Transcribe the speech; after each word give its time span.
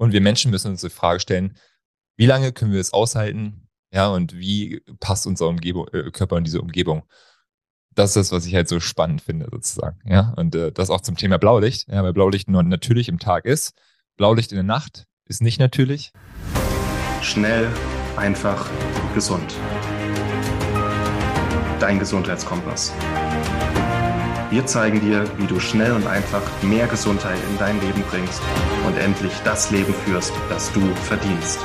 Und 0.00 0.12
wir 0.12 0.22
Menschen 0.22 0.50
müssen 0.50 0.70
uns 0.70 0.80
die 0.80 0.88
Frage 0.88 1.20
stellen, 1.20 1.58
wie 2.16 2.24
lange 2.24 2.52
können 2.52 2.72
wir 2.72 2.80
es 2.80 2.94
aushalten? 2.94 3.68
Ja, 3.92 4.08
und 4.08 4.34
wie 4.34 4.80
passt 4.98 5.26
unser 5.26 5.46
Umgebung, 5.46 5.88
äh, 5.88 6.10
Körper 6.10 6.38
in 6.38 6.44
diese 6.44 6.62
Umgebung? 6.62 7.02
Das 7.94 8.10
ist 8.10 8.16
das, 8.16 8.32
was 8.32 8.46
ich 8.46 8.54
halt 8.54 8.66
so 8.66 8.80
spannend 8.80 9.20
finde, 9.20 9.48
sozusagen. 9.52 9.98
Ja, 10.06 10.32
und 10.38 10.54
äh, 10.54 10.72
das 10.72 10.88
auch 10.88 11.02
zum 11.02 11.18
Thema 11.18 11.36
Blaulicht. 11.36 11.86
Ja, 11.88 12.02
weil 12.02 12.14
Blaulicht 12.14 12.48
nur 12.48 12.62
natürlich 12.62 13.10
im 13.10 13.18
Tag 13.18 13.44
ist. 13.44 13.74
Blaulicht 14.16 14.52
in 14.52 14.56
der 14.56 14.64
Nacht 14.64 15.04
ist 15.26 15.42
nicht 15.42 15.60
natürlich. 15.60 16.12
Schnell, 17.20 17.68
einfach, 18.16 18.70
gesund. 19.12 19.54
Dein 21.78 21.98
Gesundheitskompass. 21.98 22.94
Wir 24.50 24.66
zeigen 24.66 25.00
dir, 25.00 25.30
wie 25.38 25.46
du 25.46 25.60
schnell 25.60 25.92
und 25.92 26.08
einfach 26.08 26.42
mehr 26.64 26.88
Gesundheit 26.88 27.38
in 27.48 27.58
dein 27.58 27.80
Leben 27.80 28.02
bringst 28.10 28.42
und 28.84 28.98
endlich 28.98 29.32
das 29.44 29.70
Leben 29.70 29.94
führst, 29.94 30.32
das 30.48 30.72
du 30.72 30.80
verdienst. 31.04 31.60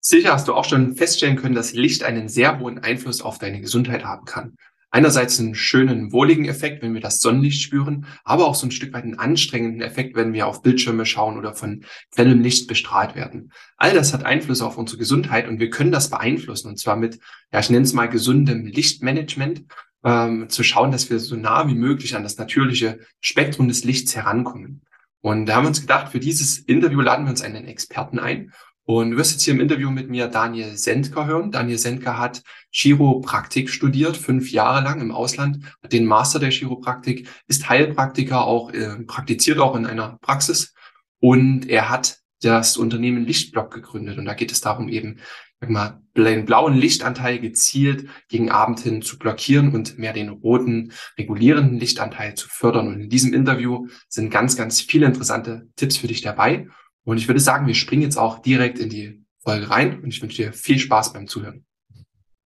Sicher 0.00 0.32
hast 0.32 0.48
du 0.48 0.54
auch 0.54 0.64
schon 0.64 0.96
feststellen 0.96 1.36
können, 1.36 1.54
dass 1.54 1.72
Licht 1.72 2.02
einen 2.02 2.28
sehr 2.28 2.58
hohen 2.58 2.80
Einfluss 2.80 3.22
auf 3.22 3.38
deine 3.38 3.60
Gesundheit 3.60 4.04
haben 4.04 4.24
kann. 4.24 4.56
Einerseits 4.94 5.40
einen 5.40 5.56
schönen, 5.56 6.12
wohligen 6.12 6.44
Effekt, 6.44 6.80
wenn 6.80 6.94
wir 6.94 7.00
das 7.00 7.18
Sonnenlicht 7.18 7.60
spüren, 7.60 8.06
aber 8.22 8.46
auch 8.46 8.54
so 8.54 8.64
ein 8.64 8.70
Stück 8.70 8.92
weit 8.92 9.02
einen 9.02 9.18
anstrengenden 9.18 9.82
Effekt, 9.82 10.14
wenn 10.14 10.32
wir 10.32 10.46
auf 10.46 10.62
Bildschirme 10.62 11.04
schauen 11.04 11.36
oder 11.36 11.52
von 11.52 11.84
grellem 12.14 12.40
Licht 12.40 12.68
bestrahlt 12.68 13.16
werden. 13.16 13.50
All 13.76 13.92
das 13.92 14.14
hat 14.14 14.24
Einfluss 14.24 14.62
auf 14.62 14.78
unsere 14.78 14.98
Gesundheit 14.98 15.48
und 15.48 15.58
wir 15.58 15.68
können 15.68 15.90
das 15.90 16.10
beeinflussen 16.10 16.68
und 16.68 16.78
zwar 16.78 16.94
mit, 16.94 17.18
ja, 17.52 17.58
ich 17.58 17.70
nenne 17.70 17.82
es 17.82 17.92
mal 17.92 18.08
gesundem 18.08 18.66
Lichtmanagement, 18.66 19.64
ähm, 20.04 20.48
zu 20.48 20.62
schauen, 20.62 20.92
dass 20.92 21.10
wir 21.10 21.18
so 21.18 21.34
nah 21.34 21.66
wie 21.66 21.74
möglich 21.74 22.14
an 22.14 22.22
das 22.22 22.38
natürliche 22.38 23.00
Spektrum 23.20 23.66
des 23.66 23.82
Lichts 23.82 24.14
herankommen. 24.14 24.82
Und 25.20 25.46
da 25.46 25.56
haben 25.56 25.64
wir 25.64 25.70
uns 25.70 25.80
gedacht, 25.80 26.12
für 26.12 26.20
dieses 26.20 26.58
Interview 26.58 27.00
laden 27.00 27.26
wir 27.26 27.30
uns 27.30 27.42
einen 27.42 27.66
Experten 27.66 28.20
ein 28.20 28.52
und 28.86 29.12
du 29.12 29.16
wirst 29.16 29.32
jetzt 29.32 29.44
hier 29.44 29.54
im 29.54 29.60
Interview 29.60 29.90
mit 29.90 30.10
mir 30.10 30.28
Daniel 30.28 30.76
Sendker 30.76 31.26
hören. 31.26 31.50
Daniel 31.50 31.78
Sendker 31.78 32.18
hat 32.18 32.42
Chiropraktik 32.70 33.70
studiert, 33.70 34.16
fünf 34.16 34.52
Jahre 34.52 34.84
lang 34.84 35.00
im 35.00 35.10
Ausland, 35.10 35.64
hat 35.82 35.92
den 35.92 36.04
Master 36.04 36.38
der 36.38 36.50
Chiropraktik, 36.50 37.28
ist 37.46 37.68
Heilpraktiker, 37.68 38.44
auch 38.44 38.72
äh, 38.72 39.02
praktiziert 39.06 39.58
auch 39.58 39.74
in 39.74 39.86
einer 39.86 40.18
Praxis. 40.20 40.74
Und 41.18 41.68
er 41.68 41.88
hat 41.88 42.18
das 42.42 42.76
Unternehmen 42.76 43.24
Lichtblock 43.24 43.72
gegründet. 43.72 44.18
Und 44.18 44.26
da 44.26 44.34
geht 44.34 44.52
es 44.52 44.60
darum, 44.60 44.90
eben 44.90 45.18
sag 45.60 45.70
mal, 45.70 46.02
den 46.14 46.44
blauen 46.44 46.74
Lichtanteil 46.74 47.38
gezielt 47.38 48.06
gegen 48.28 48.50
Abend 48.50 48.80
hin 48.80 49.00
zu 49.00 49.18
blockieren 49.18 49.74
und 49.74 49.98
mehr 49.98 50.12
den 50.12 50.28
roten 50.28 50.92
regulierenden 51.16 51.78
Lichtanteil 51.78 52.34
zu 52.34 52.48
fördern. 52.48 52.88
Und 52.88 53.00
in 53.00 53.08
diesem 53.08 53.32
Interview 53.32 53.88
sind 54.08 54.30
ganz, 54.30 54.56
ganz 54.56 54.82
viele 54.82 55.06
interessante 55.06 55.68
Tipps 55.76 55.96
für 55.96 56.06
dich 56.06 56.20
dabei. 56.20 56.68
Und 57.04 57.18
ich 57.18 57.28
würde 57.28 57.40
sagen, 57.40 57.66
wir 57.66 57.74
springen 57.74 58.02
jetzt 58.02 58.16
auch 58.16 58.38
direkt 58.38 58.78
in 58.78 58.88
die 58.88 59.22
Folge 59.40 59.68
rein 59.68 60.02
und 60.02 60.08
ich 60.08 60.22
wünsche 60.22 60.42
dir 60.42 60.52
viel 60.54 60.78
Spaß 60.78 61.12
beim 61.12 61.26
Zuhören. 61.26 61.66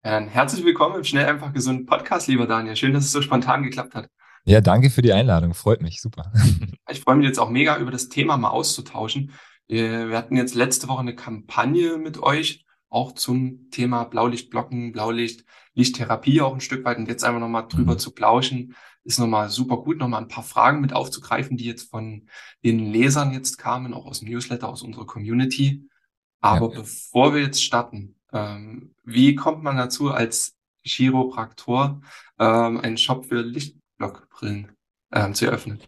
Dann 0.03 0.29
herzlich 0.29 0.65
willkommen 0.65 0.97
im 0.97 1.05
Schnell 1.05 1.27
einfach 1.27 1.53
gesund 1.53 1.87
Podcast, 1.87 2.27
lieber 2.27 2.47
Daniel. 2.47 2.75
Schön, 2.75 2.95
dass 2.95 3.05
es 3.05 3.12
so 3.12 3.21
spontan 3.21 3.62
geklappt 3.62 3.95
hat. 3.95 4.09
Ja, 4.47 4.62
danke 4.62 4.89
für 4.89 5.03
die 5.03 5.12
Einladung. 5.12 5.53
Freut 5.53 5.83
mich. 5.83 6.01
Super. 6.01 6.33
Ich 6.89 7.01
freue 7.01 7.17
mich 7.17 7.27
jetzt 7.27 7.41
auch 7.41 7.51
mega, 7.51 7.79
über 7.79 7.91
das 7.91 8.09
Thema 8.09 8.37
mal 8.37 8.51
auszutauschen. 8.51 9.33
Wir 9.67 10.17
hatten 10.17 10.37
jetzt 10.37 10.55
letzte 10.55 10.87
Woche 10.87 11.01
eine 11.01 11.17
Kampagne 11.17 11.99
mit 11.99 12.23
euch, 12.23 12.65
auch 12.89 13.11
zum 13.11 13.71
Thema 13.73 14.05
Blaulichtblocken, 14.05 14.93
Blaulicht, 14.93 15.45
Lichttherapie 15.75 16.41
auch 16.43 16.55
ein 16.55 16.61
Stück 16.61 16.84
weit 16.84 16.99
und 16.99 17.09
jetzt 17.09 17.25
einfach 17.25 17.41
nochmal 17.41 17.67
drüber 17.69 17.95
mhm. 17.95 17.99
zu 17.99 18.12
plauschen, 18.12 18.77
ist 19.07 19.19
nochmal 19.19 19.49
super 19.49 19.79
gut, 19.79 19.99
nochmal 19.99 20.23
ein 20.23 20.29
paar 20.29 20.45
Fragen 20.45 20.81
mit 20.81 20.93
aufzugreifen, 20.93 21.57
die 21.57 21.65
jetzt 21.65 21.89
von 21.91 22.29
den 22.65 22.93
Lesern 22.93 23.33
jetzt 23.33 23.57
kamen, 23.57 23.95
auch 23.95 24.07
aus 24.07 24.21
dem 24.21 24.29
Newsletter, 24.29 24.69
aus 24.69 24.83
unserer 24.83 25.07
Community. 25.07 25.89
Aber 26.41 26.73
ja. 26.73 26.81
bevor 26.81 27.33
wir 27.33 27.43
jetzt 27.43 27.62
starten, 27.62 28.17
ähm, 28.33 28.94
wie 29.05 29.34
kommt 29.37 29.62
man 29.62 29.77
dazu, 29.77 30.11
als 30.11 30.56
Chiropraktor 30.84 32.00
ähm, 32.39 32.81
einen 32.81 32.97
Shop 32.97 33.27
für 33.27 33.43
Lichtblockbrillen 33.43 34.72
ähm, 35.12 35.34
zu 35.34 35.47
eröffnen? 35.47 35.81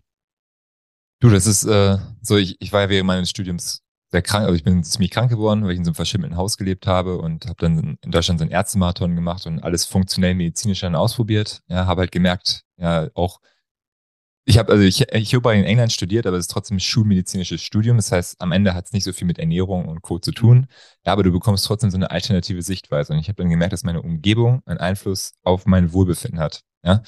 Du, 1.20 1.28
das 1.28 1.46
ist 1.46 1.64
äh, 1.64 1.98
so, 2.22 2.36
ich, 2.36 2.56
ich 2.60 2.72
war 2.72 2.82
ja 2.82 2.88
während 2.88 3.08
meines 3.08 3.30
Studiums 3.30 3.82
sehr 4.10 4.22
krank, 4.22 4.44
also 4.44 4.54
ich 4.54 4.64
bin 4.64 4.82
ziemlich 4.84 5.10
krank 5.10 5.30
geworden, 5.30 5.64
weil 5.64 5.72
ich 5.72 5.78
in 5.78 5.84
so 5.84 5.90
einem 5.90 5.96
verschimmelten 5.96 6.38
Haus 6.38 6.56
gelebt 6.56 6.86
habe 6.86 7.18
und 7.18 7.46
habe 7.46 7.56
dann 7.58 7.98
in 8.00 8.10
Deutschland 8.10 8.38
so 8.38 8.44
einen 8.44 8.52
Ärztemarathon 8.52 9.16
gemacht 9.16 9.46
und 9.46 9.60
alles 9.62 9.84
funktionell 9.84 10.34
medizinisch 10.34 10.80
dann 10.80 10.94
ausprobiert. 10.94 11.62
Ja, 11.66 11.86
habe 11.86 12.02
halt 12.02 12.12
gemerkt, 12.12 12.64
ja, 12.78 13.08
auch 13.14 13.40
ich 14.48 14.56
habe 14.56 14.72
also 14.72 14.82
ich, 14.82 15.02
ich 15.12 15.34
habe 15.34 15.54
in 15.54 15.64
England 15.64 15.92
studiert, 15.92 16.26
aber 16.26 16.38
es 16.38 16.44
ist 16.46 16.50
trotzdem 16.50 16.78
ein 16.78 16.80
schulmedizinisches 16.80 17.60
Studium. 17.60 17.98
Das 17.98 18.10
heißt, 18.10 18.36
am 18.40 18.52
Ende 18.52 18.72
hat 18.72 18.86
es 18.86 18.92
nicht 18.92 19.04
so 19.04 19.12
viel 19.12 19.26
mit 19.26 19.38
Ernährung 19.38 19.86
und 19.86 20.00
Co. 20.00 20.18
zu 20.18 20.32
tun. 20.32 20.68
Ja, 21.04 21.12
aber 21.12 21.22
du 21.22 21.30
bekommst 21.30 21.66
trotzdem 21.66 21.90
so 21.90 21.98
eine 21.98 22.10
alternative 22.10 22.62
Sichtweise. 22.62 23.12
Und 23.12 23.18
ich 23.18 23.28
habe 23.28 23.36
dann 23.42 23.50
gemerkt, 23.50 23.74
dass 23.74 23.84
meine 23.84 24.00
Umgebung 24.00 24.62
einen 24.64 24.78
Einfluss 24.78 25.34
auf 25.42 25.66
mein 25.66 25.92
Wohlbefinden 25.92 26.40
hat. 26.40 26.62
Ja. 26.82 27.02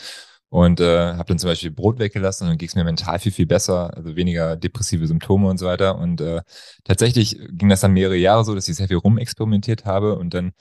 Und 0.50 0.80
äh, 0.80 1.14
habe 1.14 1.24
dann 1.28 1.38
zum 1.38 1.48
Beispiel 1.48 1.70
Brot 1.70 1.98
weggelassen 1.98 2.44
und 2.44 2.50
dann 2.50 2.58
ging 2.58 2.68
es 2.68 2.74
mir 2.74 2.84
mental 2.84 3.18
viel, 3.18 3.32
viel 3.32 3.46
besser, 3.46 3.96
also 3.96 4.16
weniger 4.16 4.56
depressive 4.56 5.06
Symptome 5.06 5.48
und 5.48 5.56
so 5.56 5.64
weiter. 5.64 5.96
Und 5.96 6.20
äh, 6.20 6.42
tatsächlich 6.84 7.38
ging 7.52 7.70
das 7.70 7.80
dann 7.80 7.92
mehrere 7.92 8.16
Jahre 8.16 8.44
so, 8.44 8.54
dass 8.54 8.68
ich 8.68 8.76
sehr 8.76 8.88
viel 8.88 8.98
rumexperimentiert 8.98 9.86
habe. 9.86 10.18
Und 10.18 10.34
dann, 10.34 10.52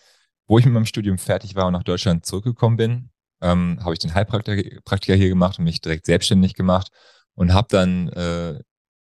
wo 0.48 0.60
ich 0.60 0.66
mit 0.66 0.74
meinem 0.74 0.86
Studium 0.86 1.18
fertig 1.18 1.56
war 1.56 1.68
und 1.68 1.74
nach 1.74 1.84
Deutschland 1.84 2.26
zurückgekommen 2.26 2.78
bin, 2.78 3.10
ähm, 3.42 3.80
habe 3.82 3.94
ich 3.94 4.00
den 4.00 4.14
Heilpraktiker 4.14 5.16
hier 5.16 5.30
gemacht 5.30 5.60
und 5.60 5.66
mich 5.66 5.82
direkt 5.82 6.06
selbstständig 6.06 6.54
gemacht 6.54 6.90
und 7.36 7.54
habe 7.54 7.68
dann 7.70 8.10
äh, 8.10 8.60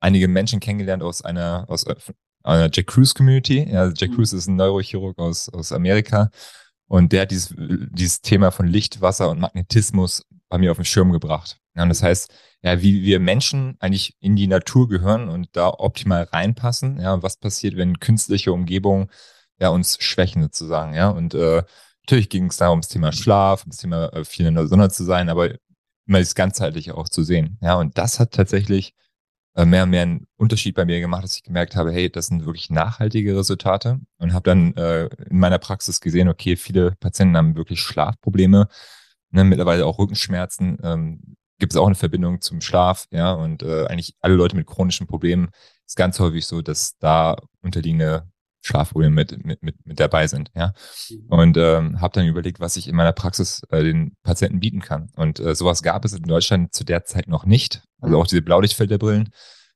einige 0.00 0.28
Menschen 0.28 0.60
kennengelernt 0.60 1.02
aus 1.02 1.22
einer, 1.22 1.64
aus 1.68 1.84
einer 2.42 2.70
Jack 2.72 2.86
Cruz 2.86 3.14
Community. 3.14 3.68
Ja, 3.70 3.80
also 3.80 3.94
Jack 3.96 4.10
mhm. 4.10 4.16
Cruz 4.16 4.32
ist 4.32 4.46
ein 4.46 4.56
Neurochirurg 4.56 5.18
aus, 5.18 5.48
aus 5.48 5.72
Amerika. 5.72 6.30
Und 6.86 7.12
der 7.12 7.22
hat 7.22 7.30
dieses, 7.30 7.54
dieses 7.56 8.20
Thema 8.20 8.50
von 8.50 8.66
Licht, 8.66 9.00
Wasser 9.00 9.30
und 9.30 9.38
Magnetismus 9.38 10.24
bei 10.48 10.58
mir 10.58 10.72
auf 10.72 10.78
den 10.78 10.84
Schirm 10.84 11.12
gebracht. 11.12 11.60
Ja, 11.76 11.84
und 11.84 11.88
das 11.88 12.02
heißt, 12.02 12.32
ja, 12.62 12.82
wie 12.82 13.02
wir 13.02 13.20
Menschen 13.20 13.76
eigentlich 13.78 14.16
in 14.20 14.34
die 14.36 14.48
Natur 14.48 14.88
gehören 14.88 15.28
und 15.28 15.48
da 15.52 15.68
optimal 15.68 16.24
reinpassen. 16.24 17.00
Ja, 17.00 17.22
was 17.22 17.36
passiert, 17.36 17.76
wenn 17.76 18.00
künstliche 18.00 18.52
Umgebungen 18.52 19.08
ja 19.60 19.68
uns 19.68 19.98
schwächen 20.02 20.42
sozusagen. 20.42 20.94
Ja, 20.94 21.10
und 21.10 21.34
äh, 21.34 21.62
natürlich 22.10 22.28
ging 22.28 22.46
es 22.46 22.56
da 22.56 22.70
ums 22.70 22.88
Thema 22.88 23.12
Schlaf, 23.12 23.62
ums 23.62 23.76
Thema 23.76 24.12
äh, 24.12 24.24
viel 24.24 24.46
in 24.46 24.56
der 24.56 24.66
Sonne 24.66 24.90
zu 24.90 25.04
sein, 25.04 25.28
aber 25.28 25.50
immer 26.06 26.18
das 26.18 26.34
ganzheitliche 26.34 26.96
auch 26.96 27.08
zu 27.08 27.22
sehen. 27.22 27.58
Ja, 27.62 27.76
und 27.76 27.96
das 27.98 28.18
hat 28.18 28.32
tatsächlich 28.32 28.94
äh, 29.54 29.64
mehr 29.64 29.84
und 29.84 29.90
mehr 29.90 30.02
einen 30.02 30.26
Unterschied 30.36 30.74
bei 30.74 30.84
mir 30.84 31.00
gemacht, 31.00 31.22
dass 31.22 31.36
ich 31.36 31.44
gemerkt 31.44 31.76
habe, 31.76 31.92
hey, 31.92 32.10
das 32.10 32.26
sind 32.26 32.44
wirklich 32.46 32.68
nachhaltige 32.70 33.36
Resultate. 33.36 34.00
Und 34.18 34.32
habe 34.32 34.42
dann 34.42 34.74
äh, 34.76 35.06
in 35.28 35.38
meiner 35.38 35.58
Praxis 35.58 36.00
gesehen, 36.00 36.28
okay, 36.28 36.56
viele 36.56 36.96
Patienten 36.98 37.36
haben 37.36 37.56
wirklich 37.56 37.80
Schlafprobleme 37.80 38.66
ne, 39.30 39.44
mittlerweile 39.44 39.86
auch 39.86 39.98
Rückenschmerzen, 39.98 40.78
ähm, 40.82 41.36
gibt 41.58 41.72
es 41.72 41.78
auch 41.78 41.86
eine 41.86 41.94
Verbindung 41.94 42.40
zum 42.40 42.60
Schlaf, 42.60 43.06
ja, 43.12 43.32
und 43.32 43.62
äh, 43.62 43.86
eigentlich 43.86 44.14
alle 44.20 44.34
Leute 44.34 44.56
mit 44.56 44.66
chronischen 44.66 45.06
Problemen. 45.06 45.50
Ist 45.86 45.96
ganz 45.96 46.18
häufig 46.18 46.46
so, 46.46 46.62
dass 46.62 46.96
da 46.98 47.36
unterliegende 47.62 48.28
Schlafprobleme 48.62 49.14
mit, 49.14 49.44
mit, 49.44 49.62
mit, 49.62 49.74
mit 49.84 50.00
dabei 50.00 50.26
sind, 50.26 50.50
ja. 50.54 50.72
Mhm. 51.08 51.26
Und 51.28 51.56
ähm, 51.56 52.00
habe 52.00 52.14
dann 52.14 52.26
überlegt, 52.26 52.60
was 52.60 52.76
ich 52.76 52.88
in 52.88 52.96
meiner 52.96 53.12
Praxis 53.12 53.62
äh, 53.70 53.82
den 53.82 54.16
Patienten 54.22 54.60
bieten 54.60 54.80
kann. 54.80 55.10
Und 55.16 55.40
äh, 55.40 55.54
sowas 55.54 55.82
gab 55.82 56.04
es 56.04 56.12
in 56.12 56.24
Deutschland 56.24 56.74
zu 56.74 56.84
der 56.84 57.04
Zeit 57.04 57.28
noch 57.28 57.46
nicht. 57.46 57.82
Also 58.00 58.18
auch 58.18 58.26
diese 58.26 58.42
Blaulichtfilterbrillen. 58.42 59.30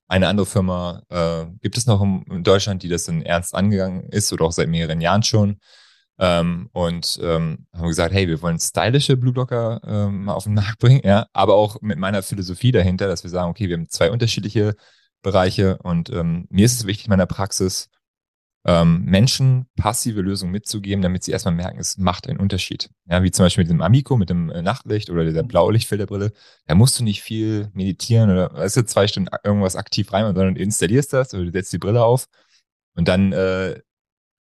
Eine 0.06 0.28
andere 0.28 0.46
Firma 0.46 1.02
äh, 1.08 1.46
gibt 1.62 1.78
es 1.78 1.86
noch 1.86 2.02
in 2.02 2.44
Deutschland, 2.44 2.82
die 2.82 2.88
das 2.88 3.04
dann 3.04 3.22
ernst 3.22 3.54
angegangen 3.54 4.04
ist 4.10 4.32
oder 4.32 4.44
auch 4.44 4.52
seit 4.52 4.68
mehreren 4.68 5.00
Jahren 5.00 5.22
schon. 5.22 5.60
Ähm, 6.18 6.68
und 6.72 7.18
ähm, 7.22 7.66
haben 7.72 7.88
gesagt, 7.88 8.14
hey, 8.14 8.28
wir 8.28 8.40
wollen 8.40 8.60
stylische 8.60 9.16
Blueblocker 9.16 9.80
ähm, 9.84 10.28
auf 10.28 10.44
den 10.44 10.54
Markt 10.54 10.78
bringen, 10.78 11.00
ja, 11.02 11.26
aber 11.32 11.54
auch 11.54 11.80
mit 11.80 11.98
meiner 11.98 12.22
Philosophie 12.22 12.70
dahinter, 12.70 13.08
dass 13.08 13.24
wir 13.24 13.30
sagen, 13.30 13.50
okay, 13.50 13.68
wir 13.68 13.76
haben 13.76 13.88
zwei 13.88 14.12
unterschiedliche 14.12 14.76
Bereiche 15.22 15.78
und 15.78 16.10
ähm, 16.10 16.46
mir 16.50 16.66
ist 16.66 16.78
es 16.78 16.86
wichtig, 16.86 17.06
in 17.06 17.10
meiner 17.10 17.26
Praxis 17.26 17.88
ähm, 18.66 19.04
Menschen 19.04 19.66
passive 19.76 20.20
Lösungen 20.22 20.52
mitzugeben, 20.52 21.02
damit 21.02 21.22
sie 21.22 21.32
erstmal 21.32 21.54
merken, 21.54 21.78
es 21.78 21.98
macht 21.98 22.28
einen 22.28 22.38
Unterschied. 22.38 22.90
Ja, 23.06 23.22
wie 23.22 23.30
zum 23.30 23.44
Beispiel 23.44 23.64
mit 23.64 23.70
dem 23.70 23.82
Amico, 23.82 24.16
mit 24.16 24.30
dem 24.30 24.50
äh, 24.50 24.62
Nachtlicht 24.62 25.10
oder 25.10 25.30
der 25.30 25.42
Blaulichtfilterbrille. 25.42 26.32
Da 26.66 26.74
musst 26.74 26.98
du 26.98 27.04
nicht 27.04 27.22
viel 27.22 27.70
meditieren 27.74 28.30
oder 28.30 28.52
weißt 28.54 28.78
du, 28.78 28.86
zwei 28.86 29.06
Stunden 29.06 29.28
irgendwas 29.44 29.76
aktiv 29.76 30.12
rein, 30.12 30.24
sondern 30.26 30.54
du 30.54 30.62
installierst 30.62 31.12
das 31.12 31.34
oder 31.34 31.44
du 31.44 31.52
setzt 31.52 31.72
die 31.72 31.78
Brille 31.78 32.04
auf 32.04 32.26
und 32.96 33.08
dann 33.08 33.32
äh, 33.32 33.80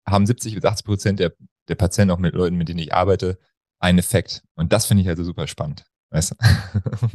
haben 0.08 0.26
70 0.26 0.56
bis 0.56 0.66
80 0.66 0.86
Prozent 0.86 1.20
der 1.20 1.34
der 1.68 1.76
Patient, 1.76 2.12
auch 2.12 2.20
mit 2.20 2.36
Leuten, 2.36 2.58
mit 2.58 2.70
denen 2.70 2.80
ich 2.80 2.94
arbeite, 2.94 3.40
einen 3.80 4.00
Effekt. 4.00 4.44
Und 4.56 4.74
das 4.74 4.86
finde 4.86 5.04
ich 5.04 5.10
also 5.10 5.24
super 5.24 5.48
spannend. 5.48 5.86
Weißt 6.10 6.32
du? 6.32 6.36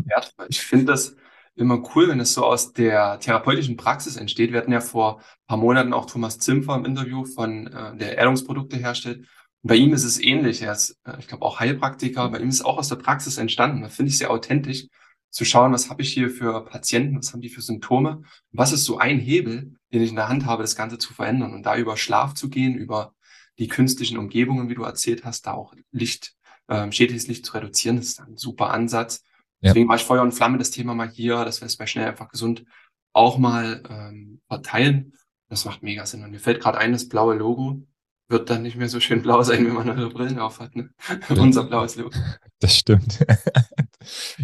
Ja, 0.09 0.23
ich 0.49 0.61
finde 0.61 0.87
das 0.87 1.15
immer 1.57 1.83
cool, 1.95 2.09
wenn 2.09 2.21
es 2.21 2.35
so 2.35 2.45
aus 2.45 2.73
der 2.73 3.19
therapeutischen 3.19 3.77
Praxis 3.77 4.17
entsteht. 4.17 4.53
Wir 4.53 4.61
hatten 4.61 4.73
ja 4.73 4.81
vor 4.81 5.19
ein 5.19 5.47
paar 5.49 5.57
Monaten 5.57 5.93
auch 5.93 6.07
Thomas 6.07 6.39
Zimpfer 6.39 6.77
im 6.77 6.85
Interview 6.85 7.25
von 7.25 7.67
äh, 7.67 7.97
der 7.97 8.19
Erdungsprodukte 8.19 8.77
herstellt. 8.77 9.21
Und 9.21 9.69
bei 9.69 9.77
ihm 9.77 9.93
ist 9.95 10.05
es 10.05 10.21
ähnlich. 10.21 10.63
Er 10.63 10.73
ist, 10.73 10.99
äh, 11.05 11.19
ich 11.19 11.27
glaube, 11.29 11.45
auch 11.45 11.59
Heilpraktiker. 11.59 12.29
Bei 12.29 12.39
ihm 12.39 12.49
ist 12.51 12.57
es 12.57 12.65
auch 12.65 12.79
aus 12.79 12.89
der 12.89 12.97
Praxis 12.97 13.39
entstanden. 13.39 13.83
Das 13.83 13.97
finde 13.97 14.11
ich 14.11 14.19
sehr 14.19 14.31
authentisch. 14.31 14.87
zu 15.31 15.45
schauen, 15.45 15.73
was 15.73 15.91
habe 15.91 16.03
ich 16.03 16.13
hier 16.13 16.31
für 16.31 16.65
Patienten, 16.65 17.19
was 17.19 17.33
haben 17.33 17.41
die 17.43 17.51
für 17.51 17.61
Symptome, 17.61 18.23
was 18.53 18.73
ist 18.73 18.85
so 18.85 18.99
ein 18.99 19.19
Hebel, 19.19 19.75
den 19.93 20.03
ich 20.03 20.11
in 20.11 20.17
der 20.17 20.29
Hand 20.29 20.47
habe, 20.47 20.63
das 20.63 20.77
Ganze 20.77 20.99
zu 20.99 21.13
verändern 21.13 21.53
und 21.53 21.65
da 21.65 21.77
über 21.77 21.97
Schlaf 21.97 22.35
zu 22.35 22.49
gehen, 22.49 22.75
über 22.75 23.15
die 23.59 23.69
künstlichen 23.69 24.19
Umgebungen, 24.19 24.69
wie 24.69 24.75
du 24.75 24.83
erzählt 24.85 25.25
hast, 25.25 25.47
da 25.47 25.53
auch 25.53 25.75
Licht, 25.91 26.35
ähm, 26.69 26.93
schädliches 26.93 27.29
Licht 27.29 27.45
zu 27.47 27.55
reduzieren, 27.55 27.97
das 27.97 28.07
ist 28.07 28.21
ein 28.21 28.37
super 28.37 28.71
Ansatz. 28.71 29.25
Ja. 29.61 29.73
Deswegen 29.73 29.89
war 29.89 29.97
ich 29.97 30.05
Feuer 30.05 30.23
und 30.23 30.33
Flamme 30.33 30.59
das 30.59 30.71
Thema 30.71 30.95
mal 30.95 31.09
hier, 31.09 31.45
dass 31.45 31.61
wir 31.61 31.67
es 31.67 31.77
bei 31.77 31.87
Schnell 31.87 32.09
einfach 32.09 32.29
gesund 32.29 32.65
auch 33.13 33.39
mal 33.39 33.83
ähm, 33.89 34.41
verteilen. 34.49 35.15
Das 35.49 35.65
macht 35.65 35.83
mega 35.83 36.05
Sinn. 36.07 36.25
Und 36.25 36.31
mir 36.31 36.41
fällt 36.41 36.61
gerade 36.61 36.79
ein, 36.79 36.93
das 36.93 37.09
blaue 37.09 37.35
Logo 37.35 37.83
wird 38.29 38.51
dann 38.51 38.63
nicht 38.63 38.77
mehr 38.77 38.89
so 38.89 39.01
schön 39.01 39.23
blau 39.23 39.43
sein, 39.43 39.65
wenn 39.67 39.75
man 39.75 39.89
eure 39.89 40.11
Brillen 40.11 40.39
auf 40.39 40.59
hat. 40.59 40.75
Ne? 40.75 40.91
Unser 41.29 41.65
blaues 41.65 41.97
Logo. 41.97 42.17
Das 42.59 42.77
stimmt. 42.77 43.25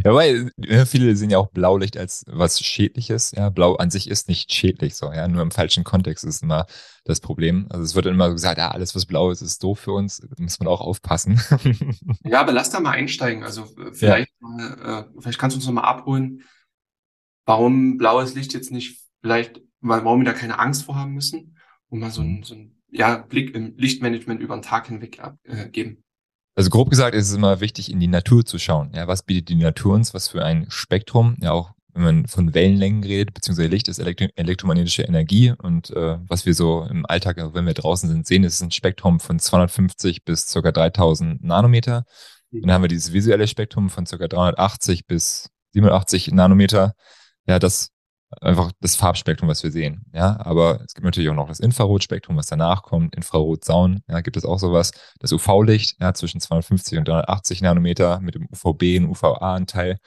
ja, 0.05 0.15
weil 0.15 0.51
ne, 0.57 0.87
viele 0.87 1.17
sehen 1.17 1.31
ja 1.31 1.39
auch 1.39 1.51
Blaulicht 1.51 1.97
als 1.97 2.25
was 2.27 2.61
Schädliches. 2.61 3.33
Ja, 3.33 3.51
Blau 3.51 3.77
an 3.77 3.91
sich 3.91 4.09
ist 4.09 4.29
nicht 4.29 4.53
schädlich, 4.53 4.95
so. 4.95 5.13
Ja, 5.13 5.29
nur 5.29 5.43
im 5.43 5.51
falschen 5.51 5.85
Kontext 5.85 6.25
ist 6.25 6.43
immer 6.43 6.67
das 7.05 7.21
Problem. 7.21 7.67
Also 7.71 7.85
es 7.85 7.95
wird 7.95 8.07
immer 8.07 8.31
gesagt, 8.31 8.59
ja, 8.59 8.71
alles 8.71 8.95
was 8.95 9.07
blau 9.07 9.31
ist, 9.31 9.43
ist 9.43 9.63
doof 9.63 9.81
für 9.81 9.93
uns. 9.93 10.19
Da 10.19 10.43
muss 10.43 10.61
man 10.61 10.69
auch 10.69 10.81
aufpassen. 10.81 11.41
ja, 12.25 12.41
aber 12.41 12.53
lass 12.53 12.71
da 12.71 12.81
mal 12.81 12.93
einsteigen. 12.93 13.43
Also 13.43 13.63
äh, 13.63 13.93
vielleicht, 13.93 14.33
ja. 14.41 14.49
mal, 14.49 15.09
äh, 15.17 15.21
vielleicht 15.21 15.39
kannst 15.39 15.55
du 15.55 15.59
uns 15.59 15.67
noch 15.67 15.75
mal 15.75 15.83
abholen, 15.83 16.43
warum 17.45 17.99
blaues 17.99 18.35
Licht 18.35 18.55
jetzt 18.55 18.71
nicht 18.71 19.01
vielleicht, 19.21 19.61
warum 19.81 20.21
wir 20.21 20.27
da 20.27 20.33
keine 20.33 20.59
Angst 20.59 20.85
vor 20.85 20.97
haben 20.97 21.13
müssen, 21.13 21.59
um 21.89 22.01
mal 22.01 22.11
so 22.11 22.23
ein, 22.23 22.43
so 22.43 22.55
ein 22.55 22.83
ja, 22.91 23.17
Blick 23.17 23.55
im 23.55 23.77
Lichtmanagement 23.77 24.41
über 24.41 24.57
den 24.57 24.63
Tag 24.63 24.89
hinweg 24.89 25.21
abgeben. 25.21 25.91
Äh, 25.97 26.03
also 26.55 26.71
grob 26.71 26.91
gesagt 26.91 27.15
ist 27.15 27.29
es 27.29 27.35
immer 27.35 27.61
wichtig, 27.61 27.91
in 27.91 28.01
die 28.01 28.09
Natur 28.09 28.45
zu 28.45 28.59
schauen. 28.59 28.91
Ja, 28.95 29.07
was 29.07 29.23
bietet 29.23 29.49
die 29.49 29.55
Natur 29.57 29.95
uns? 29.95 30.15
Was 30.15 30.29
für 30.29 30.45
ein 30.45 30.67
Spektrum? 30.69 31.37
Ja, 31.41 31.53
auch 31.53 31.73
wenn 31.95 32.03
man 32.03 32.27
von 32.27 32.55
Wellenlängen 32.55 33.05
redet, 33.05 33.35
beziehungsweise 33.35 33.69
Licht 33.69 33.89
ist 33.89 33.99
elektro 33.99 34.27
elektromagnetische 34.35 35.03
Energie 35.03 35.53
und 35.53 35.91
äh, 35.91 36.19
was 36.27 36.47
wir 36.47 36.55
so 36.55 36.87
im 36.89 37.05
Alltag, 37.07 37.37
wenn 37.53 37.67
wir 37.67 37.75
draußen 37.75 38.09
sind, 38.09 38.27
sehen, 38.27 38.45
ist 38.45 38.63
ein 38.63 38.71
Spektrum 38.71 39.21
von 39.21 39.39
250 39.39 40.25
bis 40.25 40.51
ca. 40.53 40.73
3000 40.73 41.45
Nanometer. 41.45 42.05
Mhm. 42.51 42.63
Dann 42.63 42.73
haben 42.73 42.83
wir 42.83 42.89
dieses 42.89 43.13
visuelle 43.13 43.47
Spektrum 43.47 43.91
von 43.91 44.07
ca. 44.07 44.29
380 44.29 45.07
bis 45.07 45.51
87 45.73 46.33
Nanometer. 46.33 46.95
Ja, 47.47 47.59
das 47.59 47.92
einfach 48.41 48.73
das 48.81 48.97
Farbspektrum, 48.97 49.49
was 49.49 49.63
wir 49.63 49.71
sehen. 49.71 50.05
Ja, 50.13 50.39
aber 50.41 50.81
es 50.85 50.95
gibt 50.95 51.05
natürlich 51.05 51.31
auch 51.31 51.35
noch 51.35 51.49
das 51.49 51.61
Infrarotspektrum, 51.61 52.37
was 52.37 52.47
danach 52.47 52.83
kommt. 52.83 53.15
Infrarotsaun, 53.15 54.03
ja, 54.09 54.21
gibt 54.21 54.37
es 54.37 54.45
auch 54.45 54.59
sowas. 54.59 54.93
Das 55.19 55.33
UV-Licht, 55.33 55.97
ja, 56.01 56.15
zwischen 56.15 56.41
250 56.41 56.99
und 56.99 57.09
380 57.09 57.63
Nanometer 57.63 58.21
mit 58.21 58.35
dem 58.35 58.49
UVB 58.51 58.99
und 58.99 59.11
UVA-Anteil. 59.11 59.99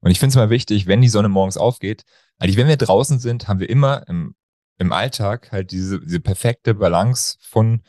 Und 0.00 0.10
ich 0.10 0.18
finde 0.18 0.30
es 0.30 0.36
mal 0.36 0.50
wichtig, 0.50 0.86
wenn 0.86 1.00
die 1.00 1.08
Sonne 1.08 1.28
morgens 1.28 1.56
aufgeht, 1.56 2.04
eigentlich, 2.38 2.56
wenn 2.56 2.68
wir 2.68 2.76
draußen 2.76 3.18
sind, 3.18 3.48
haben 3.48 3.60
wir 3.60 3.70
immer 3.70 4.06
im, 4.08 4.34
im 4.78 4.92
Alltag 4.92 5.50
halt 5.52 5.70
diese, 5.70 6.00
diese 6.00 6.20
perfekte 6.20 6.74
Balance 6.74 7.38
von, 7.40 7.82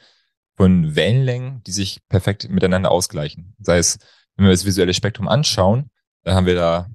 von 0.56 0.96
Wellenlängen, 0.96 1.62
die 1.64 1.72
sich 1.72 2.00
perfekt 2.08 2.50
miteinander 2.50 2.92
ausgleichen. 2.92 3.56
Sei 3.60 3.78
es, 3.78 4.00
wenn 4.36 4.46
wir 4.46 4.52
das 4.52 4.66
visuelle 4.66 4.94
Spektrum 4.94 5.28
anschauen, 5.28 5.92
dann 6.24 6.36
haben 6.36 6.46
wir 6.46 6.56
da 6.56 6.88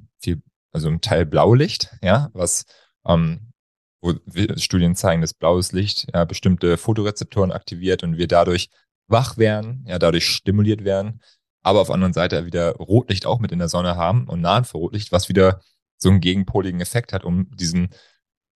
also 0.72 0.88
im 0.88 1.00
Teil 1.00 1.26
Blaulicht, 1.26 1.90
ja, 2.02 2.30
was 2.32 2.64
ähm, 3.06 3.52
wo 4.00 4.14
Studien 4.56 4.96
zeigen, 4.96 5.20
dass 5.20 5.32
blaues 5.32 5.72
Licht 5.72 6.08
ja, 6.12 6.24
bestimmte 6.24 6.76
Fotorezeptoren 6.76 7.52
aktiviert 7.52 8.02
und 8.02 8.16
wir 8.16 8.26
dadurch 8.26 8.68
wach 9.06 9.38
werden, 9.38 9.84
ja, 9.86 9.98
dadurch 9.98 10.26
stimuliert 10.26 10.84
werden, 10.84 11.22
aber 11.62 11.80
auf 11.80 11.86
der 11.86 11.94
anderen 11.94 12.12
Seite 12.12 12.44
wieder 12.44 12.74
Rotlicht 12.76 13.26
auch 13.26 13.38
mit 13.38 13.52
in 13.52 13.60
der 13.60 13.68
Sonne 13.68 13.96
haben 13.96 14.28
und 14.28 14.44
Rotlicht, 14.74 15.12
was 15.12 15.28
wieder 15.28 15.60
so 15.98 16.08
einen 16.10 16.20
gegenpoligen 16.20 16.80
Effekt 16.80 17.12
hat, 17.12 17.24
um 17.24 17.48
diesen, 17.54 17.90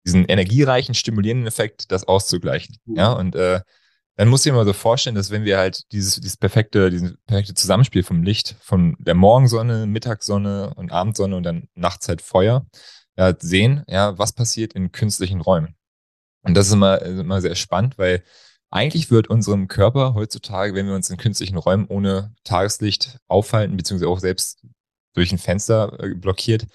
diesen 0.06 0.26
energiereichen, 0.26 0.96
stimulierenden 0.96 1.48
Effekt, 1.48 1.92
das 1.92 2.08
auszugleichen. 2.08 2.78
Ja, 2.86 3.14
und 3.14 3.36
äh, 3.36 3.62
dann 4.18 4.30
muss 4.30 4.46
ich 4.46 4.52
mir 4.52 4.58
mal 4.58 4.66
so 4.66 4.74
vorstellen, 4.74 5.16
dass 5.16 5.32
wenn 5.32 5.44
wir 5.44 5.58
halt 5.58 5.92
dieses, 5.92 6.16
dieses 6.16 6.38
perfekte, 6.38 6.90
dieses 6.90 7.16
perfekte 7.26 7.54
Zusammenspiel 7.54 8.04
vom 8.04 8.24
Licht, 8.24 8.56
von 8.62 8.96
der 9.00 9.16
Morgensonne, 9.16 9.86
Mittagssonne 9.88 10.74
und 10.76 10.92
Abendsonne 10.92 11.36
und 11.36 11.44
dann 11.44 11.68
Nachtzeit 11.76 12.22
Feuer 12.22 12.66
ja, 13.18 13.34
sehen, 13.38 13.84
ja, 13.88 14.18
was 14.18 14.34
passiert 14.34 14.74
in 14.74 14.92
künstlichen 14.92 15.42
Räumen. 15.42 15.76
Und 16.44 16.56
das 16.56 16.68
ist 16.68 16.74
immer, 16.74 17.02
immer 17.02 17.42
sehr 17.42 17.56
spannend, 17.56 17.98
weil 17.98 18.24
eigentlich 18.70 19.12
wird 19.12 19.30
unserem 19.30 19.68
Körper 19.68 20.14
heutzutage, 20.14 20.76
wenn 20.76 20.88
wir 20.88 20.96
uns 20.96 21.10
in 21.10 21.18
künstlichen 21.18 21.58
Räumen 21.58 21.86
ohne 21.88 22.34
Tageslicht 22.44 23.20
aufhalten, 23.28 23.78
beziehungsweise 23.78 24.10
auch 24.10 24.20
selbst 24.20 24.66
durch 25.14 25.32
ein 25.32 25.38
Fenster 25.38 25.98
äh, 26.00 26.14
blockiert, 26.14 26.68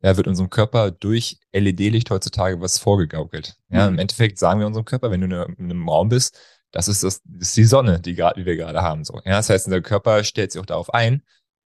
ja, 0.00 0.16
wird 0.16 0.28
unserem 0.28 0.50
Körper 0.50 0.92
durch 0.92 1.38
LED-Licht 1.52 2.10
heutzutage 2.10 2.60
was 2.60 2.78
vorgegaukelt. 2.78 3.56
Ja, 3.68 3.86
mhm. 3.86 3.94
im 3.94 3.98
Endeffekt 4.00 4.38
sagen 4.38 4.60
wir 4.60 4.66
unserem 4.66 4.84
Körper, 4.84 5.10
wenn 5.10 5.20
du 5.20 5.26
in 5.26 5.64
einem 5.64 5.88
Raum 5.88 6.08
bist, 6.08 6.38
das 6.70 6.88
ist, 6.88 7.02
das, 7.02 7.22
das 7.24 7.48
ist 7.48 7.56
die 7.56 7.64
Sonne, 7.64 8.00
die, 8.00 8.14
grad, 8.14 8.36
die 8.36 8.46
wir 8.46 8.56
gerade 8.56 8.82
haben. 8.82 9.04
So. 9.04 9.20
Ja, 9.24 9.36
das 9.36 9.50
heißt, 9.50 9.66
unser 9.66 9.80
Körper 9.80 10.24
stellt 10.24 10.52
sich 10.52 10.60
auch 10.60 10.66
darauf 10.66 10.92
ein. 10.92 11.22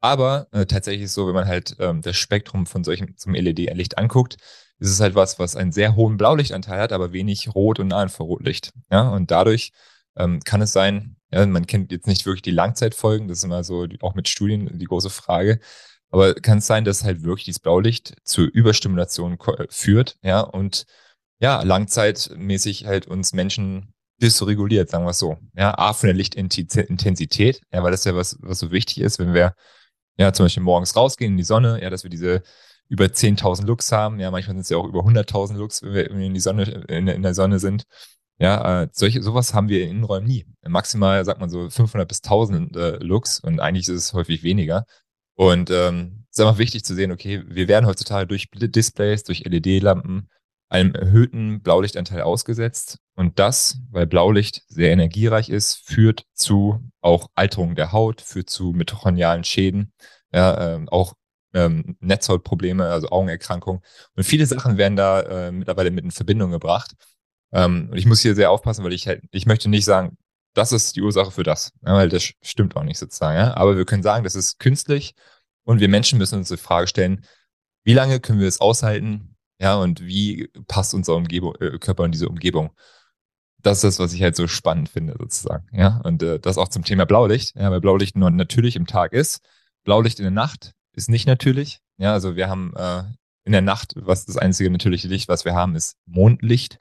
Aber 0.01 0.49
äh, 0.53 0.67
tatsächlich 0.67 1.05
ist 1.05 1.15
so, 1.15 1.27
wenn 1.27 1.35
man 1.35 1.47
halt 1.49 1.77
ähm, 1.79 2.03
das 2.03 2.17
Spektrum 2.17 2.67
von 2.67 2.85
solchem 2.85 3.17
zum 3.17 3.35
LED-Licht 3.35 3.97
anguckt, 3.97 4.37
ist 4.79 4.91
es 4.91 5.01
halt 5.01 5.15
was, 5.15 5.39
was 5.39 5.57
einen 5.57 5.73
sehr 5.73 5.97
hohen 5.97 6.19
Blaulichtanteil 6.19 6.79
hat, 6.79 6.93
aber 6.93 7.13
wenig 7.13 7.55
Rot- 7.55 7.81
und 7.81 7.89
Nahinfrarotlicht. 7.89 8.73
Ja, 8.91 9.09
und 9.09 9.31
dadurch 9.31 9.73
ähm, 10.17 10.41
kann 10.41 10.61
es 10.61 10.73
sein, 10.73 11.17
ja, 11.33 11.47
man 11.47 11.67
kennt 11.67 11.91
jetzt 11.91 12.07
nicht 12.07 12.27
wirklich 12.27 12.43
die 12.43 12.51
Langzeitfolgen, 12.51 13.29
das 13.29 13.39
ist 13.39 13.45
immer 13.45 13.65
so 13.65 13.87
die, 13.87 14.01
auch 14.03 14.15
mit 14.15 14.29
Studien 14.29 14.79
die 14.79 14.85
große 14.85 15.11
Frage. 15.11 15.61
Aber 16.11 16.35
kann 16.35 16.59
es 16.59 16.67
sein, 16.67 16.85
dass 16.85 17.03
halt 17.03 17.23
wirklich 17.25 17.47
dieses 17.47 17.61
Blaulicht 17.61 18.15
zur 18.25 18.47
Überstimulation 18.47 19.39
führt, 19.71 20.17
ja, 20.23 20.41
und 20.41 20.85
ja, 21.41 21.63
langzeitmäßig 21.63 22.87
halt 22.87 23.07
uns 23.07 23.33
Menschen 23.33 23.94
dysreguliert, 24.23 24.91
sagen 24.91 25.05
wir 25.05 25.11
es 25.11 25.19
so. 25.19 25.39
Ja, 25.57 25.77
A 25.77 25.93
von 25.93 26.07
der 26.09 26.15
Lichtintensität, 26.15 27.61
ja, 27.73 27.83
weil 27.83 27.91
das 27.91 28.05
ja 28.05 28.15
was, 28.15 28.37
was 28.41 28.59
so 28.59 28.71
wichtig 28.71 29.01
ist, 29.01 29.19
wenn 29.19 29.35
wir 29.35 29.55
ja 30.17 30.33
zum 30.33 30.47
Beispiel 30.47 30.63
morgens 30.63 30.97
rausgehen 30.97 31.33
in 31.33 31.37
die 31.37 31.45
Sonne, 31.45 31.83
ja, 31.83 31.91
dass 31.91 32.05
wir 32.05 32.11
diese 32.11 32.43
über 32.89 33.07
10.000 33.07 33.67
Lux 33.67 33.91
haben, 33.93 34.21
ja, 34.21 34.31
manchmal 34.31 34.57
sind 34.57 34.63
es 34.63 34.69
ja 34.69 34.77
auch 34.77 34.87
über 34.87 35.01
100.000 35.01 35.57
Lux, 35.57 35.83
wenn 35.83 35.95
wir 35.95 36.27
in 36.27 36.35
die 36.35 36.41
Sonne, 36.41 36.85
in, 36.89 37.09
in 37.09 37.23
der 37.23 37.35
Sonne 37.35 37.59
sind. 37.59 37.85
Ja, 38.39 38.83
äh, 38.83 38.89
solche, 38.93 39.23
sowas 39.23 39.55
haben 39.55 39.69
wir 39.69 39.85
in 39.85 39.91
Innenräumen 39.91 40.29
nie. 40.29 40.45
Maximal 40.67 41.25
sagt 41.25 41.41
man 41.41 41.51
so 41.51 41.71
500 41.71 42.09
bis 42.09 42.23
1000 42.23 42.77
äh, 42.77 42.97
Lux 42.99 43.41
und 43.41 43.61
eigentlich 43.61 43.89
ist 43.89 43.95
es 43.95 44.13
häufig 44.13 44.43
weniger. 44.43 44.87
Und 45.37 45.71
ähm, 45.71 46.27
ist 46.31 46.41
einfach 46.41 46.59
wichtig 46.59 46.85
zu 46.85 46.95
sehen, 46.95 47.13
okay, 47.13 47.43
wir 47.47 47.69
werden 47.69 47.87
heutzutage 47.87 48.27
durch 48.27 48.49
Displays, 48.53 49.25
durch 49.25 49.45
LED-Lampen 49.45 50.29
einem 50.75 50.95
erhöhten 50.95 51.63
Blaulichtanteil 51.63 52.23
ausgesetzt. 52.23 52.99
Und 53.15 53.39
das, 53.39 53.79
weil 53.91 54.09
Blaulicht 54.09 54.63
sehr 54.67 54.91
energiereich 54.91 55.49
ist, 55.49 55.87
führt 55.87 56.25
zu 56.35 56.91
auch 57.01 57.29
Alterung 57.37 57.77
der 57.77 57.93
Haut, 57.93 58.21
führt 58.21 58.51
zu 58.51 58.73
mitochondrialen 58.73 59.45
Schäden, 59.45 59.93
ja, 60.33 60.75
ähm, 60.75 60.89
auch 60.89 61.15
ähm, 61.55 61.97
Netzhautprobleme, 62.01 62.87
also 62.87 63.09
Augenerkrankungen. 63.09 63.83
Und 64.17 64.25
viele 64.25 64.47
Sachen 64.47 64.77
werden 64.77 64.97
da 64.97 65.21
äh, 65.21 65.53
mittlerweile 65.53 65.93
mit 65.93 66.05
in 66.05 66.11
Verbindung 66.11 66.51
gebracht. 66.51 66.93
Ähm, 67.53 67.89
und 67.93 67.97
ich 67.97 68.07
muss 68.07 68.21
hier 68.21 68.35
sehr 68.35 68.51
aufpassen, 68.51 68.85
weil 68.85 68.93
ich 68.93 69.07
halt, 69.07 69.23
ich 69.31 69.47
möchte 69.47 69.71
nicht 69.71 69.85
sagen, 69.85 70.19
das 70.55 70.73
ist 70.73 70.97
die 70.97 71.03
Ursache 71.03 71.31
für 71.31 71.45
das, 71.45 71.73
ja, 71.87 71.95
weil 71.95 72.09
das 72.09 72.33
stimmt 72.43 72.75
auch 72.75 72.83
nicht 72.83 72.99
sozusagen. 72.99 73.39
Ja? 73.39 73.57
Aber 73.57 73.77
wir 73.77 73.85
können 73.85 74.03
sagen, 74.03 74.25
das 74.25 74.35
ist 74.35 74.59
künstlich 74.59 75.15
und 75.63 75.79
wir 75.79 75.89
Menschen 75.89 76.19
müssen 76.19 76.39
uns 76.39 76.49
die 76.49 76.57
Frage 76.57 76.89
stellen, 76.89 77.25
wie 77.85 77.95
lange 77.95 78.19
können 78.19 78.41
wir 78.41 78.49
es 78.49 78.61
aushalten, 78.61 79.34
ja, 79.65 79.77
und 79.77 80.05
wie 80.05 80.51
passt 80.69 80.93
unser 80.93 81.15
Umgebung, 81.17 81.55
äh, 81.59 81.79
Körper 81.79 82.05
in 82.05 82.13
diese 82.13 82.29
Umgebung? 82.29 82.71
Das 83.63 83.79
ist 83.79 83.85
das, 83.85 83.99
was 83.99 84.13
ich 84.13 84.23
halt 84.23 84.37
so 84.37 84.47
spannend 84.47 84.91
finde, 84.91 85.17
sozusagen. 85.19 85.67
Ja, 85.73 86.03
und 86.05 86.23
äh, 86.23 86.39
das 86.39 86.59
auch 86.59 86.69
zum 86.69 86.85
Thema 86.85 87.07
Blaulicht. 87.07 87.57
Ja, 87.57 87.71
weil 87.71 87.81
Blaulicht 87.81 88.15
nur 88.15 88.31
natürlich 88.31 88.77
im 88.77 88.87
Tag 88.87 89.15
ist. 89.15 89.41
Blaulicht 89.83 90.19
in 90.19 90.25
der 90.25 90.33
Nacht 90.33 90.73
ist 90.93 91.09
nicht 91.09 91.27
natürlich. 91.27 91.81
Ja, 91.97 92.13
also 92.13 92.37
wir 92.37 92.51
haben 92.51 92.75
äh, 92.77 93.05
in 93.47 93.53
der 93.53 93.63
Nacht, 93.63 93.95
was 93.97 94.27
das 94.27 94.37
einzige 94.37 94.69
natürliche 94.71 95.09
Licht, 95.09 95.29
was 95.29 95.47
wir 95.47 95.55
haben, 95.55 95.77
ist 95.77 95.97
Mondlicht 96.05 96.77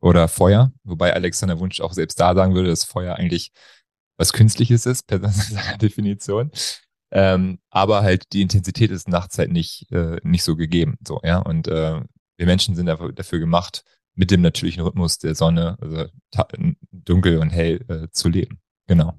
oder 0.00 0.26
Feuer. 0.26 0.72
Wobei 0.82 1.14
Alexander 1.14 1.60
Wunsch 1.60 1.80
auch 1.80 1.92
selbst 1.92 2.18
da 2.18 2.34
sagen 2.34 2.56
würde, 2.56 2.70
dass 2.70 2.82
Feuer 2.82 3.14
eigentlich 3.14 3.52
was 4.16 4.32
Künstliches 4.32 4.86
ist, 4.86 5.02
per 5.06 5.20
seiner 5.20 5.78
Definition. 5.78 6.50
Ähm, 7.10 7.58
aber 7.70 8.02
halt 8.02 8.32
die 8.32 8.42
Intensität 8.42 8.90
ist 8.90 9.08
nachts 9.08 9.38
halt 9.38 9.50
nicht, 9.50 9.90
äh, 9.92 10.20
nicht 10.22 10.44
so 10.44 10.56
gegeben. 10.56 10.98
So, 11.06 11.20
ja. 11.22 11.38
Und 11.38 11.68
äh, 11.68 12.00
wir 12.36 12.46
Menschen 12.46 12.76
sind 12.76 12.86
dafür, 12.86 13.12
dafür 13.12 13.38
gemacht, 13.38 13.84
mit 14.14 14.30
dem 14.30 14.42
natürlichen 14.42 14.82
Rhythmus 14.82 15.18
der 15.18 15.34
Sonne, 15.34 15.76
also 15.80 16.06
dunkel 16.90 17.38
und 17.38 17.50
hell 17.50 17.84
äh, 17.88 18.08
zu 18.10 18.28
leben. 18.28 18.60
Genau. 18.86 19.14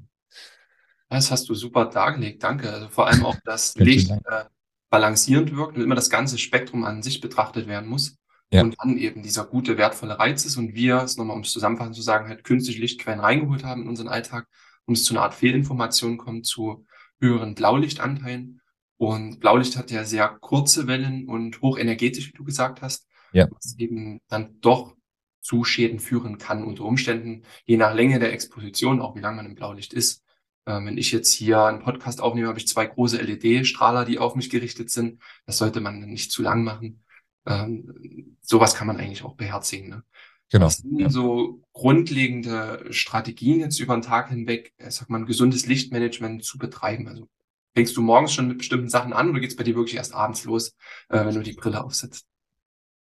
Das 1.09 1.31
hast 1.31 1.49
du 1.49 1.55
super 1.55 1.85
dargelegt, 1.85 2.43
danke. 2.43 2.71
Also 2.71 2.89
vor 2.89 3.07
allem 3.07 3.25
auch, 3.25 3.37
dass 3.45 3.75
Licht 3.77 4.11
äh, 4.11 4.45
balancierend 4.89 5.55
wirkt 5.55 5.77
und 5.77 5.83
immer 5.83 5.95
das 5.95 6.09
ganze 6.09 6.37
Spektrum 6.37 6.83
an 6.83 7.01
sich 7.01 7.21
betrachtet 7.21 7.67
werden 7.67 7.89
muss. 7.89 8.17
Ja. 8.51 8.61
Und 8.61 8.75
dann 8.79 8.97
eben 8.97 9.21
dieser 9.21 9.45
gute, 9.45 9.77
wertvolle 9.77 10.17
Reiz 10.17 10.43
ist 10.43 10.57
und 10.57 10.73
wir, 10.73 10.97
es 11.03 11.17
nochmal 11.17 11.35
um 11.35 11.43
es 11.43 11.51
zusammenfassend 11.51 11.95
zu 11.95 12.01
sagen, 12.01 12.27
halt 12.27 12.43
künstliche 12.43 12.81
Lichtquellen 12.81 13.19
reingeholt 13.19 13.63
haben 13.63 13.83
in 13.83 13.87
unseren 13.87 14.07
Alltag 14.07 14.47
und 14.85 14.97
es 14.97 15.03
zu 15.03 15.13
einer 15.13 15.21
Art 15.21 15.35
Fehlinformation 15.35 16.17
kommt, 16.17 16.47
zu 16.47 16.85
höheren 17.19 17.55
Blaulichtanteilen. 17.55 18.61
Und 18.97 19.39
Blaulicht 19.39 19.77
hat 19.77 19.91
ja 19.91 20.03
sehr 20.03 20.27
kurze 20.27 20.87
Wellen 20.87 21.27
und 21.27 21.61
hochenergetisch, 21.61 22.27
wie 22.27 22.37
du 22.37 22.43
gesagt 22.43 22.81
hast. 22.81 23.07
Ja. 23.31 23.47
Was 23.51 23.77
eben 23.77 24.19
dann 24.27 24.59
doch 24.59 24.95
zu 25.41 25.63
Schäden 25.63 25.99
führen 25.99 26.37
kann 26.37 26.63
unter 26.63 26.83
Umständen, 26.83 27.43
je 27.65 27.77
nach 27.77 27.93
Länge 27.93 28.19
der 28.19 28.33
Exposition, 28.33 29.01
auch 29.01 29.15
wie 29.15 29.21
lange 29.21 29.37
man 29.37 29.45
im 29.45 29.55
Blaulicht 29.55 29.93
ist. 29.93 30.23
Ähm, 30.65 30.85
wenn 30.85 30.97
ich 30.97 31.11
jetzt 31.11 31.33
hier 31.33 31.63
einen 31.63 31.79
Podcast 31.79 32.21
aufnehme, 32.21 32.47
habe 32.47 32.59
ich 32.59 32.67
zwei 32.67 32.85
große 32.85 33.17
LED-Strahler, 33.21 34.05
die 34.05 34.19
auf 34.19 34.35
mich 34.35 34.49
gerichtet 34.49 34.89
sind. 34.89 35.21
Das 35.45 35.57
sollte 35.57 35.81
man 35.81 36.01
nicht 36.01 36.31
zu 36.31 36.43
lang 36.43 36.63
machen. 36.63 37.03
Ähm, 37.45 38.37
sowas 38.41 38.75
kann 38.75 38.87
man 38.87 38.97
eigentlich 38.97 39.23
auch 39.23 39.35
beherzigen. 39.35 39.89
Ne? 39.89 40.03
Genau. 40.51 40.65
Was 40.65 40.77
sind 40.77 40.99
ja. 40.99 41.09
so 41.09 41.61
grundlegende 41.73 42.85
Strategien 42.89 43.59
jetzt 43.59 43.79
über 43.79 43.95
den 43.95 44.01
Tag 44.01 44.29
hinweg, 44.29 44.73
äh, 44.77 44.89
sag 44.89 45.09
mal, 45.09 45.19
ein 45.19 45.25
gesundes 45.25 45.67
Lichtmanagement 45.67 46.43
zu 46.43 46.57
betreiben? 46.57 47.07
Also 47.07 47.27
fängst 47.75 47.95
du 47.95 48.01
morgens 48.01 48.33
schon 48.33 48.47
mit 48.47 48.57
bestimmten 48.57 48.89
Sachen 48.89 49.13
an 49.13 49.29
oder 49.29 49.39
geht's 49.39 49.55
bei 49.55 49.63
dir 49.63 49.75
wirklich 49.75 49.95
erst 49.95 50.13
abends 50.13 50.43
los, 50.45 50.73
äh, 51.09 51.23
wenn 51.23 51.35
du 51.35 51.43
die 51.43 51.53
Brille 51.53 51.83
aufsetzt? 51.83 52.25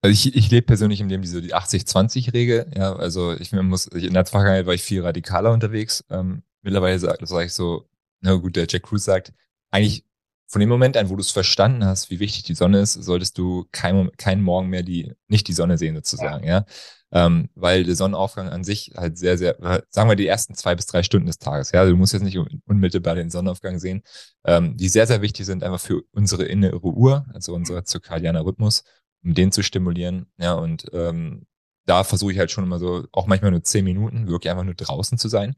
Also 0.02 0.12
ich, 0.14 0.36
ich 0.36 0.52
lebe 0.52 0.66
persönlich 0.66 1.02
in 1.02 1.10
dem 1.10 1.22
diese 1.22 1.42
die 1.42 1.56
80-20-Regel. 1.56 2.72
Ja, 2.76 2.96
also 2.96 3.34
ich 3.34 3.52
muss, 3.52 3.88
in 3.88 4.14
der 4.14 4.26
Vergangenheit 4.26 4.66
war 4.66 4.74
ich 4.74 4.84
viel 4.84 5.02
radikaler 5.02 5.52
unterwegs. 5.52 6.04
Ähm, 6.10 6.44
mittlerweile 6.62 7.00
sage 7.00 7.26
sag 7.26 7.46
ich 7.46 7.54
so, 7.54 7.88
na 8.22 8.36
gut, 8.36 8.56
der 8.56 8.68
Jack 8.70 8.84
Cruz 8.84 9.04
sagt, 9.04 9.34
eigentlich 9.72 10.04
von 10.48 10.60
dem 10.60 10.70
Moment 10.70 10.96
an, 10.98 11.10
wo 11.10 11.16
du 11.16 11.22
es 11.22 11.32
verstanden 11.32 11.86
hast, 11.86 12.10
wie 12.10 12.20
wichtig 12.20 12.44
die 12.44 12.54
Sonne 12.54 12.80
ist, 12.80 12.94
solltest 12.94 13.38
du 13.38 13.66
kein, 13.72 14.12
keinen 14.18 14.44
Morgen 14.44 14.70
mehr 14.70 14.84
die, 14.84 15.14
nicht 15.28 15.48
die 15.48 15.54
Sonne 15.54 15.78
sehen 15.78 15.96
sozusagen, 15.96 16.46
ja. 16.46 16.60
ja? 16.60 16.66
Ähm, 17.12 17.50
weil 17.56 17.84
der 17.84 17.96
Sonnenaufgang 17.96 18.50
an 18.50 18.64
sich 18.64 18.92
halt 18.96 19.18
sehr, 19.18 19.38
sehr, 19.38 19.58
sagen 19.90 20.10
wir 20.10 20.16
die 20.16 20.28
ersten 20.28 20.54
zwei 20.56 20.76
bis 20.76 20.86
drei 20.86 21.02
Stunden 21.04 21.28
des 21.28 21.40
Tages, 21.40 21.72
ja. 21.72 21.86
Du 21.86 21.96
musst 21.96 22.14
jetzt 22.14 22.24
nicht 22.24 22.38
unmittelbar 22.66 23.16
den 23.16 23.30
Sonnenaufgang 23.30 23.80
sehen, 23.80 24.04
ähm, 24.46 24.78
die 24.78 24.90
sehr, 24.90 25.08
sehr 25.08 25.22
wichtig 25.22 25.46
sind 25.46 25.64
einfach 25.64 25.80
für 25.80 26.04
unsere 26.12 26.46
innere 26.46 26.84
Uhr, 26.84 27.26
also 27.34 27.54
unser 27.56 27.84
zirkadianer 27.84 28.46
Rhythmus, 28.46 28.84
um 29.24 29.34
den 29.34 29.52
zu 29.52 29.64
stimulieren, 29.64 30.28
ja. 30.38 30.54
Und 30.54 30.86
ähm, 30.94 31.46
da 31.86 32.04
versuche 32.04 32.32
ich 32.34 32.40
halt 32.40 32.52
schon 32.52 32.64
immer 32.64 32.80
so, 32.80 33.06
auch 33.12 33.28
manchmal 33.28 33.52
nur 33.52 33.64
zehn 33.64 33.86
Minuten, 33.86 34.28
wirklich 34.28 34.52
einfach 34.52 34.64
nur 34.64 34.76
draußen 34.76 35.18
zu 35.18 35.28
sein. 35.28 35.56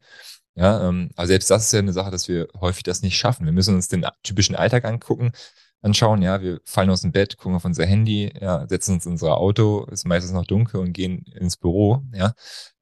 Ja, 0.58 0.88
ähm, 0.88 1.10
aber 1.14 1.28
selbst 1.28 1.50
das 1.50 1.66
ist 1.66 1.72
ja 1.72 1.78
eine 1.78 1.92
Sache, 1.92 2.10
dass 2.10 2.28
wir 2.28 2.48
häufig 2.60 2.82
das 2.82 3.02
nicht 3.02 3.16
schaffen. 3.16 3.46
Wir 3.46 3.52
müssen 3.52 3.76
uns 3.76 3.86
den 3.86 4.04
typischen 4.24 4.56
Alltag 4.56 4.84
angucken, 4.84 5.30
anschauen. 5.82 6.20
Ja, 6.20 6.42
wir 6.42 6.60
fallen 6.64 6.90
aus 6.90 7.02
dem 7.02 7.12
Bett, 7.12 7.36
gucken 7.38 7.54
auf 7.54 7.64
unser 7.64 7.86
Handy, 7.86 8.32
ja, 8.40 8.66
setzen 8.68 8.94
uns 8.94 9.06
in 9.06 9.12
unser 9.12 9.36
Auto, 9.36 9.84
ist 9.92 10.04
meistens 10.04 10.32
noch 10.32 10.46
dunkel 10.46 10.80
und 10.80 10.92
gehen 10.92 11.24
ins 11.34 11.56
Büro. 11.56 12.02
Ja, 12.12 12.32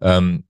ähm, 0.00 0.46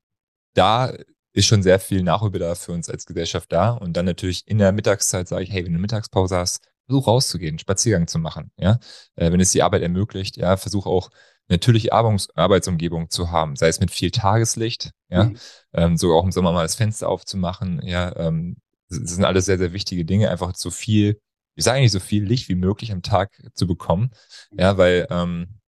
da 0.54 0.92
ist 1.32 1.46
schon 1.46 1.62
sehr 1.64 1.80
viel 1.80 2.02
Nachholbedarf 2.04 2.60
für 2.60 2.72
uns 2.72 2.88
als 2.88 3.06
Gesellschaft 3.06 3.52
da. 3.52 3.70
Und 3.70 3.96
dann 3.96 4.06
natürlich 4.06 4.46
in 4.46 4.58
der 4.58 4.72
Mittagszeit 4.72 5.26
sage 5.28 5.42
ich, 5.42 5.50
hey, 5.52 5.64
wenn 5.66 5.72
du 5.72 5.80
Mittagspause 5.80 6.36
hast, 6.36 6.64
versuch 6.86 7.08
rauszugehen, 7.08 7.58
Spaziergang 7.58 8.06
zu 8.06 8.20
machen. 8.20 8.52
Ja, 8.56 8.78
äh, 9.16 9.32
wenn 9.32 9.40
es 9.40 9.50
die 9.50 9.62
Arbeit 9.64 9.82
ermöglicht, 9.82 10.36
ja, 10.36 10.56
versuch 10.56 10.86
auch 10.86 11.10
natürliche 11.48 11.92
Arbeitsumgebung 11.92 13.10
zu 13.10 13.30
haben, 13.30 13.56
sei 13.56 13.68
es 13.68 13.80
mit 13.80 13.90
viel 13.90 14.10
Tageslicht, 14.10 14.90
ja, 15.08 15.24
mhm. 15.24 15.38
ähm, 15.72 15.96
sogar 15.96 16.18
auch 16.18 16.24
im 16.24 16.32
Sommer 16.32 16.52
mal 16.52 16.62
das 16.62 16.74
Fenster 16.74 17.08
aufzumachen, 17.08 17.80
ja, 17.84 18.14
ähm, 18.16 18.56
das 18.88 19.10
sind 19.10 19.24
alles 19.24 19.46
sehr, 19.46 19.58
sehr 19.58 19.72
wichtige 19.72 20.04
Dinge, 20.04 20.30
einfach 20.30 20.54
so 20.54 20.70
viel, 20.70 21.20
ich 21.54 21.64
sage 21.64 21.78
eigentlich 21.78 21.92
so 21.92 22.00
viel 22.00 22.24
Licht 22.24 22.48
wie 22.48 22.54
möglich 22.54 22.92
am 22.92 23.02
Tag 23.02 23.30
zu 23.54 23.66
bekommen, 23.66 24.10
mhm. 24.50 24.60
ja, 24.60 24.78
weil 24.78 25.06
ähm, 25.10 25.60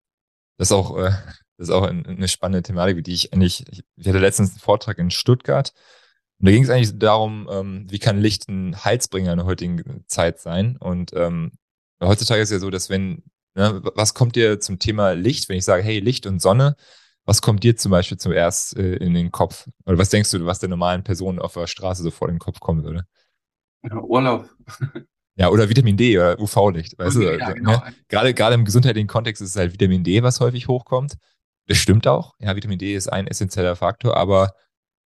das 0.56 0.68
ist 0.68 0.72
auch, 0.72 0.96
äh, 0.98 1.10
das 1.56 1.68
ist 1.68 1.70
auch 1.70 1.84
eine 1.84 2.28
spannende 2.28 2.62
Thematik, 2.62 3.02
die 3.04 3.14
ich 3.14 3.32
eigentlich, 3.32 3.64
ich 3.96 4.06
hatte 4.06 4.18
letztens 4.18 4.50
einen 4.50 4.60
Vortrag 4.60 4.98
in 4.98 5.10
Stuttgart 5.10 5.72
und 6.40 6.46
da 6.46 6.52
ging 6.52 6.62
es 6.62 6.70
eigentlich 6.70 6.98
darum, 6.98 7.48
ähm, 7.50 7.86
wie 7.88 7.98
kann 7.98 8.20
Licht 8.20 8.48
ein 8.48 8.84
Heilsbringer 8.84 9.32
in 9.32 9.38
der 9.38 9.46
heutigen 9.46 10.04
Zeit 10.06 10.40
sein 10.40 10.76
und 10.76 11.12
ähm, 11.14 11.52
heutzutage 12.02 12.42
ist 12.42 12.50
ja 12.50 12.58
so, 12.58 12.70
dass 12.70 12.90
wenn 12.90 13.22
Ne? 13.58 13.82
Was 13.96 14.14
kommt 14.14 14.36
dir 14.36 14.60
zum 14.60 14.78
Thema 14.78 15.12
Licht, 15.12 15.48
wenn 15.48 15.58
ich 15.58 15.64
sage, 15.64 15.82
hey, 15.82 15.98
Licht 15.98 16.26
und 16.26 16.40
Sonne, 16.40 16.76
was 17.24 17.42
kommt 17.42 17.64
dir 17.64 17.76
zum 17.76 17.90
Beispiel 17.90 18.16
zuerst 18.16 18.76
äh, 18.76 18.94
in 18.96 19.14
den 19.14 19.32
Kopf? 19.32 19.68
Oder 19.84 19.98
was 19.98 20.10
denkst 20.10 20.30
du, 20.30 20.46
was 20.46 20.60
der 20.60 20.68
normalen 20.68 21.02
Person 21.02 21.40
auf 21.40 21.54
der 21.54 21.66
Straße 21.66 22.04
so 22.04 22.12
vor 22.12 22.28
den 22.28 22.38
Kopf 22.38 22.60
kommen 22.60 22.84
würde? 22.84 23.04
Ja, 23.82 24.00
Urlaub. 24.00 24.48
Ja, 25.34 25.50
oder 25.50 25.68
Vitamin 25.68 25.96
D 25.96 26.16
oder 26.18 26.38
UV-Licht. 26.40 26.98
Weißt 26.98 27.16
okay, 27.16 27.36
du? 27.36 27.38
Ja, 27.38 27.52
genau. 27.52 27.72
ne? 27.72 27.94
gerade, 28.08 28.32
gerade 28.32 28.54
im 28.54 28.64
gesundheitlichen 28.64 29.08
Kontext 29.08 29.42
ist 29.42 29.50
es 29.50 29.56
halt 29.56 29.72
Vitamin 29.72 30.02
D, 30.02 30.22
was 30.22 30.40
häufig 30.40 30.68
hochkommt. 30.68 31.16
Das 31.66 31.78
stimmt 31.78 32.06
auch. 32.06 32.34
Ja, 32.38 32.56
Vitamin 32.56 32.78
D 32.78 32.94
ist 32.94 33.08
ein 33.08 33.26
essentieller 33.26 33.76
Faktor, 33.76 34.16
aber 34.16 34.52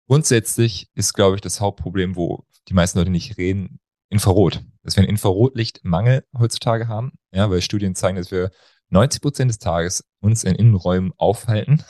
grundsätzlich 0.07 0.89
ist, 0.95 1.15
glaube 1.15 1.37
ich, 1.37 1.41
das 1.41 1.61
Hauptproblem, 1.61 2.17
wo 2.17 2.45
die 2.69 2.75
meisten 2.75 2.99
Leute 2.99 3.11
nicht 3.11 3.37
reden, 3.39 3.81
Infrarot. 4.15 4.63
Dass 4.83 4.97
wir 4.97 5.03
einen 5.03 5.11
Infrarotlichtmangel 5.11 6.25
heutzutage 6.39 6.89
haben, 6.89 7.13
ja, 7.33 7.51
weil 7.51 7.63
Studien 7.63 7.95
zeigen, 7.95 8.17
dass 8.17 8.31
wir 8.31 8.51
90 8.91 9.21
Prozent 9.21 9.51
des 9.51 9.59
Tages 9.59 10.05
uns 10.21 10.45
in 10.45 10.55
Innenräumen 10.55 11.13
aufhalten. 11.17 11.83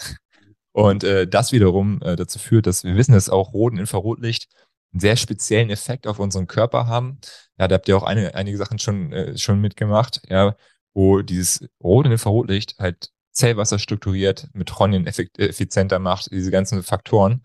Und 0.72 1.04
äh, 1.04 1.28
das 1.28 1.52
wiederum 1.52 2.02
äh, 2.02 2.16
dazu 2.16 2.38
führt, 2.38 2.66
dass 2.66 2.82
wir 2.82 2.96
wissen, 2.96 3.12
dass 3.12 3.28
auch 3.28 3.52
Rot- 3.52 3.72
und 3.72 3.78
Infrarotlicht 3.78 4.48
einen 4.92 5.00
sehr 5.00 5.16
speziellen 5.16 5.70
Effekt 5.70 6.06
auf 6.06 6.18
unseren 6.18 6.46
Körper 6.46 6.86
haben. 6.86 7.20
Ja, 7.58 7.68
da 7.68 7.76
habt 7.76 7.88
ihr 7.88 7.96
auch 7.96 8.02
eine, 8.02 8.34
einige 8.34 8.56
Sachen 8.56 8.78
schon, 8.78 9.12
äh, 9.12 9.38
schon 9.38 9.60
mitgemacht, 9.60 10.22
ja, 10.28 10.56
wo 10.92 11.22
dieses 11.22 11.68
Rot- 11.82 12.06
und 12.06 12.12
Infrarotlicht 12.12 12.76
halt 12.78 13.10
Zellwasser 13.32 13.78
strukturiert, 13.78 14.48
Mitochondrien 14.52 15.06
effizienter 15.06 15.98
macht, 15.98 16.30
diese 16.30 16.50
ganzen 16.50 16.82
Faktoren. 16.82 17.42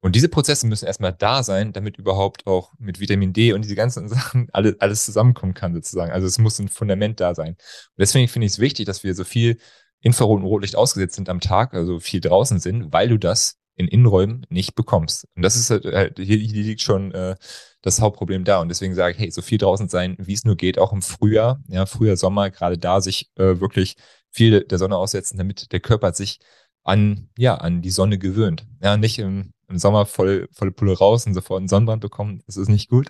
Und 0.00 0.14
diese 0.14 0.28
Prozesse 0.28 0.66
müssen 0.66 0.86
erstmal 0.86 1.12
da 1.12 1.42
sein, 1.42 1.72
damit 1.72 1.98
überhaupt 1.98 2.46
auch 2.46 2.72
mit 2.78 3.00
Vitamin 3.00 3.32
D 3.32 3.52
und 3.52 3.62
diese 3.62 3.74
ganzen 3.74 4.08
Sachen 4.08 4.48
alles, 4.52 4.80
alles 4.80 5.04
zusammenkommen 5.04 5.54
kann, 5.54 5.74
sozusagen. 5.74 6.12
Also 6.12 6.26
es 6.26 6.38
muss 6.38 6.58
ein 6.58 6.68
Fundament 6.68 7.20
da 7.20 7.34
sein. 7.34 7.54
Und 7.54 7.98
deswegen 7.98 8.28
finde 8.28 8.46
ich 8.46 8.52
es 8.52 8.58
wichtig, 8.58 8.86
dass 8.86 9.02
wir 9.02 9.14
so 9.14 9.24
viel 9.24 9.58
Infrarot 10.00 10.40
und 10.40 10.46
Rotlicht 10.46 10.76
ausgesetzt 10.76 11.16
sind 11.16 11.28
am 11.28 11.40
Tag, 11.40 11.74
also 11.74 11.98
viel 11.98 12.20
draußen 12.20 12.60
sind, 12.60 12.92
weil 12.92 13.08
du 13.08 13.18
das 13.18 13.58
in 13.74 13.88
Innenräumen 13.88 14.44
nicht 14.48 14.74
bekommst. 14.74 15.26
Und 15.36 15.42
das 15.42 15.56
ist 15.56 15.70
halt, 15.70 15.84
halt 15.84 16.18
hier, 16.18 16.36
hier 16.36 16.62
liegt 16.64 16.82
schon 16.82 17.12
äh, 17.12 17.36
das 17.80 18.00
Hauptproblem 18.00 18.44
da. 18.44 18.60
Und 18.60 18.68
deswegen 18.68 18.94
sage 18.94 19.14
ich, 19.14 19.18
hey, 19.20 19.30
so 19.30 19.40
viel 19.40 19.58
draußen 19.58 19.88
sein, 19.88 20.16
wie 20.18 20.32
es 20.32 20.44
nur 20.44 20.56
geht, 20.56 20.78
auch 20.78 20.92
im 20.92 21.02
Frühjahr, 21.02 21.60
ja, 21.68 21.86
Frühjahr, 21.86 22.16
Sommer, 22.16 22.50
gerade 22.50 22.76
da 22.76 23.00
sich 23.00 23.30
äh, 23.36 23.60
wirklich 23.60 23.96
viel 24.30 24.64
der 24.64 24.78
Sonne 24.78 24.96
aussetzen, 24.96 25.38
damit 25.38 25.72
der 25.72 25.80
Körper 25.80 26.12
sich 26.12 26.40
an, 26.82 27.30
ja, 27.38 27.54
an 27.56 27.82
die 27.82 27.90
Sonne 27.90 28.18
gewöhnt. 28.18 28.66
Ja, 28.82 28.96
nicht 28.96 29.18
im 29.20 29.52
im 29.68 29.78
Sommer 29.78 30.06
voll, 30.06 30.48
volle 30.52 30.72
Pulle 30.72 30.96
raus 30.96 31.26
und 31.26 31.34
sofort 31.34 31.58
einen 31.58 31.68
Sonnenbrand 31.68 32.00
bekommen, 32.00 32.42
das 32.46 32.56
ist 32.56 32.68
nicht 32.68 32.88
gut. 32.88 33.08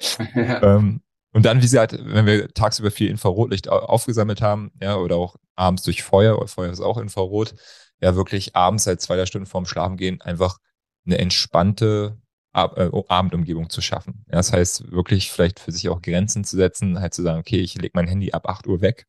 ähm, 0.34 1.02
und 1.32 1.44
dann, 1.44 1.58
wie 1.58 1.62
gesagt, 1.62 1.96
wenn 2.00 2.26
wir 2.26 2.48
tagsüber 2.48 2.90
viel 2.90 3.10
Infrarotlicht 3.10 3.68
aufgesammelt 3.68 4.40
haben, 4.40 4.72
ja, 4.80 4.96
oder 4.96 5.16
auch 5.16 5.36
abends 5.56 5.82
durch 5.82 6.02
Feuer, 6.02 6.46
Feuer 6.48 6.72
ist 6.72 6.80
auch 6.80 6.98
Infrarot, 6.98 7.54
ja, 8.00 8.16
wirklich 8.16 8.56
abends 8.56 8.84
seit 8.84 9.00
zwei, 9.00 9.16
drei 9.16 9.26
Stunden 9.26 9.46
vorm 9.46 9.66
Schlafen 9.66 9.96
gehen, 9.96 10.20
einfach 10.22 10.58
eine 11.06 11.18
entspannte 11.18 12.18
Ab 12.52 12.78
äh, 12.78 12.90
Abendumgebung 13.08 13.68
zu 13.68 13.82
schaffen. 13.82 14.24
Ja, 14.26 14.36
das 14.36 14.52
heißt, 14.52 14.90
wirklich 14.90 15.30
vielleicht 15.30 15.60
für 15.60 15.70
sich 15.70 15.88
auch 15.90 16.00
Grenzen 16.00 16.44
zu 16.44 16.56
setzen, 16.56 16.98
halt 16.98 17.12
zu 17.12 17.22
sagen, 17.22 17.40
okay, 17.40 17.60
ich 17.60 17.74
lege 17.74 17.92
mein 17.92 18.08
Handy 18.08 18.32
ab 18.32 18.48
8 18.48 18.66
Uhr 18.66 18.80
weg 18.80 19.06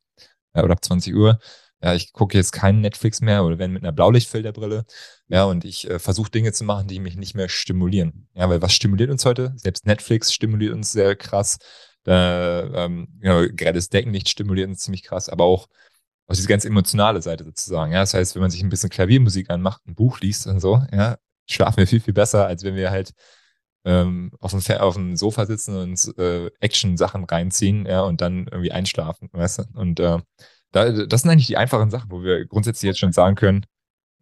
ja, 0.54 0.62
oder 0.62 0.74
ab 0.74 0.84
20 0.84 1.14
Uhr 1.14 1.38
ja, 1.82 1.94
ich 1.94 2.12
gucke 2.12 2.36
jetzt 2.36 2.52
keinen 2.52 2.80
Netflix 2.80 3.20
mehr 3.20 3.44
oder 3.44 3.58
wenn 3.58 3.72
mit 3.72 3.82
einer 3.82 3.92
Blaulichtfilterbrille. 3.92 4.84
Ja, 5.28 5.44
und 5.44 5.64
ich 5.64 5.88
äh, 5.88 5.98
versuche 5.98 6.30
Dinge 6.30 6.52
zu 6.52 6.64
machen, 6.64 6.88
die 6.88 7.00
mich 7.00 7.16
nicht 7.16 7.34
mehr 7.34 7.48
stimulieren. 7.48 8.28
Ja, 8.34 8.48
weil 8.50 8.60
was 8.60 8.74
stimuliert 8.74 9.10
uns 9.10 9.24
heute? 9.24 9.54
Selbst 9.56 9.86
Netflix 9.86 10.32
stimuliert 10.32 10.74
uns 10.74 10.92
sehr 10.92 11.16
krass. 11.16 11.58
Äh, 12.06 12.12
ähm, 12.12 13.08
genau, 13.20 13.46
gerade 13.48 13.74
das 13.78 13.88
Deckenlicht 13.88 14.28
stimuliert 14.28 14.68
uns 14.68 14.80
ziemlich 14.80 15.04
krass, 15.04 15.28
aber 15.28 15.44
auch 15.44 15.68
aus 16.26 16.36
diese 16.36 16.48
ganz 16.48 16.64
emotionale 16.64 17.22
Seite 17.22 17.44
sozusagen. 17.44 17.92
Ja, 17.92 18.00
das 18.00 18.14
heißt, 18.14 18.34
wenn 18.34 18.42
man 18.42 18.50
sich 18.50 18.62
ein 18.62 18.68
bisschen 18.68 18.90
Klaviermusik 18.90 19.50
anmacht, 19.50 19.82
ein 19.86 19.94
Buch 19.94 20.20
liest 20.20 20.46
und 20.46 20.60
so, 20.60 20.82
ja, 20.92 21.18
schlafen 21.48 21.78
wir 21.78 21.86
viel, 21.86 22.00
viel 22.00 22.14
besser, 22.14 22.46
als 22.46 22.62
wenn 22.62 22.76
wir 22.76 22.90
halt 22.90 23.12
ähm, 23.84 24.30
auf, 24.40 24.52
dem, 24.52 24.76
auf 24.78 24.94
dem 24.94 25.16
Sofa 25.16 25.46
sitzen 25.46 25.76
und 25.76 26.18
äh, 26.18 26.50
Action-Sachen 26.60 27.24
reinziehen, 27.24 27.86
ja, 27.86 28.02
und 28.02 28.20
dann 28.20 28.46
irgendwie 28.46 28.72
einschlafen, 28.72 29.28
weißt 29.32 29.58
du? 29.58 29.64
Und 29.74 30.00
äh, 30.00 30.18
da, 30.72 30.90
das 31.06 31.22
sind 31.22 31.30
eigentlich 31.30 31.46
die 31.46 31.56
einfachen 31.56 31.90
Sachen, 31.90 32.10
wo 32.10 32.22
wir 32.22 32.46
grundsätzlich 32.46 32.88
jetzt 32.88 33.00
schon 33.00 33.12
sagen 33.12 33.36
können, 33.36 33.66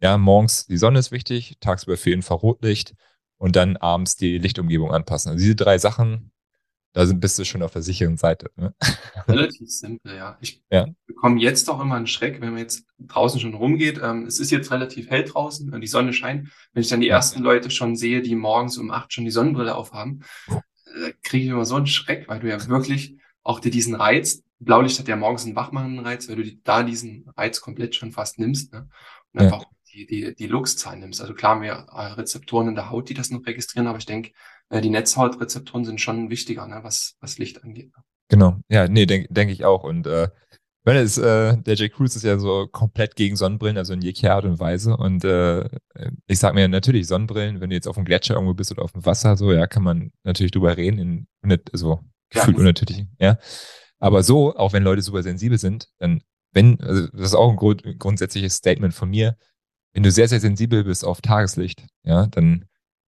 ja, 0.01 0.17
morgens 0.17 0.65
die 0.65 0.77
Sonne 0.77 0.99
ist 0.99 1.11
wichtig, 1.11 1.57
tagsüber 1.59 1.97
viel 1.97 2.13
Infrarotlicht 2.13 2.95
und 3.37 3.55
dann 3.55 3.77
abends 3.77 4.15
die 4.15 4.37
Lichtumgebung 4.37 4.91
anpassen. 4.91 5.31
Also 5.31 5.41
diese 5.41 5.55
drei 5.55 5.77
Sachen, 5.77 6.31
da 6.93 7.05
sind, 7.05 7.19
bist 7.19 7.37
du 7.37 7.45
schon 7.45 7.61
auf 7.61 7.71
der 7.71 7.81
sicheren 7.81 8.17
Seite. 8.17 8.49
Ne? 8.55 8.73
Relativ 9.27 9.69
simpel, 9.69 10.15
ja. 10.15 10.37
Ich 10.41 10.63
ja. 10.71 10.87
bekomme 11.05 11.39
jetzt 11.39 11.69
auch 11.69 11.79
immer 11.79 11.95
einen 11.95 12.07
Schreck, 12.07 12.41
wenn 12.41 12.51
man 12.51 12.59
jetzt 12.59 12.85
draußen 12.99 13.39
schon 13.39 13.53
rumgeht. 13.53 13.99
Ähm, 14.01 14.25
es 14.25 14.39
ist 14.39 14.49
jetzt 14.49 14.71
relativ 14.71 15.09
hell 15.09 15.23
draußen 15.23 15.71
und 15.71 15.81
die 15.81 15.87
Sonne 15.87 16.13
scheint. 16.13 16.49
Wenn 16.73 16.81
ich 16.81 16.89
dann 16.89 17.01
die 17.01 17.07
ja. 17.07 17.15
ersten 17.15 17.43
Leute 17.43 17.69
schon 17.69 17.95
sehe, 17.95 18.21
die 18.21 18.35
morgens 18.35 18.77
um 18.77 18.89
acht 18.89 19.13
schon 19.13 19.25
die 19.25 19.31
Sonnenbrille 19.31 19.75
aufhaben, 19.75 20.23
äh, 20.47 21.13
kriege 21.21 21.45
ich 21.45 21.51
immer 21.51 21.65
so 21.65 21.75
einen 21.75 21.87
Schreck, 21.87 22.27
weil 22.27 22.39
du 22.39 22.49
ja 22.49 22.67
wirklich 22.67 23.18
auch 23.43 23.59
dir 23.59 23.71
diesen 23.71 23.95
Reiz 23.95 24.43
Blaulicht 24.59 24.99
hat 24.99 25.07
ja 25.07 25.15
morgens 25.15 25.45
einen 25.45 25.55
wachmachenden 25.55 26.05
Reiz, 26.05 26.27
weil 26.27 26.35
du 26.35 26.43
die, 26.43 26.61
da 26.63 26.83
diesen 26.83 27.29
Reiz 27.37 27.61
komplett 27.61 27.95
schon 27.95 28.11
fast 28.11 28.39
nimmst 28.39 28.73
ne? 28.73 28.89
und 29.33 29.41
ja. 29.41 29.47
einfach 29.47 29.65
die, 29.93 30.05
die, 30.05 30.35
die 30.35 30.47
Luxzahl 30.47 30.97
nimmst. 30.97 31.21
Also 31.21 31.33
klar 31.33 31.55
haben 31.55 31.61
wir 31.61 31.87
äh, 31.91 32.13
Rezeptoren 32.13 32.67
in 32.67 32.75
der 32.75 32.89
Haut, 32.89 33.09
die 33.09 33.13
das 33.13 33.31
noch 33.31 33.45
registrieren, 33.45 33.87
aber 33.87 33.97
ich 33.97 34.05
denke, 34.05 34.31
äh, 34.69 34.81
die 34.81 34.89
Netzhautrezeptoren 34.89 35.85
sind 35.85 36.01
schon 36.01 36.29
wichtiger, 36.29 36.67
ne? 36.67 36.79
was, 36.83 37.15
was 37.21 37.37
Licht 37.37 37.63
angeht. 37.63 37.91
Ne? 37.95 38.03
Genau, 38.27 38.57
ja, 38.67 38.87
nee, 38.87 39.05
denke 39.05 39.33
denk 39.33 39.49
ich 39.49 39.63
auch. 39.65 39.83
Und 39.83 40.05
äh, 40.05 40.27
weil 40.83 40.97
es, 40.97 41.17
äh, 41.17 41.57
der 41.57 41.75
J. 41.75 41.91
Cruz 41.91 42.15
ist 42.15 42.23
ja 42.23 42.37
so 42.37 42.67
komplett 42.67 43.15
gegen 43.15 43.35
Sonnenbrillen, 43.35 43.77
also 43.77 43.93
in 43.93 44.01
jeglicher 44.01 44.35
Art 44.35 44.45
und 44.45 44.59
Weise. 44.59 44.95
Und 44.97 45.23
äh, 45.23 45.67
ich 46.27 46.39
sag 46.39 46.53
mir 46.53 46.67
natürlich, 46.67 47.07
Sonnenbrillen, 47.07 47.61
wenn 47.61 47.69
du 47.69 47.75
jetzt 47.75 47.87
auf 47.87 47.95
dem 47.95 48.05
Gletscher 48.05 48.35
irgendwo 48.35 48.53
bist 48.53 48.71
oder 48.71 48.83
auf 48.83 48.91
dem 48.91 49.05
Wasser, 49.05 49.37
so, 49.37 49.51
ja, 49.51 49.67
kann 49.67 49.83
man 49.83 50.11
natürlich 50.23 50.51
drüber 50.51 50.75
reden, 50.77 51.27
in, 51.41 51.63
so 51.73 51.99
gefühlt 52.29 52.57
ja. 52.57 52.59
unnatürlich, 52.59 53.05
ja. 53.19 53.37
Aber 53.99 54.23
so, 54.23 54.55
auch 54.55 54.73
wenn 54.73 54.83
Leute 54.83 55.01
super 55.01 55.23
sensibel 55.23 55.57
sind, 55.57 55.89
dann, 55.97 56.21
wenn, 56.51 56.79
also 56.81 57.07
das 57.07 57.21
ist 57.21 57.35
auch 57.35 57.49
ein 57.49 57.57
grund, 57.57 57.83
grundsätzliches 57.99 58.55
Statement 58.55 58.93
von 58.93 59.09
mir, 59.09 59.37
wenn 59.93 60.03
du 60.03 60.11
sehr, 60.11 60.27
sehr 60.27 60.39
sensibel 60.39 60.83
bist 60.83 61.03
auf 61.03 61.21
Tageslicht, 61.21 61.85
ja, 62.03 62.27
dann 62.27 62.65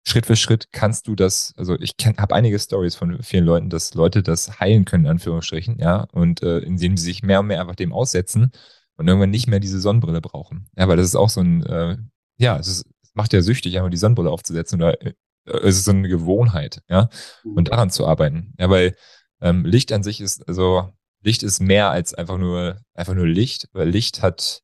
Schritt 0.07 0.27
für 0.27 0.37
Schritt 0.37 0.73
kannst 0.73 1.07
du 1.09 1.15
das, 1.15 1.53
also 1.57 1.79
ich 1.79 1.95
habe 2.17 2.35
einige 2.35 2.59
Stories 2.59 2.95
von 2.95 3.23
vielen 3.23 3.45
Leuten, 3.45 3.69
dass 3.69 3.95
Leute 3.95 4.23
das 4.23 4.59
heilen 4.59 4.85
können, 4.85 5.05
in 5.05 5.11
Anführungsstrichen, 5.11 5.79
ja, 5.79 6.07
und 6.13 6.43
äh, 6.43 6.59
indem 6.61 6.97
sie 6.97 7.05
sich 7.05 7.23
mehr 7.23 7.41
und 7.41 7.49
mehr 7.49 7.61
einfach 7.61 7.77
dem 7.77 7.93
aussetzen 7.93 8.51
und 8.97 9.09
irgendwann 9.09 9.31
nicht 9.31 9.47
mehr 9.47 9.61
diese 9.61 9.81
Sonnenbrille 9.81 10.21
brauchen. 10.21 10.69
Ja, 10.77 10.89
weil 10.89 10.97
das 10.97 11.07
ist 11.07 11.17
auch 11.17 11.29
so 11.29 11.41
ein, 11.41 11.63
äh, 11.65 11.97
ja, 12.39 12.59
es, 12.59 12.69
ist, 12.69 12.87
macht 13.15 13.33
ja 13.33 13.43
süchtig, 13.43 13.77
einfach 13.77 13.91
die 13.91 13.97
Sonnenbrille 13.99 14.31
aufzusetzen 14.31 14.81
oder 14.81 15.01
äh, 15.03 15.13
es 15.45 15.77
ist 15.77 15.85
so 15.85 15.93
eine 15.93 16.09
Gewohnheit, 16.09 16.83
ja, 16.89 17.09
und 17.45 17.55
mhm. 17.55 17.65
daran 17.65 17.91
zu 17.91 18.07
arbeiten. 18.07 18.55
Ja, 18.59 18.71
weil 18.71 18.95
ähm, 19.41 19.65
Licht 19.65 19.93
an 19.93 20.03
sich 20.03 20.21
ist, 20.21 20.47
also 20.49 20.93
Licht 21.23 21.43
ist 21.43 21.61
mehr 21.61 21.91
als 21.91 22.15
einfach 22.15 22.39
nur, 22.39 22.81
einfach 22.95 23.15
nur 23.15 23.27
Licht, 23.27 23.69
weil 23.73 23.89
Licht 23.89 24.23
hat, 24.23 24.63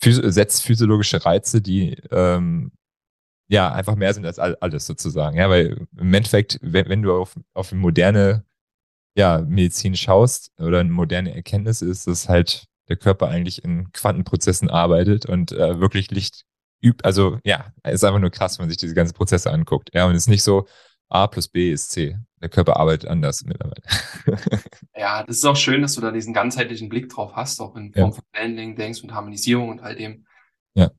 setzt 0.00 0.62
physiologische 0.62 1.24
Reize, 1.24 1.62
die 1.62 1.96
ähm, 2.10 2.72
ja, 3.48 3.72
einfach 3.72 3.94
mehr 3.94 4.14
sind 4.14 4.26
als 4.26 4.38
alles 4.38 4.86
sozusagen. 4.86 5.36
Ja, 5.36 5.50
weil 5.50 5.86
im 5.96 6.14
Endeffekt, 6.14 6.58
wenn, 6.62 6.88
wenn 6.88 7.02
du 7.02 7.14
auf, 7.14 7.34
auf 7.52 7.72
moderne 7.72 8.44
ja, 9.16 9.40
Medizin 9.46 9.96
schaust 9.96 10.50
oder 10.58 10.80
eine 10.80 10.90
moderne 10.90 11.34
Erkenntnis 11.34 11.82
ist, 11.82 12.06
dass 12.06 12.28
halt 12.28 12.66
der 12.88 12.96
Körper 12.96 13.28
eigentlich 13.28 13.64
in 13.64 13.92
Quantenprozessen 13.92 14.68
arbeitet 14.70 15.26
und 15.26 15.52
äh, 15.52 15.80
wirklich 15.80 16.10
Licht. 16.10 16.44
Also 17.02 17.38
ja, 17.44 17.72
es 17.82 17.94
ist 17.94 18.04
einfach 18.04 18.20
nur 18.20 18.30
krass, 18.30 18.58
wenn 18.58 18.64
man 18.64 18.70
sich 18.70 18.78
diese 18.78 18.94
ganzen 18.94 19.14
Prozesse 19.14 19.50
anguckt. 19.50 19.90
Ja, 19.94 20.06
und 20.06 20.14
es 20.14 20.22
ist 20.22 20.28
nicht 20.28 20.42
so, 20.42 20.66
A 21.08 21.26
plus 21.26 21.48
B 21.48 21.72
ist 21.72 21.90
C. 21.90 22.16
Der 22.42 22.48
Körper 22.48 22.76
arbeitet 22.76 23.08
anders 23.08 23.44
mittlerweile. 23.44 23.82
ja, 24.96 25.22
das 25.24 25.36
ist 25.36 25.44
auch 25.44 25.56
schön, 25.56 25.82
dass 25.82 25.94
du 25.94 26.00
da 26.00 26.10
diesen 26.10 26.34
ganzheitlichen 26.34 26.88
Blick 26.88 27.08
drauf 27.08 27.32
hast, 27.34 27.60
auch 27.60 27.76
in 27.76 27.92
Form 27.92 28.10
ja. 28.10 28.12
von 28.12 28.24
Handling, 28.34 28.76
Denkst 28.76 29.02
und 29.02 29.14
Harmonisierung 29.14 29.70
und 29.70 29.82
all 29.82 29.96
dem. 29.96 30.26
Ja. 30.74 30.90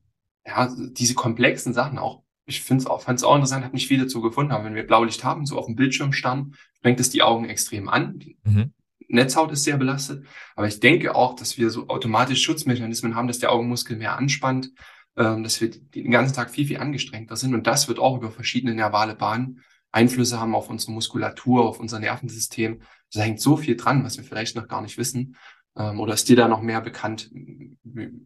Ja, 0.46 0.74
diese 0.92 1.14
komplexen 1.14 1.72
Sachen 1.72 1.98
auch 1.98 2.22
ich 2.46 2.62
finde 2.62 2.82
es 2.82 2.86
auch, 2.86 3.02
fand 3.02 3.18
es 3.18 3.24
auch 3.24 3.34
interessant, 3.34 3.64
habe 3.64 3.74
nicht 3.74 3.88
viel 3.88 4.00
dazu 4.00 4.22
gefunden, 4.22 4.52
aber 4.52 4.64
wenn 4.64 4.74
wir 4.74 4.86
Blaulicht 4.86 5.24
haben, 5.24 5.46
so 5.46 5.58
auf 5.58 5.66
dem 5.66 5.74
Bildschirm 5.74 6.12
standen, 6.12 6.54
sprengt 6.74 7.00
es 7.00 7.10
die 7.10 7.22
Augen 7.22 7.44
extrem 7.46 7.88
an. 7.88 8.18
Die 8.18 8.38
mhm. 8.44 8.72
Netzhaut 9.08 9.52
ist 9.52 9.64
sehr 9.64 9.76
belastet. 9.76 10.24
Aber 10.54 10.68
ich 10.68 10.80
denke 10.80 11.14
auch, 11.14 11.34
dass 11.34 11.58
wir 11.58 11.70
so 11.70 11.88
automatisch 11.88 12.42
Schutzmechanismen 12.42 13.16
haben, 13.16 13.28
dass 13.28 13.40
der 13.40 13.52
Augenmuskel 13.52 13.96
mehr 13.96 14.16
anspannt, 14.16 14.70
ähm, 15.16 15.42
dass 15.42 15.60
wir 15.60 15.70
den 15.70 16.10
ganzen 16.10 16.34
Tag 16.34 16.50
viel, 16.50 16.66
viel 16.66 16.78
angestrengter 16.78 17.36
sind. 17.36 17.54
Und 17.54 17.66
das 17.66 17.88
wird 17.88 17.98
auch 17.98 18.16
über 18.16 18.30
verschiedene 18.30 18.74
nervale 18.74 19.14
Bahnen 19.14 19.62
Einflüsse 19.92 20.38
haben 20.38 20.54
auf 20.54 20.68
unsere 20.68 20.92
Muskulatur, 20.92 21.64
auf 21.64 21.80
unser 21.80 21.98
Nervensystem. 21.98 22.82
Da 23.14 23.20
hängt 23.20 23.40
so 23.40 23.56
viel 23.56 23.76
dran, 23.76 24.04
was 24.04 24.18
wir 24.18 24.24
vielleicht 24.24 24.54
noch 24.54 24.68
gar 24.68 24.82
nicht 24.82 24.98
wissen. 24.98 25.36
Ähm, 25.76 26.00
oder 26.00 26.14
ist 26.14 26.28
dir 26.28 26.36
da 26.36 26.48
noch 26.48 26.60
mehr 26.60 26.82
bekannt? 26.82 27.30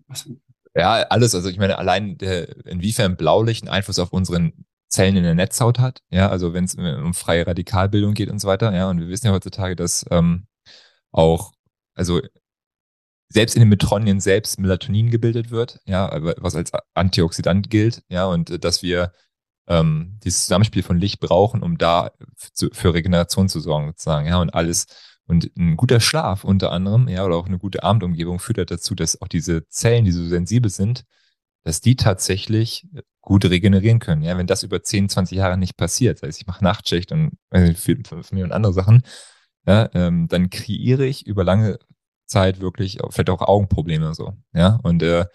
Was, 0.08 0.28
ja, 0.74 1.02
alles. 1.02 1.34
Also 1.34 1.48
ich 1.48 1.58
meine, 1.58 1.78
allein 1.78 2.18
der, 2.18 2.66
inwiefern 2.66 3.16
Blaulicht 3.16 3.62
einen 3.62 3.72
Einfluss 3.72 3.98
auf 4.00 4.12
unseren 4.12 4.52
Zellen 4.88 5.16
in 5.16 5.22
der 5.22 5.34
Netzhaut 5.34 5.78
hat. 5.78 6.02
Ja, 6.10 6.28
also 6.28 6.52
wenn 6.52 6.64
es 6.64 6.74
um 6.74 7.14
freie 7.14 7.46
Radikalbildung 7.46 8.14
geht 8.14 8.30
und 8.30 8.40
so 8.40 8.48
weiter. 8.48 8.74
Ja, 8.74 8.90
und 8.90 8.98
wir 8.98 9.08
wissen 9.08 9.26
ja 9.26 9.32
heutzutage, 9.32 9.76
dass 9.76 10.04
ähm, 10.10 10.46
auch, 11.12 11.52
also 11.94 12.20
selbst 13.32 13.54
in 13.54 13.60
den 13.60 13.68
Mitochondrien 13.68 14.20
selbst 14.20 14.58
Melatonin 14.58 15.10
gebildet 15.10 15.50
wird, 15.50 15.80
ja, 15.86 16.10
was 16.38 16.56
als 16.56 16.72
Antioxidant 16.94 17.70
gilt, 17.70 18.02
ja, 18.08 18.26
und 18.26 18.64
dass 18.64 18.82
wir 18.82 19.12
ähm, 19.68 20.18
dieses 20.24 20.42
Zusammenspiel 20.42 20.82
von 20.82 20.98
Licht 20.98 21.20
brauchen, 21.20 21.62
um 21.62 21.78
da 21.78 22.10
zu, 22.52 22.68
für 22.72 22.92
Regeneration 22.92 23.48
zu 23.48 23.60
sorgen, 23.60 23.86
sozusagen, 23.88 24.26
ja, 24.26 24.40
und 24.40 24.50
alles 24.50 24.86
und 25.26 25.48
ein 25.56 25.76
guter 25.76 26.00
Schlaf 26.00 26.42
unter 26.42 26.72
anderem, 26.72 27.06
ja, 27.06 27.24
oder 27.24 27.36
auch 27.36 27.46
eine 27.46 27.58
gute 27.58 27.84
Abendumgebung 27.84 28.40
führt 28.40 28.58
halt 28.58 28.72
dazu, 28.72 28.96
dass 28.96 29.22
auch 29.22 29.28
diese 29.28 29.66
Zellen, 29.68 30.04
die 30.04 30.10
so 30.10 30.26
sensibel 30.26 30.70
sind, 30.70 31.04
dass 31.62 31.80
die 31.80 31.94
tatsächlich 31.94 32.88
gut 33.20 33.44
regenerieren 33.44 34.00
können. 34.00 34.22
Ja, 34.22 34.36
wenn 34.36 34.48
das 34.48 34.64
über 34.64 34.82
10, 34.82 35.08
20 35.08 35.38
Jahre 35.38 35.56
nicht 35.56 35.76
passiert, 35.76 36.16
das 36.18 36.28
heißt, 36.28 36.40
ich 36.40 36.46
mache 36.48 36.64
Nachtschicht 36.64 37.12
und 37.12 37.32
äh, 37.50 37.74
mir 38.32 38.44
und 38.44 38.52
andere 38.52 38.72
Sachen, 38.72 39.02
ja, 39.66 39.88
ähm, 39.94 40.26
dann 40.26 40.50
kreiere 40.50 41.04
ich 41.04 41.26
über 41.26 41.44
lange 41.44 41.78
Zeit 42.30 42.60
wirklich 42.60 42.98
vielleicht 43.10 43.30
auch 43.30 43.42
Augenprobleme 43.42 44.14
so. 44.14 44.34
Ja, 44.54 44.78
und 44.82 45.02
äh, 45.02 45.26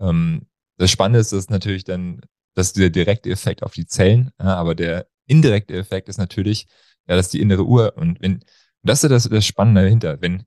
ähm, 0.00 0.46
das 0.78 0.90
Spannende 0.90 1.20
ist, 1.20 1.32
dass 1.32 1.48
natürlich 1.48 1.84
dann, 1.84 2.20
dass 2.54 2.72
der 2.72 2.90
direkte 2.90 3.30
Effekt 3.30 3.62
auf 3.62 3.72
die 3.72 3.86
Zellen, 3.86 4.30
ja, 4.38 4.56
aber 4.56 4.74
der 4.74 5.06
indirekte 5.26 5.74
Effekt 5.74 6.08
ist 6.08 6.18
natürlich, 6.18 6.66
ja, 7.08 7.16
dass 7.16 7.30
die 7.30 7.40
innere 7.40 7.64
Uhr 7.64 7.96
und 7.96 8.20
wenn 8.20 8.44
das 8.82 9.02
ist 9.02 9.10
das, 9.10 9.28
das 9.28 9.44
Spannende 9.44 9.82
dahinter. 9.82 10.20
Wenn 10.20 10.44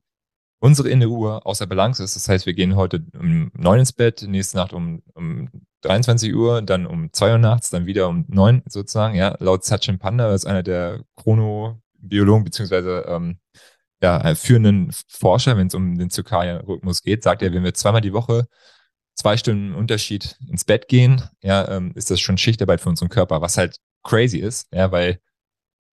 unsere 0.60 0.90
innere 0.90 1.10
Uhr 1.10 1.46
außer 1.46 1.68
Balance 1.68 2.04
ist, 2.04 2.16
das 2.16 2.30
heißt, 2.30 2.46
wir 2.46 2.54
gehen 2.54 2.76
heute 2.76 3.06
um 3.14 3.52
neun 3.54 3.80
ins 3.80 3.94
Bett, 3.94 4.22
nächste 4.28 4.58
Nacht 4.58 4.74
um, 4.74 5.02
um 5.14 5.50
23 5.82 6.34
Uhr, 6.34 6.62
dann 6.62 6.86
um 6.86 7.12
zwei 7.14 7.32
Uhr 7.32 7.38
nachts, 7.38 7.70
dann 7.70 7.86
wieder 7.86 8.08
um 8.08 8.26
neun 8.28 8.62
sozusagen, 8.66 9.16
ja, 9.16 9.36
laut 9.40 9.64
Sachin 9.64 10.00
Panda, 10.00 10.30
das 10.30 10.44
ist 10.44 10.46
einer 10.46 10.64
der 10.64 11.04
Chronobiologen, 11.16 12.44
beziehungsweise 12.44 13.06
ähm, 13.08 13.40
ja, 14.02 14.36
führenden 14.36 14.92
Forscher, 15.08 15.58
wenn 15.58 15.68
es 15.68 15.76
um 15.76 15.98
den 15.98 16.10
Zirkadian-Rhythmus 16.10 17.02
geht, 17.02 17.24
sagt 17.24 17.42
er, 17.42 17.54
wenn 17.54 17.64
wir 17.64 17.74
zweimal 17.74 18.02
die 18.02 18.14
Woche 18.14 18.48
zwei 19.16 19.36
Stunden 19.38 19.76
Unterschied 19.76 20.38
ins 20.48 20.66
Bett 20.66 20.88
gehen, 20.88 21.24
ja, 21.42 21.68
ähm, 21.70 21.92
ist 21.96 22.10
das 22.12 22.22
schon 22.22 22.38
Schichtarbeit 22.38 22.82
für 22.82 22.90
unseren 22.90 23.10
Körper, 23.10 23.42
was 23.42 23.58
halt 23.58 23.78
crazy 24.04 24.38
ist, 24.38 24.68
ja, 24.74 24.92
weil 24.92 25.20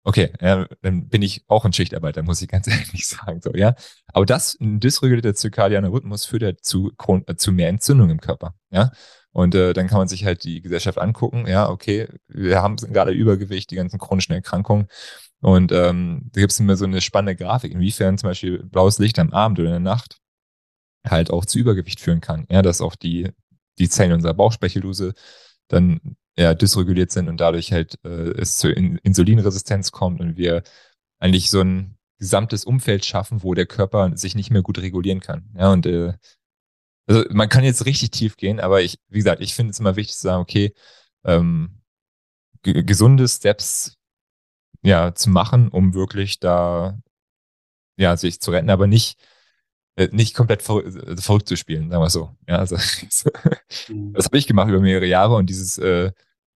Okay, 0.03 0.33
ja, 0.41 0.65
dann 0.81 1.09
bin 1.09 1.21
ich 1.21 1.43
auch 1.47 1.63
ein 1.63 1.73
Schichtarbeiter, 1.73 2.23
muss 2.23 2.41
ich 2.41 2.47
ganz 2.47 2.67
ehrlich 2.67 3.07
sagen. 3.07 3.39
So, 3.41 3.53
ja. 3.53 3.75
Aber 4.07 4.25
das, 4.25 4.57
ein 4.59 4.79
dysregulierter 4.79 5.35
zirkadianer 5.35 5.91
Rhythmus 5.91 6.25
führt 6.25 6.41
ja 6.41 6.57
zu, 6.57 6.91
äh, 7.27 7.35
zu 7.35 7.51
mehr 7.51 7.69
Entzündung 7.69 8.09
im 8.09 8.19
Körper. 8.19 8.55
Ja. 8.71 8.91
Und 9.31 9.53
äh, 9.55 9.73
dann 9.73 9.87
kann 9.87 9.99
man 9.99 10.07
sich 10.07 10.25
halt 10.25 10.43
die 10.43 10.61
Gesellschaft 10.61 10.97
angucken, 10.97 11.45
ja, 11.47 11.69
okay, 11.69 12.07
wir 12.27 12.61
haben 12.61 12.77
gerade 12.77 13.11
Übergewicht, 13.11 13.69
die 13.71 13.75
ganzen 13.75 13.99
chronischen 13.99 14.33
Erkrankungen. 14.33 14.87
Und 15.41 15.71
ähm, 15.71 16.29
da 16.33 16.41
gibt 16.41 16.51
es 16.51 16.59
immer 16.59 16.75
so 16.75 16.85
eine 16.85 17.01
spannende 17.01 17.35
Grafik, 17.35 17.71
inwiefern 17.71 18.17
zum 18.17 18.29
Beispiel 18.29 18.63
blaues 18.63 18.99
Licht 18.99 19.17
am 19.19 19.33
Abend 19.33 19.59
oder 19.59 19.69
in 19.69 19.83
der 19.83 19.93
Nacht 19.93 20.19
halt 21.05 21.31
auch 21.31 21.45
zu 21.45 21.57
Übergewicht 21.59 21.99
führen 21.99 22.21
kann. 22.21 22.45
Ja, 22.49 22.61
dass 22.61 22.81
auch 22.81 22.95
die, 22.95 23.31
die 23.79 23.89
Zellen 23.89 24.13
unserer 24.13 24.35
Bauchspeicheldrüse 24.35 25.13
dann 25.67 26.15
ja, 26.37 26.53
dysreguliert 26.53 27.11
sind 27.11 27.27
und 27.27 27.37
dadurch 27.41 27.71
halt 27.71 27.95
äh, 28.03 28.31
es 28.39 28.57
zur 28.57 28.75
In 28.75 28.97
Insulinresistenz 28.99 29.91
kommt 29.91 30.21
und 30.21 30.37
wir 30.37 30.63
eigentlich 31.19 31.49
so 31.49 31.61
ein 31.61 31.97
gesamtes 32.19 32.65
Umfeld 32.65 33.03
schaffen, 33.03 33.43
wo 33.43 33.53
der 33.55 33.65
Körper 33.65 34.15
sich 34.15 34.35
nicht 34.35 34.51
mehr 34.51 34.61
gut 34.61 34.77
regulieren 34.79 35.21
kann. 35.21 35.49
Ja, 35.57 35.71
und 35.71 35.85
äh, 35.87 36.13
also 37.07 37.25
man 37.31 37.49
kann 37.49 37.63
jetzt 37.63 37.85
richtig 37.85 38.11
tief 38.11 38.37
gehen, 38.37 38.59
aber 38.59 38.81
ich, 38.81 38.99
wie 39.09 39.17
gesagt, 39.17 39.41
ich 39.41 39.55
finde 39.55 39.71
es 39.71 39.79
immer 39.79 39.95
wichtig 39.95 40.15
zu 40.15 40.21
sagen, 40.21 40.41
okay, 40.41 40.73
ähm, 41.25 41.81
gesunde 42.61 43.27
Steps 43.27 43.97
ja 44.81 45.13
zu 45.13 45.29
machen, 45.29 45.69
um 45.69 45.93
wirklich 45.93 46.39
da 46.39 46.99
ja 47.97 48.17
sich 48.17 48.41
zu 48.41 48.51
retten, 48.51 48.69
aber 48.69 48.87
nicht 48.87 49.17
äh, 49.95 50.09
nicht 50.11 50.35
komplett 50.35 50.61
ver 50.61 50.85
äh, 50.85 51.17
verrückt 51.17 51.47
zu 51.47 51.57
spielen, 51.57 51.89
sagen 51.89 52.01
wir 52.01 52.09
so. 52.09 52.35
Ja, 52.47 52.57
also, 52.57 52.77
mhm. 53.89 54.13
das 54.13 54.25
habe 54.25 54.37
ich 54.37 54.47
gemacht 54.47 54.69
über 54.69 54.79
mehrere 54.79 55.05
Jahre 55.05 55.35
und 55.35 55.49
dieses 55.49 55.77
äh, 55.77 56.11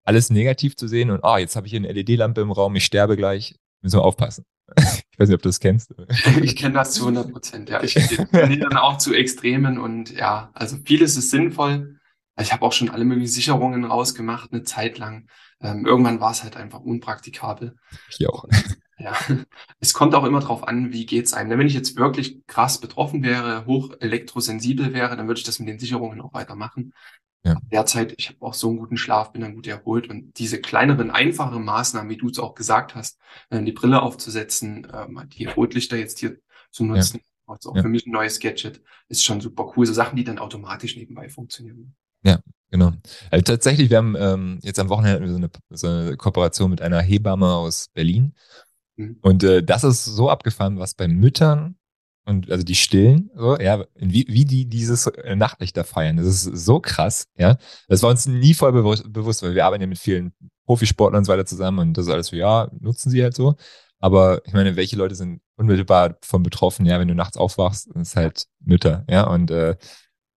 alles 0.03 0.29
negativ 0.29 0.75
zu 0.75 0.87
sehen 0.87 1.09
und 1.09 1.23
ah, 1.23 1.35
oh, 1.35 1.37
jetzt 1.37 1.55
habe 1.55 1.65
ich 1.65 1.71
hier 1.71 1.79
eine 1.79 1.91
LED-Lampe 1.91 2.41
im 2.41 2.51
Raum, 2.51 2.75
ich 2.75 2.85
sterbe 2.85 3.17
gleich, 3.17 3.55
müssen 3.81 3.97
wir 3.97 4.03
aufpassen. 4.03 4.45
ich 4.77 5.19
weiß 5.19 5.29
nicht, 5.29 5.35
ob 5.35 5.41
du 5.41 5.49
das 5.49 5.59
kennst. 5.59 5.93
ich 6.41 6.55
kenne 6.55 6.75
das 6.75 6.93
zu 6.93 7.01
100 7.01 7.31
Prozent, 7.31 7.69
ja. 7.69 7.81
Ich 7.83 7.95
bin 8.31 8.59
dann 8.59 8.77
auch 8.77 8.97
zu 8.97 9.13
Extremen 9.13 9.77
und 9.77 10.11
ja, 10.11 10.51
also 10.53 10.77
vieles 10.85 11.17
ist 11.17 11.31
sinnvoll. 11.31 11.99
Ich 12.39 12.51
habe 12.51 12.65
auch 12.65 12.71
schon 12.71 12.89
alle 12.89 13.05
möglichen 13.05 13.31
Sicherungen 13.31 13.83
rausgemacht, 13.85 14.51
eine 14.51 14.63
Zeit 14.63 14.97
lang. 14.97 15.27
Ähm, 15.63 15.85
irgendwann 15.85 16.19
war 16.19 16.31
es 16.31 16.43
halt 16.43 16.57
einfach 16.57 16.81
unpraktikabel. 16.81 17.75
Ich 18.09 18.27
auch. 18.27 18.45
Ja, 18.99 19.15
es 19.79 19.93
kommt 19.93 20.13
auch 20.13 20.23
immer 20.23 20.39
drauf 20.39 20.67
an, 20.67 20.93
wie 20.93 21.05
geht's 21.05 21.33
einem. 21.33 21.57
Wenn 21.57 21.67
ich 21.67 21.73
jetzt 21.73 21.97
wirklich 21.97 22.45
krass 22.47 22.79
betroffen 22.79 23.23
wäre, 23.23 23.65
hoch 23.65 23.91
elektrosensibel 23.99 24.93
wäre, 24.93 25.17
dann 25.17 25.27
würde 25.27 25.39
ich 25.39 25.45
das 25.45 25.59
mit 25.59 25.67
den 25.67 25.79
Sicherungen 25.79 26.21
auch 26.21 26.33
weitermachen. 26.33 26.93
Ja. 27.45 27.57
Derzeit, 27.71 28.13
ich 28.17 28.29
habe 28.29 28.41
auch 28.41 28.53
so 28.53 28.69
einen 28.69 28.77
guten 28.77 28.95
Schlaf, 28.95 29.33
bin 29.33 29.41
dann 29.41 29.55
gut 29.55 29.67
erholt 29.67 30.09
und 30.09 30.37
diese 30.37 30.61
kleineren, 30.61 31.11
einfachen 31.11 31.65
Maßnahmen, 31.65 32.09
wie 32.09 32.17
du 32.17 32.29
es 32.29 32.39
auch 32.39 32.55
gesagt 32.55 32.95
hast, 32.95 33.19
äh, 33.49 33.61
die 33.61 33.73
Brille 33.73 34.01
aufzusetzen, 34.01 34.87
ähm, 34.93 35.21
die 35.29 35.45
Rotlichter 35.45 35.97
jetzt 35.97 36.19
hier 36.19 36.37
zu 36.71 36.85
nutzen, 36.85 37.17
ja. 37.17 37.53
also 37.53 37.71
auch 37.71 37.75
ja. 37.75 37.81
für 37.81 37.89
mich 37.89 38.05
ein 38.05 38.11
neues 38.11 38.39
Gadget, 38.39 38.81
ist 39.09 39.25
schon 39.25 39.41
super 39.41 39.73
cool. 39.75 39.85
So 39.85 39.91
Sachen, 39.91 40.15
die 40.15 40.23
dann 40.23 40.39
automatisch 40.39 40.95
nebenbei 40.95 41.27
funktionieren. 41.27 41.95
Ja, 42.23 42.39
genau. 42.73 42.91
Also 43.31 43.43
tatsächlich, 43.43 43.89
wir 43.89 43.97
haben 43.97 44.15
ähm, 44.17 44.59
jetzt 44.63 44.79
am 44.79 44.89
Wochenende 44.89 45.29
so 45.29 45.35
eine, 45.37 45.49
so 45.69 45.87
eine 45.87 46.17
Kooperation 46.17 46.69
mit 46.69 46.81
einer 46.81 46.99
Hebamme 47.01 47.53
aus 47.53 47.87
Berlin 47.93 48.33
Mhm. 48.95 49.17
Und 49.21 49.43
äh, 49.43 49.63
das 49.63 49.83
ist 49.83 50.05
so 50.05 50.29
abgefahren, 50.29 50.79
was 50.79 50.93
bei 50.93 51.07
Müttern 51.07 51.75
und 52.25 52.49
also 52.51 52.63
die 52.63 52.75
Stillen, 52.75 53.29
so, 53.35 53.57
ja, 53.57 53.85
wie, 53.95 54.25
wie 54.29 54.45
die 54.45 54.65
dieses 54.65 55.07
äh, 55.07 55.35
Nachtlichter 55.35 55.83
feiern. 55.83 56.17
Das 56.17 56.25
ist 56.25 56.43
so 56.43 56.79
krass, 56.79 57.25
ja. 57.37 57.57
Das 57.87 58.01
war 58.03 58.09
uns 58.09 58.25
nie 58.27 58.53
voll 58.53 58.71
bewusst, 58.71 59.11
bewusst, 59.11 59.43
weil 59.43 59.55
wir 59.55 59.65
arbeiten 59.65 59.81
ja 59.81 59.87
mit 59.87 59.99
vielen 59.99 60.33
Profisportlern 60.65 61.19
und 61.19 61.25
so 61.25 61.33
weiter 61.33 61.45
zusammen 61.45 61.79
und 61.79 61.97
das 61.97 62.05
ist 62.05 62.11
alles 62.11 62.27
so, 62.27 62.35
ja, 62.35 62.69
nutzen 62.79 63.09
sie 63.09 63.23
halt 63.23 63.35
so. 63.35 63.55
Aber 63.99 64.41
ich 64.45 64.53
meine, 64.53 64.75
welche 64.75 64.95
Leute 64.97 65.15
sind 65.15 65.41
unmittelbar 65.55 66.17
von 66.23 66.43
betroffen, 66.43 66.85
ja, 66.85 66.99
wenn 66.99 67.07
du 67.07 67.15
nachts 67.15 67.37
aufwachst, 67.37 67.87
ist 67.95 68.15
halt 68.15 68.45
Mütter, 68.59 69.05
ja. 69.09 69.23
Und 69.27 69.51
äh, 69.51 69.75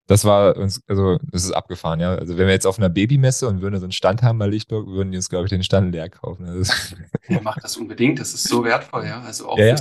das 0.06 0.24
war 0.24 0.56
uns, 0.56 0.80
also 0.86 1.18
das 1.30 1.44
ist 1.44 1.52
abgefahren, 1.52 2.00
ja. 2.00 2.14
Also 2.14 2.38
wenn 2.38 2.46
wir 2.46 2.52
jetzt 2.52 2.66
auf 2.66 2.78
einer 2.78 2.88
Babymesse 2.88 3.48
und 3.48 3.60
würden 3.60 3.78
so 3.78 3.84
einen 3.84 3.92
Stand 3.92 4.22
haben 4.22 4.38
bei 4.38 4.46
Lichtburg, 4.46 4.86
würden 4.86 5.10
die 5.10 5.18
uns, 5.18 5.28
glaube 5.28 5.46
ich, 5.46 5.50
den 5.50 5.64
Stand 5.64 5.92
leer 5.92 6.08
kaufen. 6.08 6.46
Also 6.46 6.72
ja, 7.28 7.40
macht 7.42 7.64
das 7.64 7.76
unbedingt, 7.76 8.20
das 8.20 8.32
ist 8.32 8.48
so 8.48 8.64
wertvoll, 8.64 9.04
ja. 9.04 9.20
Also 9.22 9.48
auch 9.48 9.58
ja, 9.58 9.66
ja. 9.66 9.76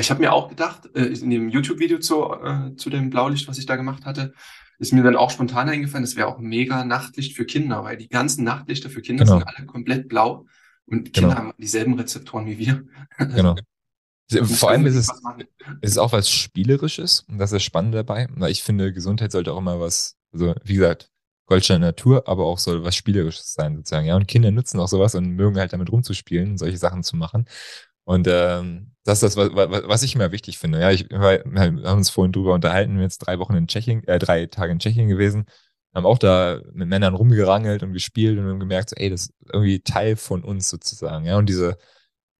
Ich 0.00 0.10
habe 0.10 0.20
mir 0.20 0.32
auch 0.32 0.48
gedacht, 0.48 0.88
äh, 0.94 1.04
in 1.04 1.30
dem 1.30 1.48
YouTube-Video 1.48 1.98
zu, 1.98 2.32
äh, 2.32 2.74
zu 2.76 2.90
dem 2.90 3.10
Blaulicht, 3.10 3.46
was 3.46 3.58
ich 3.58 3.66
da 3.66 3.76
gemacht 3.76 4.06
hatte, 4.06 4.32
ist 4.78 4.92
mir 4.92 5.02
dann 5.02 5.16
auch 5.16 5.30
spontan 5.30 5.68
eingefallen, 5.68 6.04
das 6.04 6.16
wäre 6.16 6.26
auch 6.26 6.38
mega 6.38 6.84
Nachtlicht 6.84 7.36
für 7.36 7.44
Kinder, 7.44 7.84
weil 7.84 7.96
die 7.96 8.08
ganzen 8.08 8.44
Nachtlichter 8.44 8.90
für 8.90 9.02
Kinder 9.02 9.24
genau. 9.24 9.38
sind 9.38 9.48
alle 9.48 9.66
komplett 9.66 10.08
blau 10.08 10.46
und 10.86 11.12
Kinder 11.12 11.30
genau. 11.30 11.40
haben 11.40 11.52
dieselben 11.58 11.94
Rezeptoren 11.94 12.46
wie 12.46 12.58
wir. 12.58 12.84
Genau. 13.18 13.54
Vor 14.30 14.70
allem 14.70 14.86
ist 14.86 14.94
es, 14.94 15.08
ist 15.80 15.90
es 15.92 15.98
auch 15.98 16.12
was 16.12 16.30
Spielerisches 16.30 17.20
und 17.28 17.38
das 17.38 17.52
ist 17.52 17.62
spannend 17.62 17.94
dabei, 17.94 18.26
weil 18.30 18.50
ich 18.50 18.62
finde, 18.62 18.92
Gesundheit 18.92 19.32
sollte 19.32 19.52
auch 19.52 19.58
immer 19.58 19.80
was, 19.80 20.16
also 20.32 20.54
wie 20.64 20.74
gesagt, 20.74 21.10
Goldstein 21.46 21.82
Natur, 21.82 22.26
aber 22.26 22.46
auch 22.46 22.58
soll 22.58 22.84
was 22.84 22.96
Spielerisches 22.96 23.52
sein 23.52 23.76
sozusagen. 23.76 24.06
Ja, 24.06 24.16
und 24.16 24.26
Kinder 24.26 24.50
nutzen 24.50 24.80
auch 24.80 24.88
sowas 24.88 25.14
und 25.14 25.30
mögen 25.30 25.58
halt 25.58 25.72
damit 25.74 25.92
rumzuspielen 25.92 26.52
und 26.52 26.58
solche 26.58 26.78
Sachen 26.78 27.02
zu 27.02 27.16
machen. 27.16 27.46
Und 28.04 28.26
ähm, 28.30 28.92
das 29.04 29.22
ist 29.22 29.36
das, 29.36 29.36
was, 29.36 29.50
was 29.52 30.02
ich 30.02 30.14
immer 30.14 30.32
wichtig 30.32 30.58
finde. 30.58 30.80
Ja, 30.80 30.90
ich, 30.90 31.08
wir 31.10 31.20
haben 31.20 31.98
uns 31.98 32.10
vorhin 32.10 32.32
drüber 32.32 32.54
unterhalten, 32.54 32.92
wir 32.92 32.98
sind 32.98 33.02
jetzt 33.02 33.18
drei 33.18 33.38
Wochen 33.38 33.54
in 33.54 33.66
Tschechien, 33.66 34.06
äh, 34.08 34.18
drei 34.18 34.46
Tage 34.46 34.72
in 34.72 34.78
Tschechien 34.78 35.08
gewesen, 35.08 35.46
haben 35.94 36.06
auch 36.06 36.18
da 36.18 36.60
mit 36.72 36.88
Männern 36.88 37.14
rumgerangelt 37.14 37.82
und 37.82 37.92
gespielt 37.92 38.38
und 38.38 38.46
haben 38.46 38.60
gemerkt, 38.60 38.90
so, 38.90 38.96
ey, 38.96 39.10
das 39.10 39.26
ist 39.26 39.34
irgendwie 39.52 39.80
Teil 39.80 40.16
von 40.16 40.42
uns 40.44 40.68
sozusagen. 40.68 41.24
Ja, 41.26 41.38
und 41.38 41.46
diese 41.48 41.78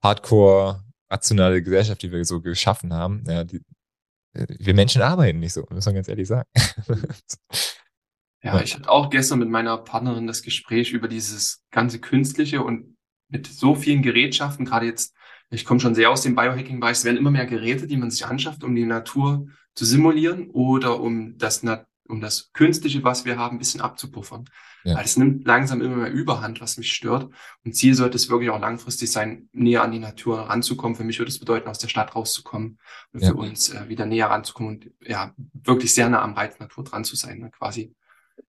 Hardcore 0.03 0.84
rationale 1.11 1.63
Gesellschaft, 1.63 2.03
die 2.03 2.13
wir 2.13 2.25
so 2.25 2.41
geschaffen 2.41 2.93
haben, 2.93 3.25
ja, 3.27 3.45
die, 3.45 3.61
äh, 4.35 4.47
wir 4.49 4.75
Menschen 4.75 5.03
arbeiten 5.03 5.41
nicht 5.41 5.53
so, 5.53 5.67
muss 5.71 5.87
man 5.87 5.95
ganz 5.95 6.09
ehrlich 6.09 6.29
sagen. 6.29 6.49
ja, 8.43 8.61
ich 8.61 8.75
hatte 8.75 8.89
auch 8.89 9.11
gestern 9.11 9.39
mit 9.39 9.49
meiner 9.49 9.77
Partnerin 9.79 10.27
das 10.27 10.43
Gespräch 10.43 10.93
über 10.93 11.09
dieses 11.09 11.63
ganze 11.71 12.01
Künstliche 12.01 12.63
und 12.63 12.97
mit 13.29 13.47
so 13.47 13.75
vielen 13.75 14.03
Gerätschaften, 14.03 14.65
gerade 14.65 14.87
jetzt, 14.87 15.15
ich 15.51 15.65
komme 15.65 15.81
schon 15.81 15.95
sehr 15.95 16.11
aus 16.11 16.23
dem 16.23 16.35
Biohacking-Bereich, 16.35 16.99
es 16.99 17.05
werden 17.05 17.17
immer 17.17 17.31
mehr 17.31 17.47
Geräte, 17.47 17.87
die 17.87 17.97
man 17.97 18.11
sich 18.11 18.27
anschafft, 18.27 18.65
um 18.65 18.75
die 18.75 18.87
Natur 18.87 19.49
zu 19.75 19.85
simulieren 19.85 20.51
oder 20.51 21.01
um 21.01 21.37
das, 21.39 21.63
um 22.07 22.21
das 22.21 22.53
Künstliche, 22.53 23.03
was 23.03 23.25
wir 23.25 23.39
haben, 23.39 23.57
ein 23.57 23.59
bisschen 23.59 23.81
abzupuffern. 23.81 24.45
Ja. 24.85 24.97
Weil 24.97 25.05
es 25.05 25.17
nimmt 25.17 25.47
langsam 25.47 25.81
immer 25.81 25.97
mehr 25.97 26.13
Überhand, 26.13 26.61
was 26.61 26.77
mich 26.77 26.93
stört. 26.93 27.31
Und 27.65 27.75
Ziel 27.75 27.95
sollte 27.95 28.17
es 28.17 28.29
wirklich 28.29 28.51
auch 28.51 28.61
langfristig 28.61 29.11
sein, 29.11 29.49
näher 29.53 29.83
an 29.83 29.93
die 29.93 29.99
Natur 29.99 30.41
ranzukommen. 30.41 30.97
Für 30.97 31.05
mich 31.05 31.19
würde 31.19 31.31
es 31.31 31.39
bedeuten, 31.39 31.69
aus 31.69 31.79
der 31.79 31.89
Stadt 31.89 32.15
rauszukommen 32.15 32.79
und 33.13 33.23
ja. 33.23 33.31
für 33.31 33.37
uns 33.37 33.73
äh, 33.73 33.89
wieder 33.89 34.05
näher 34.05 34.29
ranzukommen 34.29 34.77
und 34.77 34.91
ja, 35.01 35.33
wirklich 35.55 35.95
sehr 35.95 36.11
nah 36.11 36.23
am 36.23 36.35
Reiz 36.35 36.59
Natur 36.59 36.85
dran 36.85 37.05
zu 37.05 37.17
sein. 37.17 37.39
Ne? 37.39 37.51
Quasi 37.51 37.95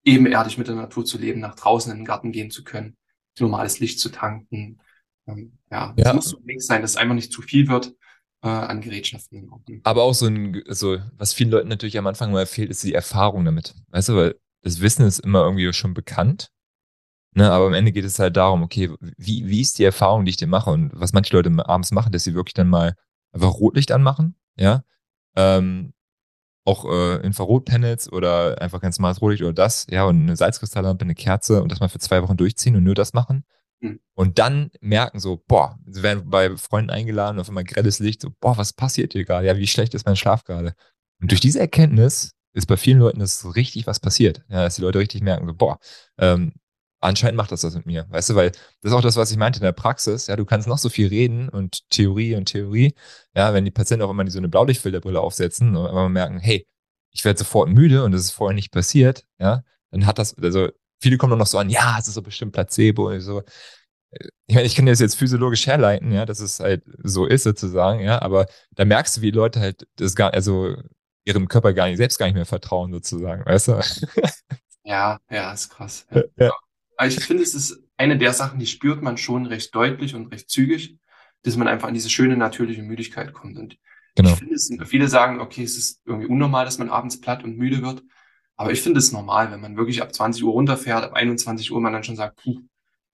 ebenerdig 0.02 0.58
mit 0.58 0.66
der 0.66 0.74
Natur 0.74 1.04
zu 1.04 1.18
leben, 1.18 1.40
nach 1.40 1.54
draußen 1.54 1.92
in 1.92 1.98
den 1.98 2.04
Garten 2.04 2.32
gehen 2.32 2.50
zu 2.50 2.64
können, 2.64 2.96
normales 3.38 3.78
Licht 3.78 4.00
zu 4.00 4.10
tanken. 4.10 4.80
Ähm, 5.28 5.58
ja, 5.70 5.94
es 5.96 6.12
muss 6.12 6.28
so 6.30 6.38
ein 6.38 6.44
Mix 6.44 6.66
sein, 6.66 6.82
dass 6.82 6.92
es 6.92 6.96
einfach 6.96 7.14
nicht 7.14 7.32
zu 7.32 7.42
viel 7.42 7.68
wird 7.68 7.94
äh, 8.44 8.48
an 8.48 8.80
Gerätschaften. 8.80 9.50
Aber 9.84 10.02
auch 10.02 10.12
so 10.12 10.26
ein, 10.26 10.62
so, 10.68 10.98
was 11.16 11.32
vielen 11.32 11.50
Leuten 11.50 11.68
natürlich 11.68 11.98
am 11.98 12.06
Anfang 12.06 12.30
mal 12.30 12.46
fehlt, 12.46 12.70
ist 12.70 12.84
die 12.84 12.94
Erfahrung 12.94 13.44
damit. 13.44 13.74
Weißt 13.88 14.10
du, 14.10 14.16
weil 14.16 14.34
das 14.62 14.80
Wissen 14.80 15.06
ist 15.06 15.20
immer 15.20 15.42
irgendwie 15.42 15.72
schon 15.72 15.94
bekannt. 15.94 16.50
Ne, 17.36 17.50
aber 17.50 17.66
am 17.66 17.74
Ende 17.74 17.90
geht 17.90 18.04
es 18.04 18.20
halt 18.20 18.36
darum, 18.36 18.62
okay, 18.62 18.90
wie, 19.16 19.48
wie 19.48 19.60
ist 19.60 19.78
die 19.78 19.84
Erfahrung, 19.84 20.24
die 20.24 20.30
ich 20.30 20.36
dir 20.36 20.46
mache? 20.46 20.70
Und 20.70 20.92
was 20.94 21.12
manche 21.12 21.34
Leute 21.34 21.50
abends 21.66 21.90
machen, 21.90 22.12
dass 22.12 22.22
sie 22.22 22.34
wirklich 22.34 22.54
dann 22.54 22.68
mal 22.68 22.94
einfach 23.32 23.54
Rotlicht 23.54 23.90
anmachen, 23.90 24.36
ja. 24.56 24.84
Ähm, 25.34 25.94
auch 26.64 26.84
äh, 26.84 27.16
Infrarotpanels 27.26 28.10
oder 28.12 28.62
einfach 28.62 28.80
ganz 28.80 28.98
normales 28.98 29.20
Rotlicht 29.20 29.42
oder 29.42 29.52
das, 29.52 29.86
ja, 29.90 30.04
und 30.04 30.22
eine 30.22 30.36
Salzkristalllampe, 30.36 31.04
eine 31.04 31.16
Kerze 31.16 31.60
und 31.60 31.72
das 31.72 31.80
mal 31.80 31.88
für 31.88 31.98
zwei 31.98 32.22
Wochen 32.22 32.36
durchziehen 32.36 32.76
und 32.76 32.84
nur 32.84 32.94
das 32.94 33.14
machen. 33.14 33.44
Mhm. 33.84 34.00
Und 34.14 34.38
dann 34.38 34.70
merken 34.80 35.20
so, 35.20 35.42
boah, 35.46 35.78
sie 35.86 36.02
werden 36.02 36.30
bei 36.30 36.56
Freunden 36.56 36.90
eingeladen, 36.90 37.38
auf 37.38 37.48
einmal 37.48 37.64
grelles 37.64 37.98
Licht, 37.98 38.22
so, 38.22 38.30
boah, 38.40 38.56
was 38.56 38.72
passiert 38.72 39.12
hier 39.12 39.24
gerade? 39.24 39.46
Ja, 39.46 39.56
wie 39.56 39.66
schlecht 39.66 39.94
ist 39.94 40.06
mein 40.06 40.16
Schlaf 40.16 40.44
gerade? 40.44 40.74
Und 41.20 41.30
durch 41.30 41.40
diese 41.40 41.60
Erkenntnis 41.60 42.32
ist 42.54 42.66
bei 42.66 42.76
vielen 42.76 42.98
Leuten 42.98 43.20
das 43.20 43.54
richtig 43.56 43.86
was 43.86 44.00
passiert. 44.00 44.42
Ja, 44.48 44.62
dass 44.62 44.76
die 44.76 44.82
Leute 44.82 44.98
richtig 44.98 45.22
merken, 45.22 45.46
so, 45.46 45.54
boah, 45.54 45.78
ähm, 46.18 46.52
anscheinend 47.00 47.36
macht 47.36 47.52
das 47.52 47.60
das 47.60 47.74
mit 47.74 47.86
mir. 47.86 48.06
Weißt 48.08 48.30
du, 48.30 48.34
weil 48.34 48.50
das 48.50 48.90
ist 48.90 48.92
auch 48.92 49.02
das, 49.02 49.16
was 49.16 49.30
ich 49.30 49.36
meinte 49.36 49.58
in 49.58 49.64
der 49.64 49.72
Praxis. 49.72 50.28
Ja, 50.28 50.36
du 50.36 50.46
kannst 50.46 50.66
noch 50.66 50.78
so 50.78 50.88
viel 50.88 51.08
reden 51.08 51.48
und 51.50 51.88
Theorie 51.90 52.34
und 52.36 52.46
Theorie. 52.46 52.94
Ja, 53.34 53.52
wenn 53.52 53.64
die 53.64 53.70
Patienten 53.70 54.04
auch 54.04 54.10
immer 54.10 54.28
so 54.30 54.38
eine 54.38 54.48
Blaulichtfilterbrille 54.48 55.20
aufsetzen 55.20 55.76
und 55.76 55.90
immer 55.90 56.08
merken, 56.08 56.38
hey, 56.38 56.66
ich 57.10 57.24
werde 57.24 57.38
sofort 57.38 57.68
müde 57.68 58.04
und 58.04 58.12
das 58.12 58.22
ist 58.22 58.30
vorher 58.30 58.54
nicht 58.54 58.72
passiert, 58.72 59.26
ja, 59.38 59.62
dann 59.90 60.06
hat 60.06 60.18
das, 60.18 60.36
also 60.38 60.70
viele 61.00 61.16
kommen 61.16 61.30
dann 61.30 61.38
noch 61.38 61.46
so 61.46 61.58
an, 61.58 61.70
ja, 61.70 61.96
es 61.98 62.08
ist 62.08 62.14
so 62.14 62.22
bestimmt 62.22 62.52
Placebo 62.52 63.08
und 63.08 63.20
so. 63.20 63.42
Ich 64.46 64.54
meine, 64.54 64.66
ich 64.66 64.76
kann 64.76 64.86
das 64.86 65.00
jetzt 65.00 65.16
physiologisch 65.16 65.66
herleiten, 65.66 66.12
ja, 66.12 66.24
dass 66.24 66.40
es 66.40 66.60
halt 66.60 66.84
so 67.02 67.26
ist 67.26 67.42
sozusagen, 67.42 68.00
ja, 68.00 68.22
aber 68.22 68.46
da 68.70 68.84
merkst 68.84 69.16
du, 69.16 69.20
wie 69.22 69.30
Leute 69.30 69.60
halt 69.60 69.86
das 69.96 70.14
gar, 70.14 70.32
also 70.32 70.76
ihrem 71.24 71.48
Körper 71.48 71.72
gar 71.72 71.88
nicht, 71.88 71.96
selbst 71.96 72.18
gar 72.18 72.26
nicht 72.26 72.34
mehr 72.34 72.46
vertrauen, 72.46 72.92
sozusagen, 72.92 73.44
weißt 73.44 73.68
du? 73.68 73.80
Ja, 74.84 75.18
ja, 75.30 75.52
ist 75.52 75.70
krass. 75.70 76.06
Ja. 76.10 76.22
ja. 76.36 76.52
Aber 76.96 77.08
ich 77.08 77.18
finde, 77.18 77.42
es 77.42 77.54
ist 77.54 77.82
eine 77.96 78.18
der 78.18 78.32
Sachen, 78.32 78.60
die 78.60 78.66
spürt 78.66 79.02
man 79.02 79.16
schon 79.16 79.46
recht 79.46 79.74
deutlich 79.74 80.14
und 80.14 80.26
recht 80.28 80.50
zügig, 80.50 80.98
dass 81.42 81.56
man 81.56 81.68
einfach 81.68 81.88
an 81.88 81.94
diese 81.94 82.10
schöne 82.10 82.36
natürliche 82.36 82.82
Müdigkeit 82.82 83.32
kommt. 83.32 83.58
Und 83.58 83.78
genau. 84.14 84.30
ich 84.30 84.36
finde 84.36 84.54
es, 84.54 84.70
viele 84.86 85.08
sagen, 85.08 85.40
okay, 85.40 85.62
es 85.62 85.76
ist 85.76 86.02
irgendwie 86.04 86.28
unnormal, 86.28 86.64
dass 86.64 86.78
man 86.78 86.90
abends 86.90 87.20
platt 87.20 87.44
und 87.44 87.56
müde 87.56 87.82
wird. 87.82 88.02
Aber 88.56 88.72
ich 88.72 88.80
finde 88.80 88.98
es 88.98 89.12
normal, 89.12 89.50
wenn 89.50 89.60
man 89.60 89.76
wirklich 89.76 90.00
ab 90.00 90.14
20 90.14 90.44
Uhr 90.44 90.52
runterfährt, 90.52 91.04
ab 91.04 91.14
21 91.14 91.72
Uhr 91.72 91.80
man 91.80 91.92
dann 91.92 92.04
schon 92.04 92.16
sagt, 92.16 92.42
puh, 92.42 92.60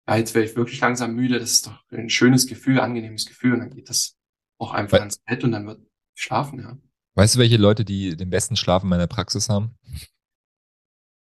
ja, 0.07 0.17
jetzt 0.17 0.35
werde 0.35 0.49
ich 0.49 0.55
wirklich 0.55 0.79
langsam 0.79 1.15
müde, 1.15 1.39
das 1.39 1.51
ist 1.51 1.67
doch 1.67 1.83
ein 1.91 2.09
schönes 2.09 2.47
Gefühl, 2.47 2.79
angenehmes 2.79 3.25
Gefühl. 3.25 3.53
Und 3.53 3.59
dann 3.59 3.69
geht 3.71 3.89
das 3.89 4.15
auch 4.59 4.73
einfach 4.73 4.99
Weil, 4.99 5.05
ins 5.05 5.17
Bett 5.19 5.43
und 5.43 5.51
dann 5.51 5.65
wird 5.67 5.81
schlafen, 6.13 6.59
ja. 6.59 6.77
Weißt 7.15 7.35
du, 7.35 7.39
welche 7.39 7.57
Leute, 7.57 7.83
die 7.83 8.15
den 8.15 8.29
besten 8.29 8.55
Schlaf 8.55 8.83
in 8.83 8.89
meiner 8.89 9.07
Praxis 9.07 9.49
haben? 9.49 9.75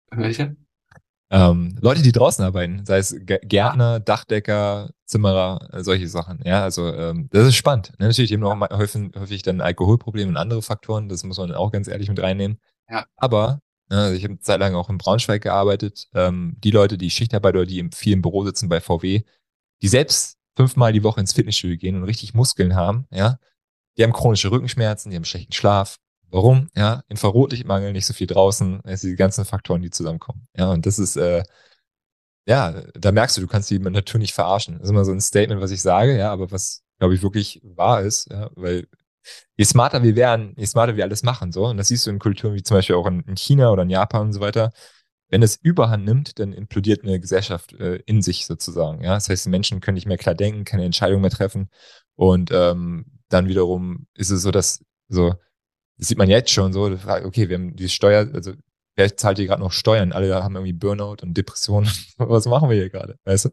Welche? 0.10 0.56
Ähm, 1.30 1.78
Leute, 1.80 2.02
die 2.02 2.12
draußen 2.12 2.44
arbeiten, 2.44 2.86
sei 2.86 2.98
es 2.98 3.16
Gärtner, 3.26 4.02
Dachdecker, 4.02 4.90
Zimmerer, 5.06 5.70
äh, 5.72 5.82
solche 5.82 6.10
Sachen. 6.10 6.42
Ja, 6.44 6.62
also 6.64 6.94
ähm, 6.94 7.30
das 7.32 7.48
ist 7.48 7.56
spannend. 7.56 7.94
Ne? 8.00 8.08
Natürlich 8.08 8.34
eben 8.34 8.42
noch 8.42 8.60
häufig, 8.72 9.12
häufig 9.16 9.42
dann 9.42 9.62
Alkoholprobleme 9.62 10.30
und 10.30 10.36
andere 10.36 10.62
Faktoren, 10.62 11.08
das 11.08 11.24
muss 11.24 11.38
man 11.38 11.54
auch 11.54 11.72
ganz 11.72 11.88
ehrlich 11.88 12.10
mit 12.10 12.22
reinnehmen. 12.22 12.60
Ja. 12.90 13.06
Aber 13.16 13.62
ne, 13.92 14.16
ich 14.16 14.24
habe 14.24 14.34
eine 14.34 14.40
Zeit 14.40 14.60
lang 14.60 14.74
auch 14.76 14.90
in 14.90 14.98
Braunschweig 14.98 15.44
gearbeitet. 15.44 16.08
Ähm, 16.16 16.56
die 16.64 16.72
Leute, 16.72 16.98
die 16.98 17.12
Schichtarbeit 17.12 17.56
oder 17.56 17.66
die 17.66 17.80
im 17.80 17.92
vielen 17.92 18.22
Büro 18.22 18.44
sitzen 18.46 18.70
bei 18.70 18.82
VW, 18.82 19.24
die 19.82 19.88
selbst 19.88 20.38
fünfmal 20.56 20.94
die 20.94 21.04
Woche 21.04 21.20
ins 21.20 21.34
Fitnessstudio 21.34 21.78
gehen 21.78 21.96
und 21.96 22.04
richtig 22.04 22.34
Muskeln 22.34 22.76
haben, 22.76 23.06
ja, 23.12 23.38
die 23.98 24.04
haben 24.04 24.14
chronische 24.14 24.52
Rückenschmerzen, 24.52 25.12
die 25.12 25.18
haben 25.18 25.26
schlechten 25.26 25.54
Schlaf. 25.54 25.98
Warum? 26.30 26.70
Ja, 26.76 27.04
Infrarotlichtmangel, 27.10 27.92
nicht 27.92 28.06
so 28.06 28.14
viel 28.14 28.28
draußen, 28.28 28.82
also 28.86 29.08
die 29.08 29.16
ganzen 29.16 29.44
Faktoren, 29.46 29.82
die 29.82 29.90
zusammenkommen. 29.90 30.48
Ja, 30.58 30.72
und 30.72 30.86
das 30.86 30.98
ist, 30.98 31.18
äh, 31.18 31.44
ja, 32.48 32.82
da 32.94 33.12
merkst 33.12 33.38
du, 33.38 33.42
du 33.42 33.48
kannst 33.48 33.70
die 33.70 33.80
Natur 33.80 34.20
nicht 34.20 34.34
verarschen. 34.34 34.76
Das 34.76 34.86
ist 34.86 34.90
immer 34.92 35.06
so 35.06 35.12
ein 35.12 35.22
Statement, 35.22 35.62
was 35.62 35.72
ich 35.72 35.82
sage, 35.82 36.18
ja, 36.18 36.32
aber 36.32 36.52
was, 36.52 36.84
glaube 37.00 37.16
ich, 37.16 37.22
wirklich 37.22 37.62
wahr 37.64 38.02
ist, 38.02 38.30
ja, 38.32 38.50
weil 38.56 38.88
je 39.58 39.66
smarter 39.66 40.04
wir 40.04 40.16
werden, 40.16 40.54
je 40.58 40.66
smarter 40.66 40.96
wir 40.96 41.04
alles 41.04 41.24
machen, 41.24 41.52
so. 41.52 41.68
Und 41.68 41.78
das 41.78 41.90
siehst 41.90 42.06
du 42.08 42.12
in 42.12 42.20
Kulturen 42.20 42.54
wie 42.54 42.64
zum 42.64 42.78
Beispiel 42.78 42.96
auch 42.96 43.08
in, 43.08 43.22
in 43.22 43.36
China 43.36 43.72
oder 43.72 43.84
in 43.84 43.90
Japan 43.90 44.28
und 44.28 44.34
so 44.34 44.42
weiter. 44.42 44.72
Wenn 45.30 45.44
es 45.44 45.56
Überhand 45.62 46.06
nimmt, 46.06 46.40
dann 46.40 46.54
implodiert 46.54 47.04
eine 47.04 47.20
Gesellschaft 47.20 47.74
äh, 47.74 47.98
in 48.06 48.22
sich 48.22 48.46
sozusagen. 48.46 49.04
Ja, 49.04 49.14
das 49.14 49.30
heißt, 49.30 49.46
die 49.46 49.50
Menschen 49.50 49.80
können 49.80 49.96
nicht 49.96 50.08
mehr 50.08 50.18
klar 50.18 50.36
denken, 50.36 50.66
keine 50.66 50.84
Entscheidungen 50.86 51.22
mehr 51.22 51.32
treffen. 51.32 51.70
Und 52.16 52.52
ähm, 52.52 53.06
dann 53.30 53.48
wiederum 53.48 54.08
ist 54.14 54.30
es 54.30 54.42
so, 54.42 54.52
dass 54.52 54.84
so, 55.08 55.30
das 55.98 56.08
sieht 56.10 56.18
man 56.18 56.30
jetzt 56.30 56.52
schon 56.52 56.74
so, 56.74 56.84
okay, 56.84 57.50
wir 57.50 57.56
haben 57.56 57.76
die 57.76 57.90
Steuer, 57.90 58.30
also 58.34 58.54
wer 58.96 59.16
zahlt 59.18 59.38
hier 59.38 59.48
gerade 59.48 59.62
noch 59.62 59.72
Steuern? 59.72 60.12
Alle 60.12 60.44
haben 60.44 60.56
irgendwie 60.56 60.74
Burnout 60.74 61.18
und 61.22 61.36
Depressionen. 61.36 61.90
Was 62.18 62.46
machen 62.46 62.70
wir 62.70 62.76
hier 62.76 62.90
gerade? 62.90 63.18
Weißt 63.24 63.46
du? 63.46 63.50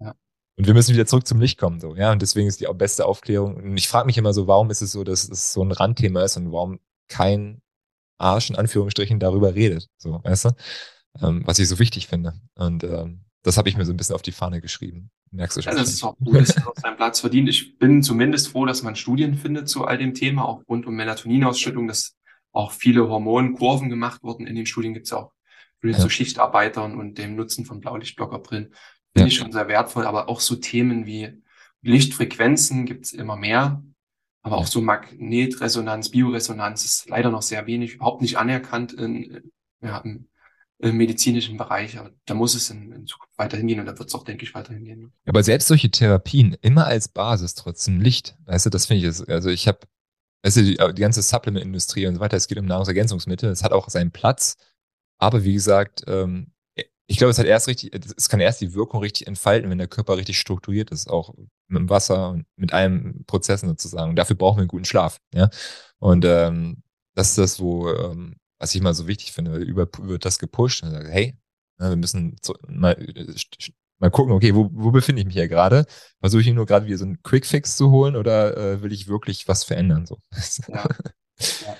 Ja. 0.00 0.14
Und 0.56 0.66
wir 0.66 0.74
müssen 0.74 0.94
wieder 0.94 1.06
zurück 1.06 1.26
zum 1.26 1.40
Licht 1.40 1.58
kommen, 1.58 1.80
so, 1.80 1.96
ja. 1.96 2.12
Und 2.12 2.22
deswegen 2.22 2.46
ist 2.46 2.60
die 2.60 2.68
beste 2.74 3.06
Aufklärung. 3.06 3.56
Und 3.56 3.76
ich 3.76 3.88
frage 3.88 4.06
mich 4.06 4.18
immer 4.18 4.32
so, 4.32 4.46
warum 4.46 4.70
ist 4.70 4.82
es 4.82 4.92
so, 4.92 5.02
dass 5.02 5.28
es 5.28 5.52
so 5.52 5.62
ein 5.64 5.72
Randthema 5.72 6.22
ist 6.22 6.36
und 6.36 6.52
warum 6.52 6.78
kein 7.08 7.60
Arsch 8.18 8.50
in 8.50 8.56
Anführungsstrichen 8.56 9.18
darüber 9.18 9.54
redet, 9.54 9.88
so, 9.96 10.20
weißt 10.22 10.46
du? 10.46 10.50
Ähm, 11.20 11.42
was 11.44 11.58
ich 11.58 11.68
so 11.68 11.78
wichtig 11.78 12.08
finde. 12.08 12.34
Und 12.54 12.84
ähm, 12.84 13.24
das 13.42 13.56
habe 13.56 13.68
ich 13.68 13.76
mir 13.76 13.84
so 13.84 13.92
ein 13.92 13.96
bisschen 13.96 14.14
auf 14.14 14.22
die 14.22 14.32
Fahne 14.32 14.60
geschrieben. 14.60 15.10
Merkst 15.30 15.56
du 15.56 15.62
schon? 15.62 15.72
Also 15.72 15.84
das 15.84 15.92
ist 15.92 16.02
auch 16.02 16.16
gut, 16.18 16.36
dass 16.36 16.56
er 16.56 16.72
seinen 16.76 16.96
Platz 16.96 17.20
verdient. 17.20 17.48
Ich 17.48 17.78
bin 17.78 18.02
zumindest 18.02 18.48
froh, 18.48 18.66
dass 18.66 18.82
man 18.82 18.96
Studien 18.96 19.34
findet 19.34 19.68
zu 19.68 19.84
all 19.84 19.98
dem 19.98 20.14
Thema, 20.14 20.44
auch 20.44 20.62
rund 20.68 20.86
um 20.86 20.94
Melatoninausschüttung, 20.94 21.86
dass 21.86 22.16
auch 22.52 22.72
viele 22.72 23.08
Hormonkurven 23.08 23.90
gemacht 23.90 24.22
wurden. 24.22 24.46
In 24.46 24.54
den 24.54 24.66
Studien 24.66 24.94
gibt 24.94 25.06
es 25.06 25.12
auch 25.12 25.32
Studien 25.78 25.98
ja. 25.98 26.02
zu 26.02 26.08
Schichtarbeitern 26.08 26.96
und 26.96 27.18
dem 27.18 27.36
Nutzen 27.36 27.66
von 27.66 27.80
Blaulichtblockerbrillen. 27.80 28.74
Finde 29.16 29.20
ja. 29.20 29.26
ich 29.26 29.36
schon 29.36 29.52
sehr 29.52 29.68
wertvoll, 29.68 30.06
aber 30.06 30.28
auch 30.28 30.40
so 30.40 30.56
Themen 30.56 31.06
wie 31.06 31.42
Lichtfrequenzen 31.82 32.86
gibt 32.86 33.06
es 33.06 33.12
immer 33.12 33.36
mehr. 33.36 33.82
Aber 34.42 34.58
auch 34.58 34.66
so 34.66 34.82
Magnetresonanz, 34.82 36.10
Bioresonanz 36.10 36.84
ist 36.84 37.08
leider 37.08 37.30
noch 37.30 37.40
sehr 37.40 37.66
wenig, 37.66 37.94
überhaupt 37.94 38.20
nicht 38.20 38.36
anerkannt 38.36 38.92
in, 38.92 39.50
ja, 39.80 39.98
im, 39.98 40.28
im 40.80 40.96
medizinischen 40.98 41.56
Bereich. 41.56 41.98
Aber 41.98 42.10
da 42.26 42.34
muss 42.34 42.54
es 42.54 42.68
in, 42.68 42.92
in 42.92 43.06
Zukunft 43.06 43.32
weiterhin 43.38 43.66
gehen 43.66 43.80
und 43.80 43.86
da 43.86 43.98
wird 43.98 44.08
es 44.08 44.14
auch, 44.14 44.24
denke 44.24 44.44
ich, 44.44 44.54
weiterhin 44.54 44.84
gehen. 44.84 45.12
Aber 45.24 45.42
selbst 45.42 45.68
solche 45.68 45.90
Therapien, 45.90 46.56
immer 46.60 46.86
als 46.86 47.08
Basis 47.08 47.54
trotzdem 47.54 48.02
Licht. 48.02 48.36
Weißt 48.44 48.66
du, 48.66 48.70
das 48.70 48.84
finde 48.84 49.08
ich, 49.08 49.28
also 49.30 49.48
ich 49.48 49.66
habe, 49.66 49.78
weißt 50.42 50.58
du, 50.58 50.62
die, 50.62 50.76
die 50.76 51.00
ganze 51.00 51.22
Supplement-Industrie 51.22 52.06
und 52.06 52.16
so 52.16 52.20
weiter, 52.20 52.36
es 52.36 52.46
geht 52.46 52.58
um 52.58 52.66
Nahrungsergänzungsmittel, 52.66 53.48
es 53.48 53.64
hat 53.64 53.72
auch 53.72 53.88
seinen 53.88 54.10
Platz. 54.10 54.56
Aber 55.16 55.44
wie 55.44 55.54
gesagt, 55.54 56.04
ähm, 56.06 56.52
ich 57.06 57.18
glaube, 57.18 57.30
es 57.30 57.38
hat 57.38 57.46
erst 57.46 57.68
richtig, 57.68 57.94
es 58.16 58.28
kann 58.28 58.40
erst 58.40 58.60
die 58.60 58.74
Wirkung 58.74 59.00
richtig 59.00 59.26
entfalten, 59.26 59.70
wenn 59.70 59.78
der 59.78 59.88
Körper 59.88 60.16
richtig 60.16 60.38
strukturiert 60.38 60.90
ist, 60.90 61.08
auch 61.08 61.34
mit 61.68 61.80
dem 61.80 61.90
Wasser 61.90 62.30
und 62.30 62.46
mit 62.56 62.72
allen 62.72 63.24
Prozessen 63.26 63.68
sozusagen. 63.68 64.10
Und 64.10 64.16
dafür 64.16 64.36
brauchen 64.36 64.56
wir 64.56 64.62
einen 64.62 64.68
guten 64.68 64.84
Schlaf. 64.84 65.20
Ja? 65.34 65.50
Und 65.98 66.24
ähm, 66.24 66.82
das 67.14 67.30
ist 67.30 67.38
das, 67.38 67.60
wo, 67.60 67.90
ähm, 67.90 68.36
was 68.58 68.74
ich 68.74 68.80
mal 68.80 68.94
so 68.94 69.06
wichtig 69.06 69.32
finde, 69.32 69.56
über, 69.58 69.86
wird 70.00 70.24
das 70.24 70.38
gepusht 70.38 70.82
und 70.82 70.90
sagt, 70.90 71.08
hey, 71.08 71.36
ja, 71.78 71.90
wir 71.90 71.96
müssen 71.96 72.36
zu, 72.40 72.54
mal, 72.68 72.96
mal 73.98 74.10
gucken, 74.10 74.32
okay, 74.32 74.54
wo, 74.54 74.70
wo 74.72 74.90
befinde 74.90 75.20
ich 75.20 75.26
mich 75.26 75.34
hier 75.34 75.48
gerade? 75.48 75.84
Versuche 76.20 76.42
ich 76.42 76.52
nur 76.52 76.66
gerade 76.66 76.86
wieder 76.86 76.98
so 76.98 77.04
einen 77.04 77.22
Quickfix 77.22 77.76
zu 77.76 77.90
holen 77.90 78.16
oder 78.16 78.56
äh, 78.56 78.82
will 78.82 78.92
ich 78.92 79.08
wirklich 79.08 79.46
was 79.48 79.64
verändern? 79.64 80.06
So. 80.06 80.18
Ja. 80.68 80.84
ja. 81.66 81.76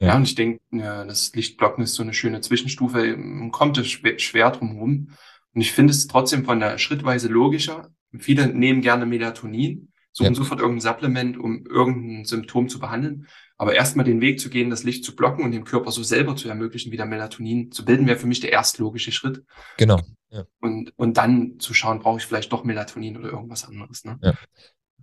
Ja, 0.00 0.16
und 0.16 0.22
ich 0.22 0.34
denke, 0.34 0.60
ja, 0.70 1.04
das 1.04 1.34
Lichtblocken 1.34 1.84
ist 1.84 1.94
so 1.94 2.02
eine 2.02 2.14
schöne 2.14 2.40
Zwischenstufe. 2.40 3.16
Man 3.16 3.50
kommt 3.50 3.76
es 3.76 3.88
schwer, 3.88 4.18
schwer 4.18 4.50
drum 4.50 4.78
rum. 4.78 5.10
Und 5.54 5.60
ich 5.60 5.72
finde 5.72 5.90
es 5.90 6.06
trotzdem 6.06 6.44
von 6.44 6.58
der 6.58 6.78
Schrittweise 6.78 7.28
logischer. 7.28 7.90
Viele 8.18 8.48
nehmen 8.48 8.80
gerne 8.80 9.04
Melatonin, 9.04 9.92
suchen 10.12 10.32
ja. 10.32 10.34
sofort 10.34 10.60
irgendein 10.60 10.80
Supplement, 10.80 11.36
um 11.36 11.66
irgendein 11.66 12.24
Symptom 12.24 12.68
zu 12.68 12.80
behandeln. 12.80 13.26
Aber 13.58 13.74
erstmal 13.74 14.06
den 14.06 14.22
Weg 14.22 14.40
zu 14.40 14.48
gehen, 14.48 14.70
das 14.70 14.84
Licht 14.84 15.04
zu 15.04 15.14
blocken 15.14 15.44
und 15.44 15.52
dem 15.52 15.64
Körper 15.64 15.90
so 15.90 16.02
selber 16.02 16.34
zu 16.34 16.48
ermöglichen, 16.48 16.92
wieder 16.92 17.04
Melatonin 17.04 17.70
zu 17.70 17.84
bilden, 17.84 18.06
wäre 18.06 18.18
für 18.18 18.26
mich 18.26 18.40
der 18.40 18.52
erstlogische 18.52 19.12
Schritt. 19.12 19.44
Genau. 19.76 20.00
Ja. 20.30 20.44
Und, 20.60 20.94
und 20.96 21.18
dann 21.18 21.58
zu 21.58 21.74
schauen, 21.74 21.98
brauche 21.98 22.18
ich 22.18 22.24
vielleicht 22.24 22.52
doch 22.52 22.64
Melatonin 22.64 23.18
oder 23.18 23.30
irgendwas 23.30 23.68
anderes. 23.68 24.04
Ne? 24.04 24.18
Ja. 24.22 24.32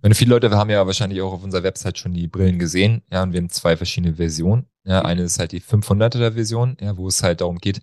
Meine, 0.02 0.14
viele 0.14 0.30
Leute 0.30 0.50
haben 0.50 0.70
ja 0.70 0.86
wahrscheinlich 0.86 1.20
auch 1.22 1.32
auf 1.32 1.42
unserer 1.42 1.62
Website 1.62 1.98
schon 1.98 2.12
die 2.12 2.28
Brillen 2.28 2.58
gesehen. 2.58 3.02
Ja, 3.10 3.22
und 3.22 3.32
wir 3.32 3.40
haben 3.40 3.48
zwei 3.48 3.76
verschiedene 3.76 4.14
Versionen. 4.14 4.66
Ja, 4.88 5.02
eine 5.02 5.22
ist 5.22 5.38
halt 5.38 5.52
die 5.52 5.60
500er 5.60 6.32
Version, 6.32 6.78
ja, 6.80 6.96
wo 6.96 7.08
es 7.08 7.22
halt 7.22 7.42
darum 7.42 7.58
geht, 7.58 7.82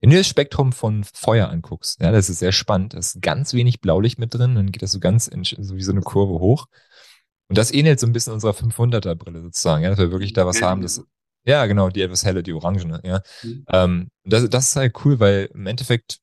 wenn 0.00 0.10
du 0.10 0.16
das 0.16 0.26
Spektrum 0.26 0.72
von 0.72 1.04
Feuer 1.04 1.50
anguckst, 1.50 2.00
ja, 2.00 2.10
das 2.12 2.30
ist 2.30 2.38
sehr 2.38 2.52
spannend. 2.52 2.94
Da 2.94 2.98
ist 2.98 3.20
ganz 3.20 3.52
wenig 3.52 3.80
Blaulicht 3.82 4.18
mit 4.18 4.32
drin, 4.32 4.54
dann 4.54 4.72
geht 4.72 4.82
das 4.82 4.92
so 4.92 5.00
ganz 5.00 5.26
in, 5.26 5.44
so 5.44 5.76
wie 5.76 5.82
so 5.82 5.92
eine 5.92 6.00
Kurve 6.00 6.40
hoch. 6.40 6.66
Und 7.48 7.58
das 7.58 7.72
ähnelt 7.72 8.00
so 8.00 8.06
ein 8.06 8.12
bisschen 8.12 8.32
unserer 8.32 8.52
500er 8.52 9.14
Brille 9.14 9.42
sozusagen, 9.42 9.84
ja, 9.84 9.90
dass 9.90 9.98
wir 9.98 10.10
wirklich 10.10 10.32
da 10.32 10.46
was 10.46 10.62
haben, 10.62 10.80
das, 10.80 11.02
ja, 11.44 11.66
genau, 11.66 11.90
die 11.90 12.02
etwas 12.02 12.24
helle, 12.24 12.42
die 12.42 12.54
orangene, 12.54 13.00
ja. 13.04 13.20
Mhm. 13.42 13.64
Ähm, 13.68 14.08
das, 14.24 14.48
das 14.48 14.68
ist 14.68 14.76
halt 14.76 14.96
cool, 15.04 15.20
weil 15.20 15.50
im 15.52 15.66
Endeffekt 15.66 16.20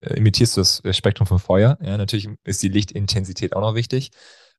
äh, 0.00 0.14
imitierst 0.14 0.56
du 0.56 0.60
das 0.60 0.96
Spektrum 0.96 1.26
von 1.26 1.40
Feuer, 1.40 1.78
ja, 1.82 1.96
natürlich 1.96 2.28
ist 2.44 2.62
die 2.62 2.68
Lichtintensität 2.68 3.54
auch 3.54 3.60
noch 3.60 3.74
wichtig. 3.74 4.10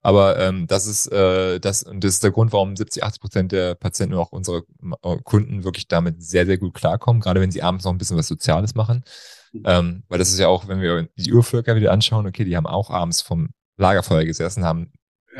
Aber 0.06 0.38
ähm, 0.38 0.68
das 0.68 0.86
ist 0.86 1.12
äh, 1.12 1.60
das 1.60 1.82
und 1.82 2.04
das 2.04 2.14
ist 2.14 2.24
der 2.24 2.30
Grund, 2.30 2.54
warum 2.54 2.76
70, 2.76 3.04
80 3.04 3.22
Prozent 3.22 3.52
der 3.52 3.74
Patienten 3.74 4.14
und 4.14 4.20
auch 4.20 4.32
unsere 4.32 4.64
äh, 5.02 5.18
Kunden 5.24 5.64
wirklich 5.64 5.88
damit 5.88 6.22
sehr, 6.22 6.46
sehr 6.46 6.60
gut 6.60 6.76
klarkommen, 6.76 7.24
gerade 7.24 7.42
wenn 7.42 7.50
sie 7.50 7.64
abends 7.64 7.86
noch 7.86 7.92
ein 7.92 7.98
bisschen 7.98 8.16
was 8.16 8.28
Soziales 8.28 8.76
machen. 8.76 9.04
Mhm. 9.52 9.64
Ähm, 9.66 10.04
weil 10.08 10.20
das 10.20 10.30
ist 10.30 10.38
ja 10.38 10.48
auch, 10.48 10.68
wenn 10.68 10.80
wir 10.80 11.10
die 11.18 11.34
Urvölker 11.34 11.76
wieder 11.76 11.92
anschauen, 11.92 12.28
okay, 12.28 12.46
die 12.46 12.56
haben 12.56 12.68
auch 12.68 12.92
abends 12.92 13.24
vom 13.24 13.50
Lagerfeuer 13.78 14.26
gesessen, 14.26 14.64
haben 14.64 14.92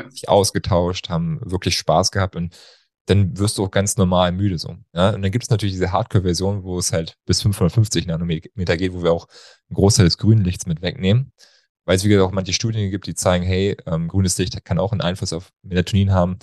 sich 0.08 0.28
ausgetauscht, 0.28 1.10
haben 1.10 1.38
wirklich 1.44 1.78
Spaß 1.78 2.10
gehabt 2.10 2.34
und 2.34 2.56
dann 3.06 3.38
wirst 3.38 3.58
du 3.58 3.64
auch 3.64 3.70
ganz 3.70 3.96
normal 3.96 4.32
müde 4.32 4.58
so. 4.58 4.74
Ja? 4.92 5.10
Und 5.10 5.22
dann 5.22 5.30
gibt 5.30 5.44
es 5.44 5.50
natürlich 5.50 5.74
diese 5.74 5.92
Hardcore-Version, 5.92 6.64
wo 6.64 6.76
es 6.76 6.92
halt 6.92 7.16
bis 7.24 7.40
550 7.40 8.08
Nanometer 8.08 8.76
geht, 8.76 8.94
wo 8.94 9.04
wir 9.04 9.12
auch 9.12 9.28
einen 9.68 9.76
Großteil 9.76 10.06
des 10.06 10.18
grünen 10.18 10.42
Lichts 10.42 10.66
mit 10.66 10.82
wegnehmen 10.82 11.30
weil 11.86 11.96
es 11.96 12.04
wie 12.04 12.08
gesagt 12.08 12.28
auch 12.28 12.34
manche 12.34 12.52
Studien 12.52 12.90
gibt, 12.90 13.06
die 13.06 13.14
zeigen, 13.14 13.44
hey, 13.44 13.76
ähm, 13.86 14.08
grünes 14.08 14.36
Licht 14.38 14.62
kann 14.64 14.78
auch 14.78 14.92
einen 14.92 15.00
Einfluss 15.00 15.32
auf 15.32 15.50
Melatonin 15.62 16.12
haben. 16.12 16.38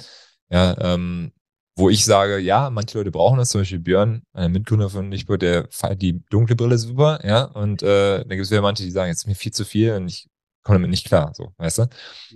Ja, 0.49 0.75
ähm, 0.79 1.31
wo 1.75 1.89
ich 1.89 2.05
sage, 2.05 2.37
ja, 2.39 2.69
manche 2.69 2.97
Leute 2.97 3.11
brauchen 3.11 3.37
das, 3.39 3.49
zum 3.49 3.61
Beispiel 3.61 3.79
Björn, 3.79 4.23
ein 4.33 4.51
Mitgründer 4.51 4.89
von 4.89 5.09
Lichtburg, 5.11 5.39
der 5.39 5.67
feiert 5.71 6.01
die 6.01 6.23
dunkle 6.29 6.55
Brille 6.55 6.77
super, 6.77 7.19
ja, 7.23 7.43
und 7.45 7.81
äh, 7.81 8.19
dann 8.19 8.29
gibt 8.29 8.41
es 8.41 8.51
wieder 8.51 8.61
manche, 8.61 8.83
die 8.83 8.91
sagen, 8.91 9.09
jetzt 9.09 9.21
ist 9.21 9.27
mir 9.27 9.35
viel 9.35 9.51
zu 9.51 9.65
viel 9.65 9.93
und 9.93 10.07
ich 10.07 10.29
komme 10.61 10.77
damit 10.77 10.91
nicht 10.91 11.07
klar, 11.07 11.33
so, 11.33 11.53
weißt 11.57 11.79
du? 11.79 11.87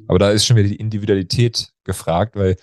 Aber 0.07 0.19
da 0.19 0.31
ist 0.31 0.45
schon 0.45 0.57
wieder 0.57 0.69
die 0.69 0.75
Individualität 0.77 1.69
gefragt, 1.83 2.35
weil 2.35 2.55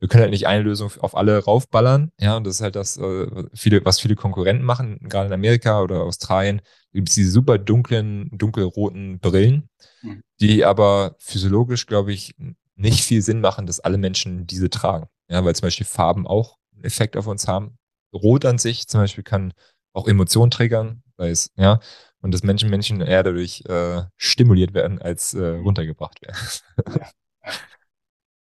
wir 0.00 0.08
können 0.08 0.22
halt 0.22 0.30
nicht 0.30 0.46
eine 0.46 0.62
Lösung 0.62 0.92
auf 1.00 1.16
alle 1.16 1.42
raufballern, 1.42 2.12
ja, 2.20 2.36
und 2.36 2.46
das 2.46 2.56
ist 2.56 2.60
halt 2.60 2.76
das, 2.76 2.98
äh, 2.98 3.26
viele, 3.54 3.84
was 3.86 3.98
viele 3.98 4.14
Konkurrenten 4.14 4.64
machen, 4.64 4.98
gerade 5.08 5.28
in 5.28 5.32
Amerika 5.32 5.80
oder 5.80 6.02
Australien, 6.02 6.60
gibt 6.92 7.08
es 7.08 7.14
diese 7.14 7.30
super 7.30 7.56
dunklen, 7.58 8.28
dunkelroten 8.32 9.18
Brillen, 9.18 9.70
Mhm. 10.02 10.22
die 10.40 10.64
aber 10.64 11.16
physiologisch, 11.18 11.86
glaube 11.86 12.12
ich, 12.12 12.34
nicht 12.76 13.04
viel 13.04 13.22
Sinn 13.22 13.40
machen, 13.40 13.66
dass 13.66 13.80
alle 13.80 13.98
Menschen 13.98 14.46
diese 14.46 14.70
tragen. 14.70 15.08
Ja, 15.28 15.44
weil 15.44 15.54
zum 15.54 15.66
Beispiel 15.66 15.86
Farben 15.86 16.26
auch 16.26 16.58
einen 16.72 16.84
Effekt 16.84 17.16
auf 17.16 17.26
uns 17.26 17.48
haben. 17.48 17.76
Rot 18.12 18.44
an 18.44 18.58
sich 18.58 18.86
zum 18.86 19.00
Beispiel 19.00 19.24
kann 19.24 19.52
auch 19.92 20.06
Emotionen 20.06 20.50
triggern, 20.50 21.02
es, 21.16 21.50
ja, 21.56 21.80
und 22.20 22.32
dass 22.32 22.42
Menschen, 22.42 22.70
Menschen 22.70 23.00
eher 23.00 23.22
dadurch 23.22 23.62
äh, 23.66 24.02
stimuliert 24.16 24.74
werden, 24.74 25.00
als 25.00 25.34
äh, 25.34 25.48
runtergebracht 25.48 26.22
werden. 26.22 26.38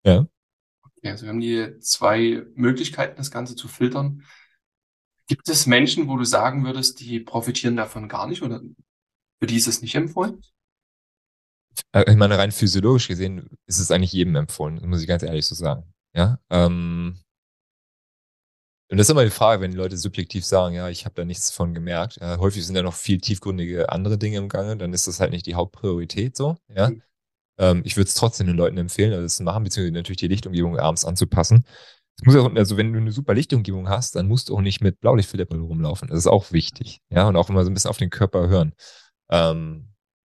ja. 0.05 0.13
ja. 0.13 0.27
Okay, 0.83 1.11
also 1.11 1.25
wir 1.25 1.31
haben 1.31 1.41
die 1.41 1.79
zwei 1.81 2.45
Möglichkeiten, 2.55 3.17
das 3.17 3.31
Ganze 3.31 3.55
zu 3.55 3.69
filtern. 3.69 4.23
Gibt 5.29 5.49
es 5.49 5.67
Menschen, 5.67 6.09
wo 6.09 6.17
du 6.17 6.25
sagen 6.25 6.65
würdest, 6.65 7.01
die 7.01 7.21
profitieren 7.21 7.77
davon 7.77 8.09
gar 8.09 8.27
nicht 8.27 8.43
oder 8.43 8.61
für 9.39 9.47
die 9.47 9.57
ist 9.57 9.67
es 9.67 9.83
nicht 9.83 9.95
empfohlen? 9.95 10.43
Äh, 11.93 12.11
ich 12.11 12.17
meine, 12.17 12.39
rein 12.39 12.53
physiologisch 12.53 13.09
gesehen 13.09 13.49
ist 13.67 13.79
es 13.79 13.91
eigentlich 13.91 14.13
jedem 14.13 14.37
empfohlen, 14.37 14.81
muss 14.89 15.01
ich 15.01 15.09
ganz 15.09 15.23
ehrlich 15.23 15.47
so 15.47 15.55
sagen. 15.55 15.93
Ja. 16.15 16.39
Ähm, 16.51 17.19
und 18.89 18.99
das 18.99 19.07
ist 19.07 19.11
immer 19.11 19.25
die 19.25 19.31
Frage, 19.31 19.61
wenn 19.63 19.73
die 19.73 19.77
Leute 19.77 19.97
subjektiv 19.97 20.45
sagen, 20.45 20.75
ja, 20.75 20.89
ich 20.89 21.05
habe 21.05 21.15
da 21.15 21.25
nichts 21.25 21.51
von 21.51 21.75
gemerkt. 21.75 22.19
Ja, 22.21 22.39
häufig 22.39 22.65
sind 22.65 22.77
da 22.77 22.83
noch 22.83 22.95
viel 22.95 23.21
tiefgründige 23.21 23.91
andere 23.91 24.17
Dinge 24.17 24.39
im 24.39 24.49
Gange, 24.49 24.77
dann 24.77 24.93
ist 24.93 25.09
das 25.09 25.19
halt 25.19 25.33
nicht 25.33 25.47
die 25.47 25.57
Hauptpriorität 25.57 26.37
so. 26.37 26.57
Ja. 26.69 26.91
Mhm. 26.91 27.03
Ähm, 27.59 27.83
ich 27.85 27.97
würde 27.97 28.09
es 28.09 28.15
trotzdem 28.15 28.47
den 28.47 28.57
Leuten 28.57 28.79
empfehlen, 28.79 29.13
also 29.13 29.25
das 29.25 29.37
zu 29.37 29.43
machen, 29.43 29.65
beziehungsweise 29.65 29.95
natürlich 29.95 30.19
die 30.19 30.29
Lichtumgebung 30.29 30.79
abends 30.79 31.05
anzupassen. 31.05 31.65
Es 32.19 32.25
muss 32.25 32.37
auch, 32.37 32.55
also 32.55 32.77
wenn 32.77 32.93
du 32.93 32.99
eine 32.99 33.13
super 33.13 33.35
Lichtumgebung 33.35 33.89
hast, 33.89 34.15
dann 34.15 34.29
musst 34.29 34.49
du 34.49 34.57
auch 34.57 34.61
nicht 34.61 34.81
mit 34.81 35.01
Blaulichtfilterbrille 35.01 35.63
rumlaufen. 35.63 36.09
Das 36.09 36.19
ist 36.19 36.27
auch 36.27 36.53
wichtig. 36.53 37.01
Ja, 37.11 37.29
und 37.29 37.37
auch 37.37 37.51
immer 37.51 37.65
so 37.65 37.71
ein 37.71 37.75
bisschen 37.75 37.91
auf 37.91 37.99
den 37.99 38.11
Körper 38.11 38.49
hören. 38.49 38.73
Ähm, 39.31 39.89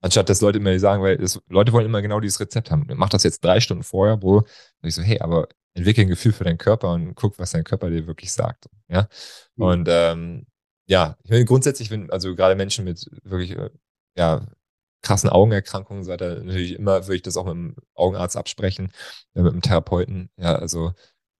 Anstatt 0.02 0.30
dass 0.30 0.42
Leute 0.42 0.60
immer 0.60 0.78
sagen, 0.80 1.02
weil 1.02 1.18
das, 1.18 1.42
Leute 1.50 1.74
wollen 1.74 1.86
immer 1.86 2.02
genau 2.02 2.20
dieses 2.20 2.40
Rezept 2.40 2.72
haben. 2.72 2.88
Mach 2.96 3.10
das 3.10 3.24
jetzt 3.24 3.44
drei 3.44 3.60
Stunden 3.60 3.84
vorher, 3.84 4.22
wo 4.22 4.44
ich 4.84 4.96
so, 4.96 5.02
hey, 5.02 5.20
aber 5.20 5.48
entwickel 5.74 6.06
ein 6.06 6.10
Gefühl 6.10 6.34
für 6.34 6.44
deinen 6.44 6.58
Körper 6.58 6.92
und 6.92 7.16
guck, 7.16 7.40
was 7.40 7.52
dein 7.52 7.64
Körper 7.64 7.90
dir 7.90 8.08
wirklich 8.08 8.32
sagt. 8.32 8.68
Ja. 8.88 9.08
Mhm. 9.56 9.64
Und 9.64 9.88
ähm, 9.90 10.48
ja, 10.88 11.18
ich 11.24 11.30
meine, 11.30 11.46
grundsätzlich, 11.46 11.92
wenn, 11.92 12.10
also 12.12 12.36
gerade 12.36 12.56
Menschen 12.56 12.86
mit 12.86 13.10
wirklich, 13.24 13.52
äh, 13.52 13.70
ja, 14.16 14.46
krassen 15.02 15.30
Augenerkrankungen, 15.30 16.04
so 16.04 16.12
weiter, 16.12 16.44
natürlich 16.44 16.74
immer 16.74 17.04
würde 17.06 17.16
ich 17.16 17.22
das 17.22 17.38
auch 17.38 17.46
mit 17.46 17.54
dem 17.54 17.76
Augenarzt 17.94 18.38
absprechen, 18.38 18.92
ja, 19.36 19.44
mit 19.44 19.54
dem 19.54 19.62
Therapeuten. 19.62 20.30
Ja, 20.38 20.56
also 20.56 20.94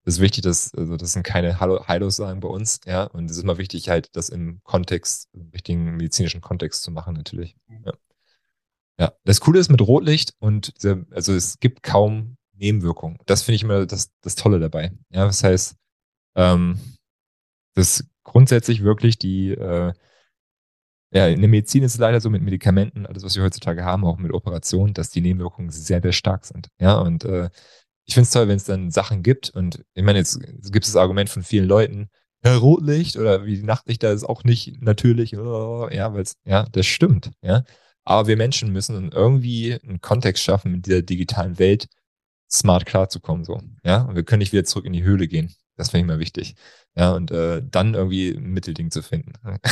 das 0.04 0.14
ist 0.14 0.20
wichtig, 0.20 0.42
dass, 0.42 0.72
also 0.74 0.96
das 0.96 1.12
sind 1.12 1.22
keine 1.22 1.60
Heilos 1.60 2.16
sagen 2.16 2.40
bei 2.40 2.48
uns, 2.48 2.80
ja. 2.86 3.04
Und 3.04 3.26
es 3.30 3.36
ist 3.36 3.42
immer 3.42 3.58
wichtig, 3.58 3.88
halt, 3.88 4.14
das 4.16 4.28
im 4.28 4.60
Kontext, 4.64 5.28
im 5.32 5.50
richtigen 5.50 5.96
medizinischen 5.96 6.40
Kontext 6.40 6.82
zu 6.82 6.90
machen, 6.90 7.14
natürlich. 7.14 7.56
Mhm. 7.66 7.84
Ja. 7.86 7.92
Ja, 9.00 9.12
das 9.24 9.40
Coole 9.40 9.60
ist 9.60 9.70
mit 9.70 9.80
Rotlicht 9.80 10.34
und 10.40 10.76
diese, 10.76 11.06
also 11.10 11.32
es 11.32 11.58
gibt 11.60 11.82
kaum 11.82 12.36
Nebenwirkungen. 12.54 13.18
Das 13.26 13.42
finde 13.42 13.56
ich 13.56 13.62
immer 13.62 13.86
das, 13.86 14.10
das 14.22 14.34
Tolle 14.34 14.58
dabei. 14.58 14.92
Ja, 15.10 15.24
das 15.26 15.44
heißt, 15.44 15.76
ähm, 16.36 16.78
das 17.74 18.04
grundsätzlich 18.24 18.82
wirklich 18.82 19.18
die, 19.18 19.50
äh, 19.52 19.92
ja, 21.12 21.26
in 21.28 21.40
der 21.40 21.48
Medizin 21.48 21.84
ist 21.84 21.94
es 21.94 22.00
leider 22.00 22.20
so 22.20 22.28
mit 22.28 22.42
Medikamenten, 22.42 23.06
alles, 23.06 23.22
was 23.22 23.36
wir 23.36 23.42
heutzutage 23.42 23.84
haben, 23.84 24.04
auch 24.04 24.18
mit 24.18 24.32
Operationen, 24.32 24.92
dass 24.94 25.10
die 25.10 25.20
Nebenwirkungen 25.22 25.70
sehr, 25.70 26.02
sehr 26.02 26.12
stark 26.12 26.44
sind. 26.44 26.68
Ja, 26.80 26.98
und 26.98 27.24
äh, 27.24 27.48
ich 28.04 28.14
finde 28.14 28.24
es 28.26 28.32
toll, 28.32 28.48
wenn 28.48 28.56
es 28.56 28.64
dann 28.64 28.90
Sachen 28.90 29.22
gibt. 29.22 29.50
Und 29.50 29.84
ich 29.94 30.02
meine, 30.02 30.18
jetzt 30.18 30.40
gibt 30.72 30.84
es 30.84 30.92
das 30.92 31.00
Argument 31.00 31.30
von 31.30 31.42
vielen 31.42 31.66
Leuten, 31.66 32.08
ja, 32.44 32.56
Rotlicht 32.56 33.16
oder 33.16 33.46
wie 33.46 33.62
Nachtlichter 33.62 34.12
ist 34.12 34.24
auch 34.24 34.44
nicht 34.44 34.82
natürlich. 34.82 35.32
Ja, 35.32 36.12
weil 36.14 36.22
es, 36.22 36.34
ja, 36.44 36.64
das 36.64 36.86
stimmt. 36.86 37.30
Ja, 37.42 37.64
Aber 38.08 38.26
wir 38.26 38.38
Menschen 38.38 38.72
müssen 38.72 39.12
irgendwie 39.12 39.74
einen 39.74 40.00
Kontext 40.00 40.42
schaffen, 40.42 40.72
mit 40.72 40.86
dieser 40.86 41.02
digitalen 41.02 41.58
Welt 41.58 41.88
smart 42.50 42.86
klarzukommen. 42.86 43.44
So. 43.44 43.60
Ja, 43.84 44.02
und 44.02 44.16
wir 44.16 44.22
können 44.22 44.38
nicht 44.38 44.52
wieder 44.52 44.64
zurück 44.64 44.86
in 44.86 44.94
die 44.94 45.02
Höhle 45.02 45.28
gehen. 45.28 45.54
Das 45.76 45.90
finde 45.90 46.00
ich 46.00 46.06
mal 46.06 46.18
wichtig. 46.18 46.54
Ja, 46.96 47.12
und 47.12 47.30
äh, 47.30 47.60
dann 47.62 47.92
irgendwie 47.92 48.30
ein 48.30 48.50
Mittelding 48.50 48.90
zu 48.90 49.02
finden. 49.02 49.34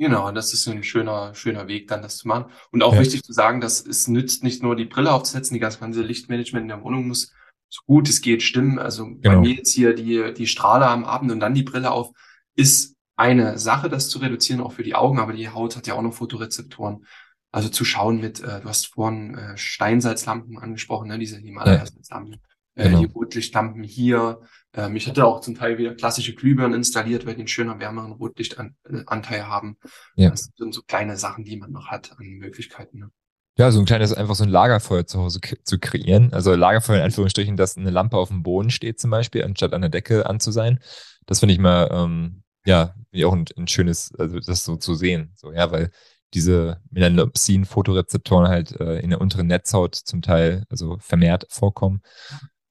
Genau, 0.00 0.30
das 0.30 0.54
ist 0.54 0.68
ein 0.68 0.84
schöner, 0.84 1.34
schöner 1.34 1.66
Weg, 1.66 1.88
dann 1.88 2.02
das 2.02 2.18
zu 2.18 2.28
machen. 2.28 2.52
Und 2.70 2.84
auch 2.84 2.94
ja. 2.94 3.00
wichtig 3.00 3.24
zu 3.24 3.32
sagen, 3.32 3.60
dass 3.60 3.84
es 3.84 4.06
nützt 4.06 4.44
nicht 4.44 4.62
nur 4.62 4.76
die 4.76 4.84
Brille 4.84 5.12
aufzusetzen, 5.12 5.54
die 5.54 5.58
ganze 5.58 6.02
Lichtmanagement 6.02 6.62
in 6.62 6.68
der 6.68 6.84
Wohnung 6.84 7.08
muss 7.08 7.32
so 7.68 7.82
gut 7.84 8.08
es 8.08 8.20
geht 8.20 8.44
stimmen. 8.44 8.78
Also 8.78 9.06
genau. 9.06 9.20
bei 9.22 9.36
mir 9.38 9.54
jetzt 9.54 9.74
hier 9.74 9.94
die, 9.94 10.32
die 10.34 10.46
Strahler 10.46 10.88
am 10.90 11.04
Abend 11.04 11.32
und 11.32 11.40
dann 11.40 11.52
die 11.52 11.64
Brille 11.64 11.90
auf, 11.90 12.12
ist 12.54 12.94
eine 13.18 13.58
Sache, 13.58 13.88
das 13.88 14.08
zu 14.08 14.18
reduzieren, 14.20 14.60
auch 14.60 14.72
für 14.72 14.84
die 14.84 14.94
Augen, 14.94 15.18
aber 15.18 15.32
die 15.32 15.48
Haut 15.48 15.76
hat 15.76 15.86
ja 15.86 15.94
auch 15.94 16.02
noch 16.02 16.14
Fotorezeptoren. 16.14 17.04
Also 17.50 17.68
zu 17.68 17.84
schauen 17.84 18.20
mit, 18.20 18.40
äh, 18.40 18.60
du 18.60 18.68
hast 18.68 18.88
vorhin 18.88 19.34
äh, 19.34 19.56
Steinsalzlampen 19.56 20.58
angesprochen, 20.58 21.08
ne, 21.08 21.18
diese 21.18 21.38
Himalaya-Salzlampen, 21.38 22.36
ja. 22.76 22.84
äh, 22.84 22.88
genau. 22.88 23.00
die 23.00 23.06
Rotlichtlampen 23.06 23.82
hier. 23.82 24.40
Ähm, 24.74 24.94
ich 24.96 25.08
hatte 25.08 25.24
auch 25.24 25.40
zum 25.40 25.54
Teil 25.54 25.78
wieder 25.78 25.94
klassische 25.94 26.34
Glühbirnen 26.34 26.74
installiert, 26.74 27.26
weil 27.26 27.34
die 27.34 27.40
einen 27.40 27.48
schöner, 27.48 27.80
wärmeren 27.80 28.12
Rotlichtanteil 28.12 29.46
haben. 29.46 29.78
Ja. 30.14 30.30
Das 30.30 30.50
sind 30.56 30.74
so 30.74 30.82
kleine 30.82 31.16
Sachen, 31.16 31.44
die 31.44 31.56
man 31.56 31.72
noch 31.72 31.88
hat 31.88 32.12
an 32.18 32.26
Möglichkeiten. 32.26 32.98
Ne? 32.98 33.10
Ja, 33.56 33.72
so 33.72 33.80
ein 33.80 33.86
kleines, 33.86 34.12
einfach 34.12 34.36
so 34.36 34.44
ein 34.44 34.50
Lagerfeuer 34.50 35.06
zu 35.06 35.18
Hause 35.18 35.40
zu 35.64 35.78
kreieren. 35.80 36.32
Also 36.32 36.54
Lagerfeuer 36.54 36.98
in 36.98 37.02
Anführungsstrichen, 37.02 37.56
dass 37.56 37.76
eine 37.76 37.90
Lampe 37.90 38.16
auf 38.16 38.28
dem 38.28 38.44
Boden 38.44 38.70
steht 38.70 39.00
zum 39.00 39.10
Beispiel, 39.10 39.42
anstatt 39.42 39.72
an 39.72 39.80
der 39.80 39.90
Decke 39.90 40.26
an 40.26 40.38
zu 40.38 40.52
sein. 40.52 40.78
Das 41.26 41.40
finde 41.40 41.54
ich 41.54 41.60
mal, 41.60 41.88
ähm, 41.90 42.44
ja, 42.68 42.94
auch 43.24 43.32
ein, 43.32 43.46
ein, 43.56 43.66
schönes, 43.66 44.14
also 44.18 44.38
das 44.40 44.64
so 44.64 44.76
zu 44.76 44.94
sehen. 44.94 45.32
So, 45.36 45.52
ja, 45.52 45.70
weil 45.72 45.90
diese 46.34 46.82
Melanopsin-Fotorezeptoren 46.90 48.48
halt 48.48 48.78
äh, 48.78 49.00
in 49.00 49.10
der 49.10 49.22
unteren 49.22 49.46
Netzhaut 49.46 49.94
zum 49.94 50.20
Teil 50.20 50.64
also 50.68 50.98
vermehrt 51.00 51.46
vorkommen. 51.48 52.02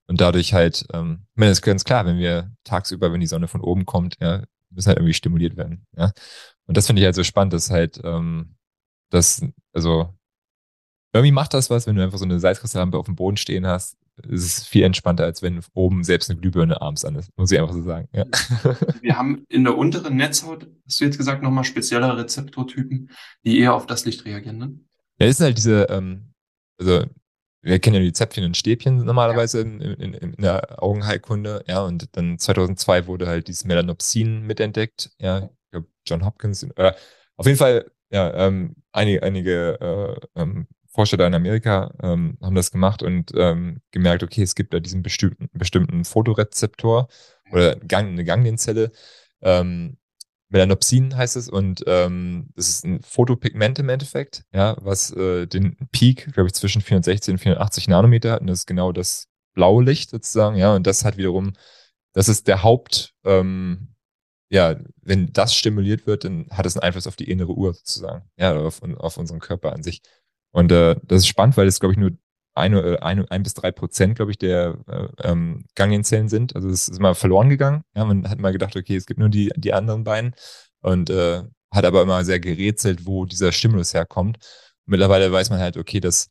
Und 0.05 0.21
dadurch 0.21 0.53
halt, 0.53 0.85
ähm, 0.93 1.25
ich 1.33 1.39
meine, 1.39 1.49
das 1.51 1.57
ist 1.57 1.63
ganz 1.63 1.83
klar, 1.83 2.05
wenn 2.05 2.19
wir 2.19 2.51
tagsüber, 2.63 3.11
wenn 3.11 3.19
die 3.21 3.27
Sonne 3.27 3.47
von 3.47 3.61
oben 3.61 3.85
kommt, 3.85 4.17
ja, 4.21 4.43
müssen 4.69 4.87
halt 4.87 4.99
irgendwie 4.99 5.15
stimuliert 5.15 5.57
werden. 5.57 5.87
Ja. 5.97 6.11
Und 6.67 6.77
das 6.77 6.85
finde 6.85 7.01
ich 7.01 7.05
halt 7.05 7.15
so 7.15 7.23
spannend, 7.23 7.53
dass 7.53 7.71
halt, 7.71 7.99
ähm, 8.03 8.55
das, 9.09 9.43
also 9.73 10.13
irgendwie 11.11 11.31
macht 11.31 11.55
das 11.55 11.71
was, 11.71 11.87
wenn 11.87 11.95
du 11.95 12.03
einfach 12.03 12.19
so 12.19 12.25
eine 12.25 12.39
Salzkristalllampe 12.39 12.97
auf 12.99 13.07
dem 13.07 13.15
Boden 13.15 13.37
stehen 13.37 13.65
hast. 13.65 13.97
Es 14.23 14.43
ist 14.43 14.67
viel 14.67 14.83
entspannter, 14.83 15.25
als 15.25 15.41
wenn 15.41 15.61
oben 15.73 16.03
selbst 16.03 16.29
eine 16.29 16.39
Glühbirne 16.39 16.81
abends 16.81 17.05
an 17.05 17.15
ist, 17.15 17.29
muss 17.37 17.51
ich 17.51 17.59
einfach 17.59 17.73
so 17.73 17.83
sagen. 17.83 18.07
Ja. 18.13 18.25
Wir 19.01 19.17
haben 19.17 19.43
in 19.49 19.63
der 19.63 19.77
unteren 19.77 20.15
Netzhaut, 20.15 20.67
hast 20.85 20.99
du 20.99 21.05
jetzt 21.05 21.17
gesagt, 21.17 21.43
nochmal 21.43 21.63
spezielle 21.63 22.17
Rezeptortypen, 22.17 23.11
die 23.45 23.59
eher 23.59 23.73
auf 23.75 23.85
das 23.85 24.05
Licht 24.05 24.25
reagieren, 24.25 24.57
ne? 24.57 24.79
Ja, 25.19 25.27
das 25.27 25.37
sind 25.37 25.45
halt 25.45 25.57
diese, 25.57 25.83
ähm, 25.89 26.33
also 26.79 27.05
wir 27.61 27.79
kennen 27.79 27.95
ja 27.95 28.01
die 28.01 28.13
Zäpfchen 28.13 28.45
und 28.45 28.55
Stäbchen 28.55 29.03
normalerweise 29.03 29.59
ja. 29.59 29.63
in, 29.63 29.81
in, 29.81 30.13
in, 30.13 30.31
der 30.37 30.81
Augenheilkunde, 30.81 31.63
ja, 31.67 31.81
und 31.81 32.15
dann 32.15 32.37
2002 32.37 33.07
wurde 33.07 33.27
halt 33.27 33.47
dieses 33.47 33.65
Melanopsin 33.65 34.43
mitentdeckt, 34.43 35.11
ja, 35.19 35.39
ich 35.39 35.71
glaube 35.71 35.87
John 36.05 36.25
Hopkins, 36.25 36.63
äh, 36.63 36.93
auf 37.35 37.45
jeden 37.45 37.57
Fall, 37.57 37.91
ja, 38.09 38.33
ähm, 38.33 38.75
einige, 38.91 39.23
einige 39.23 40.19
äh, 40.35 40.41
ähm, 40.41 40.67
Forscher 40.97 41.17
da 41.17 41.27
in 41.27 41.35
Amerika 41.35 41.93
ähm, 42.01 42.39
haben 42.41 42.55
das 42.55 42.71
gemacht 42.71 43.03
und 43.03 43.31
ähm, 43.35 43.81
gemerkt, 43.91 44.23
okay, 44.23 44.41
es 44.41 44.55
gibt 44.55 44.73
da 44.73 44.79
diesen 44.79 45.03
bestimmten, 45.03 45.47
bestimmten 45.53 46.03
Fotorezeptor 46.05 47.07
oder 47.51 47.75
Gang, 47.75 48.07
eine 48.07 48.25
Ganglienzelle. 48.25 48.91
Ähm, 49.43 49.97
Melanopsin 50.49 51.15
heißt 51.15 51.35
es 51.35 51.49
und 51.49 51.83
ähm, 51.85 52.49
das 52.55 52.67
ist 52.67 52.83
ein 52.83 53.03
Fotopigment 53.03 53.77
im 53.77 53.89
Endeffekt, 53.89 54.45
ja, 54.51 54.75
was 54.81 55.11
äh, 55.11 55.45
den 55.45 55.77
Peak, 55.91 56.33
glaube 56.33 56.47
ich, 56.47 56.53
zwischen 56.53 56.81
460 56.81 57.33
und 57.33 57.37
480 57.37 57.87
Nanometer 57.89 58.31
hat 58.31 58.41
und 58.41 58.47
das 58.47 58.59
ist 58.59 58.65
genau 58.65 58.91
das 58.91 59.27
blaue 59.53 59.83
Licht 59.83 60.09
sozusagen, 60.09 60.55
ja, 60.55 60.73
und 60.73 60.87
das 60.87 61.05
hat 61.05 61.17
wiederum, 61.17 61.53
das 62.13 62.27
ist 62.27 62.47
der 62.47 62.63
Haupt, 62.63 63.13
ähm, 63.23 63.89
ja, 64.49 64.77
wenn 65.03 65.31
das 65.31 65.53
stimuliert 65.53 66.07
wird, 66.07 66.23
dann 66.23 66.47
hat 66.49 66.65
es 66.65 66.75
einen 66.75 66.83
Einfluss 66.83 67.05
auf 67.05 67.17
die 67.17 67.29
innere 67.29 67.51
Uhr 67.51 67.75
sozusagen, 67.75 68.23
ja, 68.35 68.57
auf, 68.57 68.81
auf 68.81 69.17
unseren 69.17 69.39
Körper 69.39 69.73
an 69.73 69.83
sich. 69.83 70.01
Und 70.51 70.71
äh, 70.71 70.95
das 71.03 71.19
ist 71.19 71.27
spannend, 71.27 71.57
weil 71.57 71.67
es, 71.67 71.79
glaube 71.79 71.93
ich, 71.93 71.99
nur 71.99 72.11
eine, 72.57 72.81
äh, 72.81 72.99
eine, 72.99 73.29
ein 73.31 73.43
bis 73.43 73.53
drei 73.53 73.71
Prozent, 73.71 74.15
glaube 74.15 74.31
ich, 74.31 74.37
der 74.37 74.77
äh, 74.87 75.07
ähm, 75.29 75.65
Ganglienzellen 75.75 76.29
sind. 76.29 76.55
Also 76.55 76.69
es 76.69 76.87
ist 76.87 76.99
mal 76.99 77.13
verloren 77.15 77.49
gegangen. 77.49 77.83
Ja, 77.95 78.05
man 78.05 78.27
hat 78.29 78.39
mal 78.39 78.51
gedacht, 78.51 78.75
okay, 78.75 78.95
es 78.95 79.05
gibt 79.05 79.19
nur 79.19 79.29
die, 79.29 79.51
die 79.55 79.73
anderen 79.73 80.03
beiden 80.03 80.33
und 80.81 81.09
äh, 81.09 81.43
hat 81.71 81.85
aber 81.85 82.01
immer 82.01 82.23
sehr 82.25 82.39
gerätselt, 82.39 83.05
wo 83.05 83.25
dieser 83.25 83.51
Stimulus 83.51 83.93
herkommt. 83.93 84.37
Mittlerweile 84.85 85.31
weiß 85.31 85.49
man 85.49 85.59
halt, 85.59 85.77
okay, 85.77 85.99
dass 85.99 86.29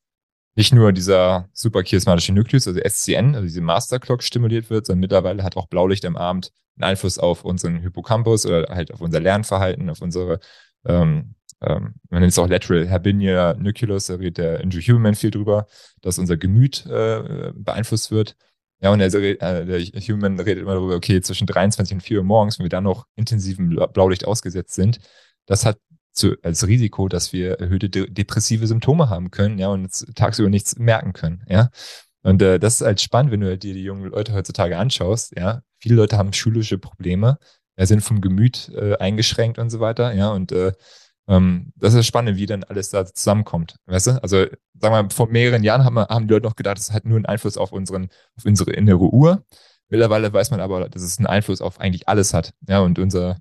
nicht 0.57 0.72
nur 0.72 0.92
dieser 0.92 1.48
superchiasmatische 1.52 2.33
Nukleus, 2.33 2.66
also 2.66 2.81
SCN, 2.81 3.35
also 3.35 3.42
diese 3.46 3.61
Masterclock 3.61 4.22
stimuliert 4.22 4.70
wird, 4.70 4.87
sondern 4.87 5.00
mittlerweile 5.00 5.42
hat 5.44 5.57
auch 5.57 5.66
Blaulicht 5.66 6.05
am 6.07 6.16
Abend 6.16 6.50
einen 6.76 6.90
Einfluss 6.90 7.18
auf 7.18 7.44
unseren 7.44 7.79
Hippocampus 7.79 8.46
oder 8.46 8.66
halt 8.70 8.92
auf 8.92 9.00
unser 9.00 9.20
Lernverhalten, 9.20 9.90
auf 9.90 10.00
unsere 10.00 10.40
ähm, 10.87 11.36
ähm, 11.62 11.95
man 12.11 12.21
nennt 12.21 12.33
es 12.33 12.38
auch 12.38 12.49
Lateral 12.49 12.87
Herbinia 12.87 13.55
Nucleus, 13.55 14.07
da 14.07 14.14
redet 14.14 14.38
der 14.38 14.61
Andrew 14.61 14.81
Human 14.81 15.14
viel 15.14 15.31
drüber, 15.31 15.66
dass 16.03 16.19
unser 16.19 16.37
Gemüt 16.37 16.87
äh, 16.87 17.53
beeinflusst 17.55 18.11
wird. 18.11 18.37
Ja, 18.81 18.90
und 18.92 18.99
der, 18.99 19.14
äh, 19.14 19.64
der 19.64 20.01
Human 20.03 20.38
redet 20.38 20.62
immer 20.62 20.75
darüber, 20.75 20.97
okay, 20.97 21.21
zwischen 21.23 21.47
23 21.47 21.95
und 21.95 22.01
4 22.03 22.19
Uhr 22.19 22.25
morgens, 22.25 22.59
wenn 22.59 22.64
wir 22.64 22.71
dann 22.71 22.85
noch 22.85 23.07
intensivem 23.16 23.75
Blaulicht 23.92 24.27
ausgesetzt 24.27 24.75
sind, 24.75 24.99
das 25.47 25.64
hat 25.64 25.79
zu, 26.12 26.35
als 26.42 26.66
Risiko, 26.66 27.09
dass 27.09 27.33
wir 27.33 27.61
erhöhte 27.61 27.88
de 27.88 28.11
depressive 28.11 28.66
Symptome 28.66 29.09
haben 29.09 29.31
können, 29.31 29.59
ja, 29.59 29.69
und 29.69 29.90
tagsüber 30.14 30.51
nichts 30.51 30.77
merken 30.77 31.12
können, 31.12 31.45
ja. 31.49 31.71
Und 32.23 32.42
äh, 32.42 32.59
das 32.59 32.81
ist 32.81 32.87
halt 32.87 33.01
spannend, 33.01 33.33
wenn 33.33 33.40
du 33.40 33.57
dir 33.57 33.75
die 33.75 33.83
jungen 33.83 34.11
Leute 34.11 34.33
heutzutage 34.35 34.79
anschaust, 34.79 35.35
ja. 35.37 35.62
Viele 35.79 35.95
Leute 35.97 36.16
haben 36.19 36.33
schulische 36.33 36.79
Probleme, 36.79 37.38
ja, 37.79 37.87
sind 37.87 38.03
vom 38.03 38.21
Gemüt 38.21 38.71
äh, 38.75 38.97
eingeschränkt 38.97 39.59
und 39.59 39.71
so 39.71 39.81
weiter, 39.81 40.12
ja, 40.12 40.31
und 40.31 40.53
äh, 40.53 40.73
ähm, 41.28 41.72
das 41.76 41.94
ist 41.94 42.06
spannend, 42.06 42.36
wie 42.36 42.46
dann 42.46 42.64
alles 42.64 42.90
da 42.90 43.04
zusammenkommt. 43.04 43.76
Weißt 43.86 44.06
du? 44.08 44.22
Also, 44.22 44.38
sagen 44.38 44.94
wir 44.94 45.02
mal, 45.02 45.10
vor 45.10 45.28
mehreren 45.28 45.64
Jahren 45.64 45.84
haben, 45.84 45.94
wir, 45.94 46.08
haben 46.08 46.28
die 46.28 46.34
Leute 46.34 46.46
noch 46.46 46.56
gedacht, 46.56 46.78
es 46.78 46.92
hat 46.92 47.04
nur 47.04 47.16
einen 47.16 47.26
Einfluss 47.26 47.56
auf 47.56 47.72
unseren, 47.72 48.08
auf 48.36 48.44
unsere 48.44 48.72
innere 48.72 49.12
Uhr. 49.12 49.44
Mittlerweile 49.88 50.32
weiß 50.32 50.50
man 50.50 50.60
aber, 50.60 50.88
dass 50.88 51.02
es 51.02 51.18
einen 51.18 51.26
Einfluss 51.26 51.60
auf 51.60 51.80
eigentlich 51.80 52.08
alles 52.08 52.34
hat. 52.34 52.54
Ja, 52.68 52.80
und 52.80 52.98
unser, 52.98 53.38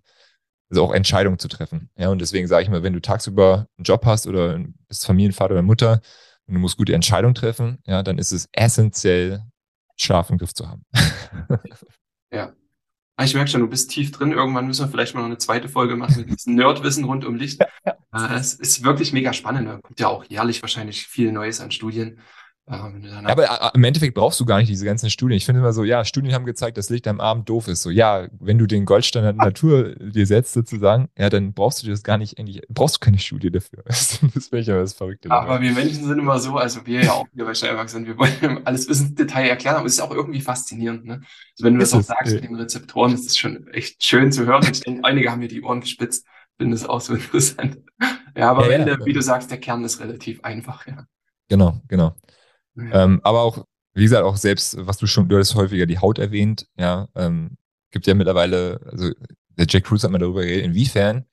also 0.69 0.83
auch 0.83 0.93
Entscheidungen 0.93 1.39
zu 1.39 1.47
treffen. 1.47 1.89
Ja, 1.97 2.09
und 2.09 2.19
deswegen 2.19 2.47
sage 2.47 2.63
ich 2.63 2.69
mal, 2.69 2.83
wenn 2.83 2.93
du 2.93 3.01
tagsüber 3.01 3.67
einen 3.77 3.83
Job 3.83 4.05
hast 4.05 4.27
oder 4.27 4.59
bist 4.87 5.05
Familienvater 5.05 5.53
oder 5.53 5.61
Mutter 5.61 6.01
und 6.47 6.55
du 6.55 6.59
musst 6.59 6.77
gute 6.77 6.93
Entscheidungen 6.93 7.35
treffen, 7.35 7.79
ja, 7.85 8.03
dann 8.03 8.17
ist 8.17 8.31
es 8.31 8.49
essentiell, 8.51 9.43
Schlaf 9.97 10.29
im 10.29 10.37
Griff 10.37 10.53
zu 10.53 10.67
haben. 10.67 10.83
ja, 12.31 12.53
ich 13.23 13.33
merke 13.33 13.49
schon, 13.49 13.61
du 13.61 13.67
bist 13.67 13.91
tief 13.91 14.11
drin. 14.11 14.31
Irgendwann 14.31 14.67
müssen 14.67 14.85
wir 14.85 14.89
vielleicht 14.89 15.15
mal 15.15 15.21
noch 15.21 15.27
eine 15.27 15.37
zweite 15.37 15.69
Folge 15.69 15.95
machen 15.95 16.25
mit 16.27 16.31
diesem 16.31 16.55
Nerdwissen 16.55 17.05
rund 17.05 17.25
um 17.25 17.35
Licht. 17.35 17.61
Äh, 18.15 18.35
es 18.35 18.53
ist 18.53 18.85
wirklich 18.85 19.11
mega 19.11 19.33
spannend. 19.33 19.67
Da 19.67 19.77
kommt 19.77 19.99
ja 19.99 20.07
auch 20.07 20.23
jährlich 20.23 20.61
wahrscheinlich 20.61 21.05
viel 21.05 21.33
Neues 21.33 21.59
an 21.59 21.71
Studien. 21.71 22.19
Ja, 22.67 22.91
aber 23.25 23.43
äh, 23.43 23.69
im 23.75 23.83
Endeffekt 23.83 24.15
brauchst 24.15 24.39
du 24.39 24.45
gar 24.45 24.57
nicht 24.57 24.69
diese 24.69 24.85
ganzen 24.85 25.11
Studien. 25.11 25.37
Ich 25.37 25.45
finde 25.45 25.61
immer 25.61 25.71
so, 25.71 25.83
ja, 25.83 26.03
Studien 26.03 26.33
haben 26.33 26.45
gezeigt, 26.45 26.79
dass 26.79 26.89
Licht 26.89 27.07
am 27.07 27.19
Abend 27.19 27.47
doof 27.47 27.67
ist. 27.67 27.83
So, 27.83 27.91
ja, 27.91 28.27
wenn 28.39 28.57
du 28.57 28.65
den 28.65 28.85
Goldstandard 28.85 29.37
Natur 29.37 29.93
dir 29.95 30.25
setzt 30.25 30.53
sozusagen, 30.53 31.09
ja, 31.15 31.29
dann 31.29 31.53
brauchst 31.53 31.83
du 31.83 31.87
das 31.87 32.01
gar 32.01 32.17
nicht, 32.17 32.39
eigentlich 32.39 32.63
brauchst 32.67 32.95
du 32.95 32.99
keine 33.01 33.19
Studie 33.19 33.51
dafür. 33.51 33.83
das 33.85 34.19
ich 34.51 34.71
aber 34.71 34.79
das 34.79 34.93
Verrückte. 34.93 35.29
Aber 35.29 35.53
dabei. 35.53 35.61
wir 35.61 35.71
Menschen 35.73 36.05
sind 36.05 36.17
immer 36.17 36.39
so, 36.39 36.57
also 36.57 36.83
wir 36.87 37.03
ja 37.03 37.11
auch 37.11 37.27
hier 37.35 37.45
bei 37.45 37.53
Steiermark 37.53 37.87
sind, 37.87 38.07
wir 38.07 38.17
wollen 38.17 38.65
alles 38.65 38.87
bis 38.87 38.99
ins 38.99 39.13
Detail 39.13 39.47
erklären, 39.47 39.75
aber 39.75 39.85
es 39.85 39.93
ist 39.93 40.01
auch 40.01 40.11
irgendwie 40.11 40.41
faszinierend, 40.41 41.05
ne? 41.05 41.13
Also 41.13 41.63
wenn 41.65 41.75
du 41.75 41.83
ist 41.83 41.93
das 41.93 41.99
auch 41.99 42.15
sagst 42.15 42.33
mit 42.33 42.45
den 42.45 42.55
Rezeptoren, 42.55 43.13
ist 43.13 43.27
es 43.27 43.37
schon 43.37 43.67
echt 43.67 44.03
schön 44.03 44.31
zu 44.31 44.47
hören. 44.47 44.65
Ich 44.71 44.81
denke, 44.81 45.03
einige 45.03 45.31
haben 45.31 45.39
mir 45.39 45.49
die 45.49 45.61
Ohren 45.61 45.81
gespitzt, 45.81 46.25
finde 46.57 46.73
es 46.73 46.83
auch 46.83 47.01
so 47.01 47.13
interessant. 47.15 47.77
Ja, 48.35 48.49
aber 48.49 48.71
ja, 48.71 48.79
ja, 48.79 48.85
der, 48.85 49.05
wie 49.05 49.13
du 49.13 49.21
sagst, 49.21 49.51
der 49.51 49.59
Kern 49.59 49.83
ist 49.83 49.99
relativ 49.99 50.43
einfach, 50.43 50.87
ja. 50.87 51.05
Genau, 51.47 51.79
genau. 51.87 52.15
Ähm, 52.77 53.21
aber 53.23 53.41
auch, 53.41 53.65
wie 53.93 54.03
gesagt, 54.03 54.23
auch 54.23 54.37
selbst, 54.37 54.77
was 54.85 54.97
du 54.97 55.07
schon, 55.07 55.29
du 55.29 55.35
hattest 55.35 55.55
häufiger 55.55 55.85
die 55.85 55.99
Haut 55.99 56.19
erwähnt, 56.19 56.67
ja, 56.77 57.07
ähm, 57.15 57.57
gibt 57.91 58.07
ja 58.07 58.13
mittlerweile, 58.13 58.81
also 58.91 59.11
der 59.49 59.67
Jack 59.69 59.85
Cruz 59.85 60.03
hat 60.03 60.11
mal 60.11 60.17
darüber 60.17 60.41
geredet, 60.41 60.65
inwiefern 60.65 61.25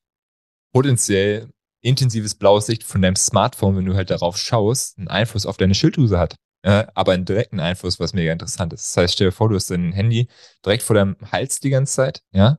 potenziell 0.72 1.48
intensives 1.82 2.36
blaues 2.36 2.68
Licht 2.68 2.84
von 2.84 3.02
deinem 3.02 3.16
Smartphone, 3.16 3.76
wenn 3.76 3.84
du 3.84 3.94
halt 3.94 4.10
darauf 4.10 4.38
schaust, 4.38 4.98
einen 4.98 5.08
Einfluss 5.08 5.46
auf 5.46 5.56
deine 5.56 5.74
Schilddrüse 5.74 6.18
hat. 6.18 6.36
Äh, 6.64 6.86
aber 6.94 7.12
einen 7.12 7.24
direkten 7.24 7.58
Einfluss, 7.58 7.98
was 7.98 8.14
mega 8.14 8.32
interessant 8.32 8.72
ist. 8.72 8.86
Das 8.86 8.96
heißt, 8.96 9.14
stell 9.14 9.28
dir 9.28 9.32
vor, 9.32 9.48
du 9.48 9.56
hast 9.56 9.70
dein 9.70 9.92
Handy 9.92 10.28
direkt 10.64 10.84
vor 10.84 10.94
deinem 10.94 11.16
Hals 11.32 11.58
die 11.58 11.70
ganze 11.70 11.92
Zeit, 11.92 12.22
ja. 12.30 12.58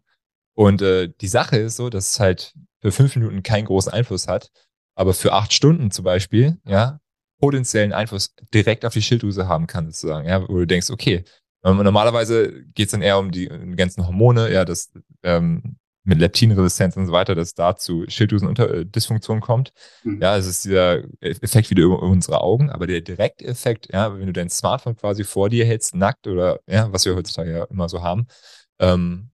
Und 0.56 0.82
äh, 0.82 1.10
die 1.22 1.28
Sache 1.28 1.58
ist 1.58 1.78
so, 1.78 1.90
dass 1.90 2.12
es 2.12 2.20
halt 2.20 2.54
für 2.82 2.92
fünf 2.92 3.16
Minuten 3.16 3.44
keinen 3.44 3.66
großen 3.66 3.94
Einfluss 3.94 4.28
hat, 4.28 4.52
aber 4.96 5.14
für 5.14 5.32
acht 5.32 5.54
Stunden 5.54 5.90
zum 5.90 6.04
Beispiel, 6.04 6.60
ja, 6.66 7.00
potenziellen 7.40 7.94
Einfluss 7.94 8.34
direkt 8.54 8.86
auf 8.86 8.94
die 8.94 9.02
Schilddrüse 9.02 9.48
haben 9.48 9.68
kann, 9.68 9.86
sozusagen, 9.88 10.28
ja, 10.28 10.48
wo 10.48 10.58
du 10.58 10.68
denkst, 10.68 10.90
okay, 10.90 11.24
normalerweise 11.64 12.64
geht 12.74 12.88
es 12.88 12.92
dann 12.92 13.02
eher 13.02 13.18
um 13.18 13.32
die, 13.32 13.48
ganzen 13.76 14.06
Hormone, 14.06 14.52
ja, 14.52 14.66
das 14.66 14.92
ähm, 15.24 15.78
mit 16.06 16.20
Leptinresistenz 16.20 16.98
und 16.98 17.06
so 17.06 17.14
weiter, 17.14 17.34
dass 17.34 17.54
da 17.54 17.76
zu 17.78 18.06
Schilddrüsendysfunktion 18.08 19.40
kommt. 19.40 19.72
Mhm. 20.04 20.22
Ja, 20.22 20.36
es 20.36 20.48
ist 20.48 20.66
dieser 20.66 21.04
Effekt 21.22 21.70
wieder 21.70 21.84
über 21.84 22.02
unsere 22.02 22.42
Augen, 22.42 22.70
aber 22.70 22.88
der 22.88 23.02
Direkteffekt, 23.02 23.94
ja, 23.94 24.18
wenn 24.18 24.28
du 24.28 24.34
dein 24.34 24.50
Smartphone 24.50 24.98
quasi 24.98 25.24
vor 25.24 25.50
dir 25.50 25.66
hältst, 25.66 25.96
nackt 25.96 26.28
oder 26.28 26.60
ja, 26.68 26.92
was 26.92 27.06
wir 27.06 27.16
heutzutage 27.16 27.52
ja 27.52 27.64
immer 27.66 27.88
so 27.88 28.04
haben, 28.04 28.28
ähm, 28.80 29.32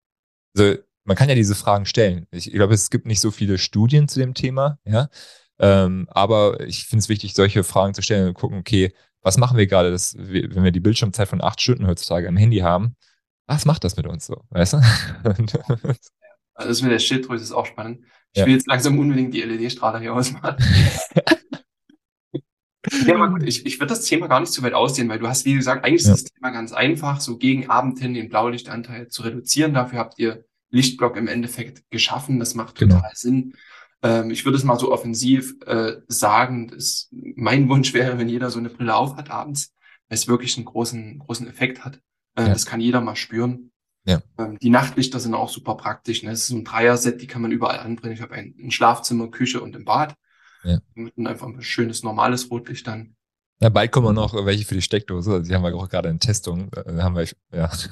also 0.55 0.75
man 1.05 1.17
kann 1.17 1.29
ja 1.29 1.35
diese 1.35 1.55
Fragen 1.55 1.87
stellen. 1.87 2.27
Ich 2.29 2.51
glaube, 2.51 2.75
es 2.75 2.91
gibt 2.91 3.07
nicht 3.07 3.21
so 3.21 3.31
viele 3.31 3.57
Studien 3.57 4.07
zu 4.07 4.19
dem 4.19 4.35
Thema, 4.35 4.77
ja, 4.85 5.09
ähm, 5.59 6.07
aber 6.09 6.59
ich 6.61 6.85
finde 6.85 7.03
es 7.03 7.09
wichtig, 7.09 7.33
solche 7.33 7.63
Fragen 7.63 7.93
zu 7.93 8.01
stellen 8.01 8.29
und 8.29 8.33
gucken, 8.33 8.57
okay, 8.57 8.93
was 9.21 9.37
machen 9.37 9.57
wir 9.57 9.67
gerade, 9.67 9.91
dass 9.91 10.15
wir, 10.17 10.55
wenn 10.55 10.63
wir 10.63 10.71
die 10.71 10.79
Bildschirmzeit 10.79 11.27
von 11.27 11.41
acht 11.41 11.61
Stunden 11.61 11.87
heutzutage 11.87 12.27
am 12.27 12.37
Handy 12.37 12.59
haben, 12.59 12.95
was 13.47 13.65
macht 13.65 13.83
das 13.83 13.97
mit 13.97 14.07
uns 14.07 14.25
so, 14.25 14.43
weißt 14.49 14.73
du? 14.73 14.81
Also 16.59 16.71
das 16.71 16.81
mit 16.81 16.91
der 16.91 16.99
Schilddrüse 16.99 17.41
ist 17.41 17.53
auch 17.53 17.65
spannend. 17.65 18.01
Ich 18.33 18.39
ja. 18.41 18.45
will 18.45 18.53
jetzt 18.53 18.67
langsam 18.67 18.99
unbedingt 18.99 19.33
die 19.33 19.41
LED-Strahler 19.41 19.99
hier 19.99 20.13
ausmachen. 20.13 20.57
ja, 23.07 23.15
aber 23.15 23.29
gut, 23.29 23.43
ich, 23.43 23.65
ich 23.65 23.79
würde 23.79 23.93
das 23.93 24.03
Thema 24.03 24.27
gar 24.27 24.41
nicht 24.41 24.51
so 24.51 24.61
weit 24.61 24.73
ausdehnen, 24.73 25.09
weil 25.09 25.19
du 25.19 25.27
hast, 25.29 25.45
wie 25.45 25.53
gesagt, 25.53 25.85
eigentlich 25.85 26.03
ja. 26.03 26.13
ist 26.13 26.25
das 26.25 26.31
Thema 26.33 26.49
ganz 26.49 26.73
einfach, 26.73 27.21
so 27.21 27.37
gegen 27.37 27.69
Abend 27.69 27.99
hin 27.99 28.13
den 28.13 28.27
Blaulichtanteil 28.27 29.07
zu 29.07 29.21
reduzieren. 29.23 29.73
Dafür 29.73 29.99
habt 29.99 30.19
ihr 30.19 30.43
Lichtblock 30.69 31.15
im 31.15 31.29
Endeffekt 31.29 31.89
geschaffen. 31.91 32.39
Das 32.39 32.55
macht 32.55 32.75
genau. 32.75 32.95
total 32.95 33.11
genau. 33.11 33.19
Sinn. 33.19 33.53
Ähm, 34.01 34.31
ich 34.31 34.45
würde 34.45 34.57
es 34.57 34.63
mal 34.63 34.79
so 34.79 34.91
offensiv 34.91 35.55
äh, 35.65 35.97
sagen, 36.07 36.69
dass 36.69 37.09
mein 37.11 37.69
Wunsch 37.69 37.93
wäre, 37.93 38.17
wenn 38.17 38.29
jeder 38.29 38.49
so 38.49 38.59
eine 38.59 38.69
Brille 38.69 38.95
aufhat 38.95 39.29
abends, 39.29 39.73
weil 40.07 40.17
es 40.17 40.27
wirklich 40.27 40.57
einen 40.57 40.65
großen, 40.65 41.19
großen 41.19 41.47
Effekt 41.47 41.83
hat. 41.83 41.99
Äh, 42.35 42.43
ja. 42.43 42.49
Das 42.49 42.65
kann 42.65 42.81
jeder 42.81 43.01
mal 43.01 43.15
spüren. 43.15 43.71
Ja. 44.05 44.21
Ähm, 44.37 44.57
die 44.59 44.69
Nachtlichter 44.69 45.19
sind 45.19 45.33
auch 45.33 45.49
super 45.49 45.75
praktisch. 45.75 46.23
Ne? 46.23 46.29
Das 46.29 46.39
ist 46.39 46.47
so 46.47 46.55
ein 46.55 46.63
Dreier-Set, 46.63 47.21
die 47.21 47.27
kann 47.27 47.41
man 47.41 47.51
überall 47.51 47.79
anbringen. 47.79 48.13
Ich 48.13 48.21
habe 48.21 48.33
ein, 48.33 48.55
ein, 48.59 48.71
Schlafzimmer, 48.71 49.29
Küche 49.29 49.61
und 49.61 49.75
im 49.75 49.85
Bad. 49.85 50.15
Ja. 50.63 50.79
Mit 50.93 51.13
einfach 51.25 51.47
ein 51.47 51.61
schönes, 51.61 52.03
normales 52.03 52.49
Rotlicht 52.49 52.87
dann. 52.87 53.15
Ja, 53.61 53.69
bald 53.69 53.91
kommen 53.91 54.15
noch 54.15 54.33
welche 54.45 54.65
für 54.65 54.75
die 54.75 54.81
Steckdose. 54.81 55.41
Die 55.43 55.53
haben 55.53 55.63
wir 55.63 55.75
auch 55.75 55.89
gerade 55.89 56.09
in 56.09 56.19
Testung. 56.19 56.69
Da 56.71 57.03
haben 57.03 57.15
wir, 57.15 57.23
ja. 57.51 57.67
Das 57.67 57.89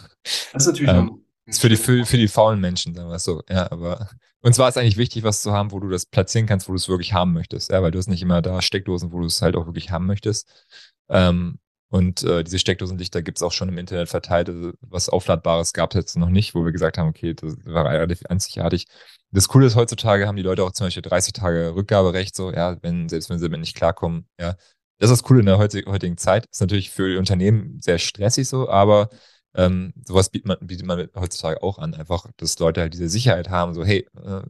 ist 0.54 0.68
natürlich 0.68 0.92
ähm, 0.92 1.26
ist 1.48 1.62
für 1.62 1.70
die, 1.70 1.78
für, 1.78 2.06
für 2.06 2.18
die 2.18 2.28
faulen 2.28 2.60
Menschen, 2.60 2.94
sagen 2.94 3.10
wir 3.10 3.20
so. 3.20 3.42
Ja, 3.50 3.72
aber 3.72 4.10
uns 4.42 4.58
war 4.60 4.70
es 4.70 4.78
eigentlich 4.78 4.98
wichtig, 4.98 5.24
was 5.24 5.42
zu 5.42 5.54
haben, 5.54 5.72
wo 5.72 5.80
du 5.80 5.90
das 5.90 6.06
platzieren 6.06 6.46
kannst, 6.46 6.68
wo 6.68 6.74
du 6.74 6.78
es 6.78 6.90
wirklich 6.90 7.14
haben 7.14 7.34
möchtest. 7.34 7.72
Ja, 7.72 7.82
weil 7.82 7.92
du 7.92 7.98
hast 7.98 8.08
nicht 8.08 8.22
immer 8.22 8.42
da 8.42 8.62
Steckdosen, 8.62 9.12
wo 9.12 9.20
du 9.20 9.26
es 9.26 9.42
halt 9.42 9.56
auch 9.56 9.66
wirklich 9.66 9.90
haben 9.92 10.06
möchtest. 10.06 10.66
Ähm, 11.10 11.60
und 11.90 12.24
äh, 12.24 12.44
diese 12.44 12.60
Steckdosenlichter 12.60 13.22
gibt 13.22 13.38
es 13.38 13.44
auch 13.44 13.54
schon 13.54 13.70
im 13.70 13.78
Internet 13.78 14.10
verteilt. 14.10 14.50
Also, 14.50 14.74
was 14.82 15.10
Aufladbares 15.10 15.72
gab 15.72 15.92
es 15.92 15.96
jetzt 15.96 16.18
noch 16.18 16.30
nicht, 16.30 16.54
wo 16.54 16.66
wir 16.66 16.74
gesagt 16.74 16.98
haben, 16.98 17.08
okay, 17.10 17.34
das 17.34 17.56
war 17.64 17.86
relativ 17.86 18.26
einzigartig. 18.26 18.88
Das 19.32 19.48
Coole 19.48 19.68
ist, 19.68 19.76
heutzutage 19.76 20.28
haben 20.28 20.36
die 20.36 20.42
Leute 20.44 20.64
auch 20.64 20.72
zum 20.72 20.88
Beispiel 20.88 21.02
30 21.02 21.34
Tage 21.34 21.76
Rückgaberecht, 21.76 22.36
so, 22.36 22.52
ja, 22.52 22.78
wenn, 22.82 23.08
selbst 23.10 23.30
wenn 23.30 23.40
sie 23.40 23.46
damit 23.46 23.62
nicht 23.62 23.76
klarkommen, 23.76 24.28
ja. 24.40 24.56
Das 25.00 25.12
ist 25.12 25.20
das 25.20 25.24
Coole 25.24 25.42
in 25.42 25.46
der 25.46 25.60
heutigen 25.60 26.18
Zeit. 26.18 26.48
Ist 26.52 26.60
natürlich 26.60 26.90
für 26.90 27.08
die 27.08 27.18
Unternehmen 27.18 27.80
sehr 27.82 28.00
stressig 28.00 28.50
so, 28.50 28.68
aber 28.68 29.10
ähm, 29.58 29.94
sowas 30.06 30.30
bietet 30.30 30.48
man, 30.48 30.58
bietet 30.62 30.86
man 30.86 31.10
heutzutage 31.16 31.62
auch 31.62 31.80
an. 31.80 31.94
Einfach, 31.94 32.28
dass 32.38 32.58
Leute 32.60 32.82
halt 32.82 32.94
diese 32.94 33.10
Sicherheit 33.10 33.50
haben, 33.50 33.74
so, 33.74 33.84
hey, 33.84 34.08
äh, 34.24 34.42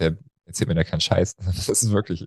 der 0.00 0.16
erzählt 0.46 0.68
mir 0.68 0.74
da 0.74 0.84
keinen 0.84 1.00
Scheiß. 1.00 1.36
Das 1.44 1.68
ist 1.68 1.90
wirklich. 1.90 2.26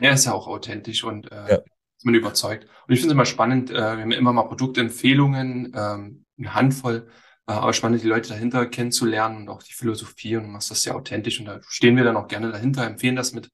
Ja, 0.00 0.12
ist 0.12 0.24
ja 0.24 0.32
auch 0.32 0.46
authentisch 0.46 1.04
und 1.04 1.30
äh, 1.30 1.50
ja 1.50 1.58
ist 2.02 2.06
man 2.06 2.14
überzeugt. 2.16 2.64
Und 2.64 2.94
ich 2.94 3.00
finde 3.00 3.12
es 3.12 3.14
immer 3.14 3.26
spannend, 3.26 3.70
äh, 3.70 3.74
wir 3.74 4.02
haben 4.02 4.10
immer 4.10 4.32
mal 4.32 4.42
Produktempfehlungen, 4.42 5.72
ähm, 5.74 6.24
eine 6.36 6.54
Handvoll, 6.54 7.08
äh, 7.46 7.52
aber 7.52 7.72
spannend, 7.72 8.02
die 8.02 8.08
Leute 8.08 8.30
dahinter 8.30 8.66
kennenzulernen 8.66 9.36
und 9.36 9.48
auch 9.48 9.62
die 9.62 9.72
Philosophie 9.72 10.36
und 10.36 10.44
du 10.44 10.48
machst 10.48 10.70
das 10.72 10.82
sehr 10.82 10.96
authentisch 10.96 11.38
und 11.38 11.46
da 11.46 11.60
stehen 11.68 11.96
wir 11.96 12.02
dann 12.02 12.16
auch 12.16 12.26
gerne 12.26 12.50
dahinter, 12.50 12.84
empfehlen 12.84 13.14
das 13.14 13.32
mit 13.32 13.50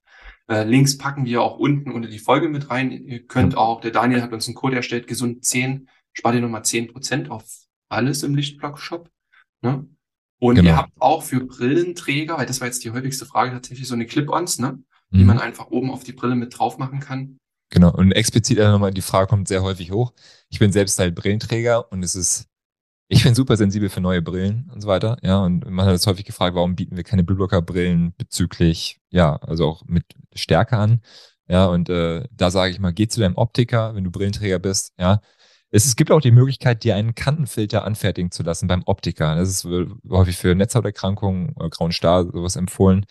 äh, 0.47 0.63
Links 0.63 0.97
packen 0.97 1.25
wir 1.25 1.43
auch 1.43 1.59
unten 1.59 1.91
unter 1.91 2.09
die 2.09 2.17
Folge 2.17 2.49
mit 2.49 2.71
rein. 2.71 2.91
Ihr 2.91 3.27
könnt 3.27 3.55
auch, 3.55 3.81
der 3.81 3.91
Daniel 3.91 4.23
hat 4.23 4.33
uns 4.33 4.47
einen 4.47 4.55
Code 4.55 4.77
erstellt, 4.77 5.05
gesund 5.05 5.45
10, 5.45 5.87
spart 6.11 6.33
ihr 6.33 6.41
nochmal 6.41 6.63
10% 6.63 7.29
auf 7.29 7.43
alles 7.89 8.23
im 8.23 8.35
Lichtblock-Shop. 8.35 9.09
Ne? 9.61 9.85
Und 10.39 10.55
genau. 10.55 10.69
ihr 10.69 10.77
habt 10.77 10.93
auch 10.99 11.23
für 11.23 11.41
Brillenträger, 11.45 12.37
weil 12.37 12.45
das 12.45 12.61
war 12.61 12.67
jetzt 12.67 12.83
die 12.83 12.91
häufigste 12.91 13.25
Frage, 13.25 13.51
tatsächlich 13.51 13.87
so 13.87 13.95
eine 13.95 14.05
Clip-Ons, 14.05 14.59
ne? 14.59 14.81
die 15.11 15.19
mhm. 15.19 15.25
man 15.25 15.39
einfach 15.39 15.67
oben 15.67 15.91
auf 15.91 16.03
die 16.03 16.13
Brille 16.13 16.35
mit 16.35 16.57
drauf 16.57 16.77
machen 16.77 16.99
kann. 16.99 17.39
Genau. 17.71 17.93
Und 17.93 18.11
explizit 18.13 18.57
nochmal, 18.57 18.91
die 18.91 19.01
Frage 19.01 19.27
kommt 19.27 19.47
sehr 19.47 19.61
häufig 19.61 19.91
hoch. 19.91 20.13
Ich 20.49 20.59
bin 20.59 20.71
selbst 20.71 20.97
halt 20.97 21.13
Brillenträger 21.13 21.91
und 21.91 22.03
es 22.03 22.15
ist, 22.15 22.47
ich 23.09 23.23
bin 23.23 23.35
super 23.35 23.57
sensibel 23.57 23.89
für 23.89 24.01
neue 24.01 24.21
Brillen 24.21 24.69
und 24.73 24.81
so 24.81 24.87
weiter. 24.87 25.17
Ja, 25.21 25.39
und 25.39 25.69
man 25.69 25.85
hat 25.85 25.93
jetzt 25.93 26.07
häufig 26.07 26.25
gefragt, 26.25 26.55
warum 26.55 26.75
bieten 26.75 26.95
wir 26.95 27.03
keine 27.03 27.23
Blueblocker-Brillen 27.23 28.13
bezüglich, 28.17 28.99
ja, 29.09 29.35
also 29.37 29.67
auch 29.67 29.83
mit 29.85 30.05
Stärke 30.33 30.77
an. 30.77 31.01
Ja, 31.47 31.65
und 31.65 31.89
äh, 31.89 32.27
da 32.31 32.51
sage 32.51 32.71
ich 32.71 32.79
mal, 32.79 32.93
geh 32.93 33.07
zu 33.07 33.19
deinem 33.19 33.35
Optiker, 33.35 33.95
wenn 33.95 34.03
du 34.03 34.11
Brillenträger 34.11 34.59
bist, 34.59 34.93
ja. 34.99 35.21
Es, 35.71 35.85
es 35.85 35.95
gibt 35.95 36.11
auch 36.11 36.21
die 36.21 36.31
Möglichkeit, 36.31 36.83
dir 36.83 36.95
einen 36.95 37.15
Kantenfilter 37.15 37.85
anfertigen 37.85 38.31
zu 38.31 38.43
lassen 38.43 38.67
beim 38.67 38.83
Optiker. 38.85 39.35
Das 39.35 39.49
ist 39.49 39.67
häufig 40.09 40.37
für 40.37 40.55
Netzhauterkrankungen 40.55 41.53
oder 41.55 41.69
grauen 41.69 41.91
Star 41.91 42.25
sowas 42.25 42.55
empfohlen. 42.55 43.05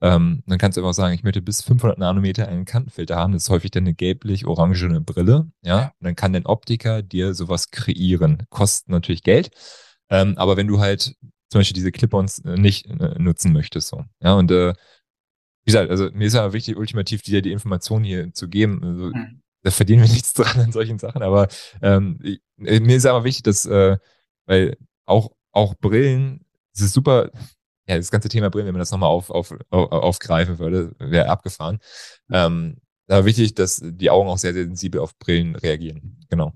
Ähm, 0.00 0.42
dann 0.46 0.58
kannst 0.58 0.76
du 0.76 0.82
einfach 0.82 0.94
sagen, 0.94 1.14
ich 1.14 1.22
möchte 1.22 1.40
bis 1.40 1.62
500 1.62 1.98
Nanometer 1.98 2.46
einen 2.46 2.66
Kantenfilter 2.66 3.16
haben. 3.16 3.32
Das 3.32 3.44
ist 3.44 3.50
häufig 3.50 3.70
dann 3.70 3.84
eine 3.84 3.94
gelblich-orangene 3.94 5.00
Brille. 5.00 5.50
Ja, 5.62 5.92
und 5.98 6.04
dann 6.04 6.16
kann 6.16 6.32
dein 6.32 6.46
Optiker 6.46 7.02
dir 7.02 7.34
sowas 7.34 7.70
kreieren. 7.70 8.46
Kostet 8.50 8.90
natürlich 8.90 9.22
Geld. 9.22 9.50
Ähm, 10.10 10.36
aber 10.36 10.56
wenn 10.56 10.66
du 10.66 10.80
halt 10.80 11.16
zum 11.48 11.60
Beispiel 11.60 11.74
diese 11.74 11.92
Clip-ons 11.92 12.40
äh, 12.40 12.56
nicht 12.56 12.86
äh, 12.86 13.18
nutzen 13.18 13.52
möchtest, 13.52 13.88
so. 13.88 14.04
Ja, 14.20 14.34
und 14.34 14.50
äh, 14.50 14.74
wie 15.64 15.72
gesagt, 15.72 15.90
also 15.90 16.10
mir 16.12 16.26
ist 16.26 16.34
ja 16.34 16.52
wichtig, 16.52 16.76
ultimativ 16.76 17.22
dir 17.22 17.40
die 17.40 17.52
Information 17.52 18.04
hier 18.04 18.32
zu 18.34 18.48
geben. 18.48 18.84
Also, 18.84 19.04
mhm. 19.06 19.40
Da 19.64 19.70
verdienen 19.70 20.02
wir 20.02 20.08
nichts 20.12 20.32
dran 20.34 20.60
an 20.60 20.72
solchen 20.72 20.98
Sachen, 21.00 21.22
aber 21.22 21.48
ähm, 21.82 22.20
äh, 22.58 22.80
mir 22.80 22.96
ist 22.96 23.06
aber 23.06 23.24
wichtig, 23.24 23.42
dass, 23.42 23.66
äh, 23.66 23.96
weil 24.46 24.76
auch, 25.06 25.32
auch 25.50 25.74
Brillen, 25.74 26.44
es 26.72 26.82
ist 26.82 26.94
super, 26.94 27.30
ja, 27.88 27.96
das 27.96 28.10
ganze 28.10 28.28
Thema 28.28 28.50
Brillen, 28.50 28.66
wenn 28.66 28.74
man 28.74 28.80
das 28.80 28.92
nochmal 28.92 29.10
auf, 29.10 29.30
auf, 29.30 29.52
auf, 29.70 29.92
aufgreifen 29.92 30.58
würde, 30.58 30.94
wäre 30.98 31.28
abgefahren. 31.28 31.80
Ähm, 32.30 32.76
aber 33.08 33.24
wichtig, 33.26 33.54
dass 33.54 33.82
die 33.82 34.10
Augen 34.10 34.28
auch 34.28 34.38
sehr, 34.38 34.54
sehr 34.54 34.64
sensibel 34.64 35.00
auf 35.00 35.18
Brillen 35.18 35.56
reagieren. 35.56 36.24
Genau. 36.30 36.52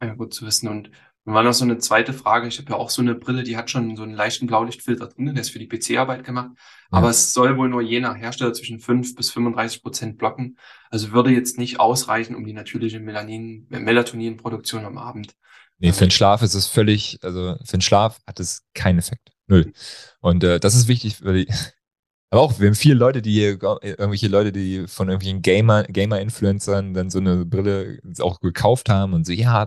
Ja 0.00 0.14
gut 0.14 0.32
zu 0.32 0.46
wissen. 0.46 0.68
Und 0.68 0.90
dann 1.28 1.34
war 1.34 1.42
noch 1.42 1.52
so 1.52 1.64
eine 1.64 1.76
zweite 1.76 2.14
Frage. 2.14 2.48
Ich 2.48 2.56
habe 2.58 2.70
ja 2.70 2.76
auch 2.76 2.88
so 2.88 3.02
eine 3.02 3.14
Brille, 3.14 3.42
die 3.42 3.58
hat 3.58 3.68
schon 3.68 3.94
so 3.96 4.02
einen 4.02 4.14
leichten 4.14 4.46
Blaulichtfilter 4.46 5.08
drin, 5.08 5.26
der 5.34 5.42
ist 5.42 5.50
für 5.50 5.58
die 5.58 5.68
PC-Arbeit 5.68 6.24
gemacht. 6.24 6.52
Ja. 6.56 6.96
Aber 6.96 7.10
es 7.10 7.34
soll 7.34 7.58
wohl 7.58 7.68
nur 7.68 7.82
je 7.82 8.00
nach 8.00 8.16
Hersteller 8.16 8.54
zwischen 8.54 8.80
5 8.80 9.14
bis 9.14 9.30
35 9.32 9.82
Prozent 9.82 10.16
blocken. 10.16 10.56
Also 10.88 11.12
würde 11.12 11.28
jetzt 11.28 11.58
nicht 11.58 11.80
ausreichen, 11.80 12.34
um 12.34 12.46
die 12.46 12.54
natürliche 12.54 12.98
Melanin, 12.98 13.66
Melatoninproduktion 13.68 14.86
am 14.86 14.96
Abend. 14.96 15.34
Nee, 15.76 15.92
für 15.92 16.06
den 16.06 16.10
Schlaf 16.10 16.40
ist 16.40 16.54
es 16.54 16.66
völlig, 16.66 17.18
also 17.20 17.56
für 17.62 17.76
den 17.76 17.82
Schlaf 17.82 18.20
hat 18.26 18.40
es 18.40 18.62
keinen 18.72 18.98
Effekt. 18.98 19.28
Null. 19.48 19.74
Und 20.20 20.44
äh, 20.44 20.58
das 20.58 20.74
ist 20.74 20.88
wichtig, 20.88 21.22
weil 21.22 21.44
die, 21.44 21.52
aber 22.30 22.40
auch, 22.40 22.58
wir 22.58 22.68
haben 22.68 22.74
viele 22.74 22.94
Leute, 22.94 23.20
die 23.20 23.32
hier, 23.32 23.62
irgendwelche 23.82 24.28
Leute, 24.28 24.50
die 24.50 24.86
von 24.88 25.10
irgendwelchen 25.10 25.42
Gamer, 25.42 25.82
Gamer-Influencern 25.82 26.94
dann 26.94 27.10
so 27.10 27.18
eine 27.18 27.44
Brille 27.44 28.00
auch 28.18 28.40
gekauft 28.40 28.88
haben 28.88 29.12
und 29.12 29.26
so, 29.26 29.34
ja, 29.34 29.66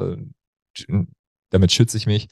damit 1.51 1.71
schütze 1.71 1.97
ich 1.97 2.07
mich. 2.07 2.27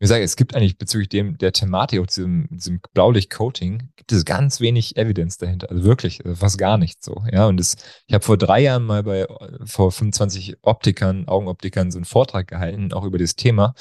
Wie 0.00 0.04
gesagt, 0.04 0.22
es 0.22 0.36
gibt 0.36 0.56
eigentlich 0.56 0.78
bezüglich 0.78 1.10
dem, 1.10 1.36
der 1.36 1.52
Thematik, 1.52 2.00
auch 2.00 2.06
diesem, 2.06 2.48
diesem 2.50 2.80
Blaulicht-Coating, 2.94 3.90
gibt 3.96 4.12
es 4.12 4.24
ganz 4.24 4.58
wenig 4.58 4.96
Evidence 4.96 5.36
dahinter. 5.36 5.70
Also 5.70 5.84
wirklich, 5.84 6.24
also 6.24 6.36
fast 6.36 6.56
gar 6.56 6.78
nicht 6.78 7.04
so. 7.04 7.22
Ja, 7.30 7.46
und 7.46 7.58
das, 7.58 7.76
ich 8.06 8.14
habe 8.14 8.24
vor 8.24 8.38
drei 8.38 8.60
Jahren 8.60 8.84
mal 8.84 9.02
bei, 9.02 9.26
vor 9.66 9.92
25 9.92 10.56
Optikern, 10.62 11.28
Augenoptikern 11.28 11.90
so 11.90 11.98
einen 11.98 12.06
Vortrag 12.06 12.48
gehalten, 12.48 12.94
auch 12.94 13.04
über 13.04 13.18
das 13.18 13.36
Thema. 13.36 13.74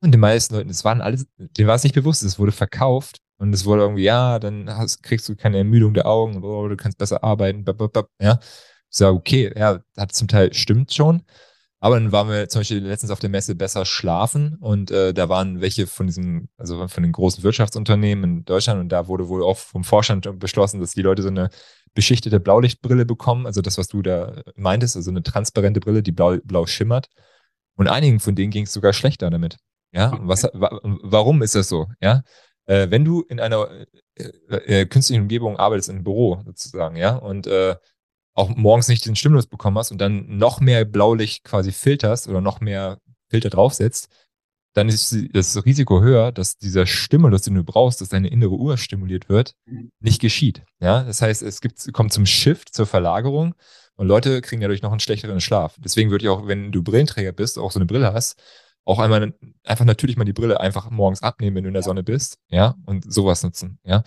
Und 0.00 0.12
den 0.12 0.20
meisten 0.20 0.54
Leuten, 0.54 0.70
es 0.70 0.84
waren 0.84 1.00
alles, 1.00 1.26
denen 1.36 1.66
war 1.66 1.74
es 1.74 1.82
nicht 1.82 1.94
bewusst, 1.94 2.22
es 2.22 2.38
wurde 2.38 2.52
verkauft 2.52 3.18
und 3.38 3.52
es 3.52 3.64
wurde 3.64 3.82
irgendwie, 3.82 4.04
ja, 4.04 4.38
dann 4.38 4.70
hast, 4.70 5.02
kriegst 5.02 5.28
du 5.28 5.34
keine 5.34 5.58
Ermüdung 5.58 5.92
der 5.92 6.06
Augen, 6.06 6.44
oh, 6.44 6.68
du 6.68 6.76
kannst 6.76 6.98
besser 6.98 7.24
arbeiten, 7.24 7.64
ja. 8.20 8.38
Ich 8.90 8.96
sage, 8.96 9.16
okay, 9.16 9.52
ja, 9.56 9.80
hat 9.96 10.12
zum 10.12 10.28
Teil 10.28 10.54
stimmt 10.54 10.92
schon. 10.94 11.22
Aber 11.80 11.94
dann 11.94 12.10
waren 12.10 12.28
wir 12.28 12.48
zum 12.48 12.60
Beispiel 12.60 12.84
letztens 12.84 13.12
auf 13.12 13.20
der 13.20 13.30
Messe 13.30 13.54
besser 13.54 13.84
schlafen 13.84 14.56
und 14.60 14.90
äh, 14.90 15.14
da 15.14 15.28
waren 15.28 15.60
welche 15.60 15.86
von 15.86 16.06
diesen, 16.06 16.48
also 16.56 16.88
von 16.88 17.02
den 17.04 17.12
großen 17.12 17.44
Wirtschaftsunternehmen 17.44 18.38
in 18.38 18.44
Deutschland 18.44 18.80
und 18.80 18.88
da 18.88 19.06
wurde 19.06 19.28
wohl 19.28 19.44
auch 19.44 19.56
vom 19.56 19.84
Vorstand 19.84 20.28
beschlossen, 20.40 20.80
dass 20.80 20.92
die 20.92 21.02
Leute 21.02 21.22
so 21.22 21.28
eine 21.28 21.50
beschichtete 21.94 22.40
Blaulichtbrille 22.40 23.06
bekommen, 23.06 23.46
also 23.46 23.60
das, 23.60 23.78
was 23.78 23.86
du 23.86 24.02
da 24.02 24.42
meintest, 24.56 24.96
also 24.96 25.10
eine 25.10 25.22
transparente 25.22 25.78
Brille, 25.78 26.02
die 26.02 26.12
blau, 26.12 26.38
blau 26.42 26.66
schimmert. 26.66 27.08
Und 27.76 27.88
einigen 27.88 28.18
von 28.18 28.34
denen 28.34 28.50
ging 28.50 28.64
es 28.64 28.72
sogar 28.72 28.92
schlechter 28.92 29.30
damit. 29.30 29.56
Ja, 29.92 30.12
okay. 30.12 30.20
was, 30.22 30.44
wa 30.52 30.80
warum 30.82 31.42
ist 31.42 31.54
das 31.54 31.68
so? 31.68 31.86
Ja, 32.00 32.22
äh, 32.66 32.90
wenn 32.90 33.04
du 33.04 33.22
in 33.22 33.40
einer 33.40 33.68
äh, 34.16 34.24
äh, 34.50 34.86
künstlichen 34.86 35.22
Umgebung 35.22 35.56
arbeitest, 35.56 35.88
im 35.88 36.04
Büro 36.04 36.42
sozusagen, 36.44 36.96
ja, 36.96 37.14
und 37.16 37.46
äh, 37.46 37.76
auch 38.38 38.54
morgens 38.54 38.88
nicht 38.88 39.04
den 39.04 39.16
Stimmlos 39.16 39.46
bekommen 39.46 39.76
hast 39.78 39.90
und 39.90 39.98
dann 39.98 40.38
noch 40.38 40.60
mehr 40.60 40.84
Blaulicht 40.84 41.44
quasi 41.44 41.72
filterst 41.72 42.28
oder 42.28 42.40
noch 42.40 42.60
mehr 42.60 42.98
Filter 43.28 43.50
draufsetzt, 43.50 44.08
dann 44.74 44.88
ist 44.88 45.14
das 45.32 45.64
Risiko 45.64 46.00
höher, 46.02 46.30
dass 46.30 46.56
dieser 46.56 46.86
Stimulus, 46.86 47.42
den 47.42 47.54
du 47.54 47.64
brauchst, 47.64 48.00
dass 48.00 48.10
deine 48.10 48.28
innere 48.28 48.52
Uhr 48.52 48.78
stimuliert 48.78 49.28
wird, 49.28 49.54
nicht 50.00 50.20
geschieht. 50.20 50.62
Ja, 50.80 51.02
das 51.02 51.20
heißt, 51.20 51.42
es 51.42 51.60
gibt, 51.60 51.92
kommt 51.92 52.12
zum 52.12 52.26
Shift, 52.26 52.72
zur 52.72 52.86
Verlagerung 52.86 53.54
und 53.96 54.06
Leute 54.06 54.40
kriegen 54.40 54.60
dadurch 54.60 54.82
noch 54.82 54.92
einen 54.92 55.00
schlechteren 55.00 55.40
Schlaf. 55.40 55.74
Deswegen 55.78 56.10
würde 56.12 56.24
ich 56.24 56.28
auch, 56.28 56.46
wenn 56.46 56.70
du 56.70 56.84
Brillenträger 56.84 57.32
bist, 57.32 57.58
auch 57.58 57.72
so 57.72 57.80
eine 57.80 57.86
Brille 57.86 58.12
hast, 58.12 58.40
auch 58.84 59.00
einmal 59.00 59.34
einfach 59.64 59.84
natürlich 59.84 60.16
mal 60.16 60.24
die 60.24 60.32
Brille 60.32 60.60
einfach 60.60 60.90
morgens 60.90 61.22
abnehmen, 61.22 61.56
wenn 61.56 61.64
du 61.64 61.68
in 61.68 61.74
der 61.74 61.82
Sonne 61.82 62.04
bist, 62.04 62.38
ja, 62.48 62.76
und 62.86 63.12
sowas 63.12 63.42
nutzen, 63.42 63.80
ja. 63.82 64.04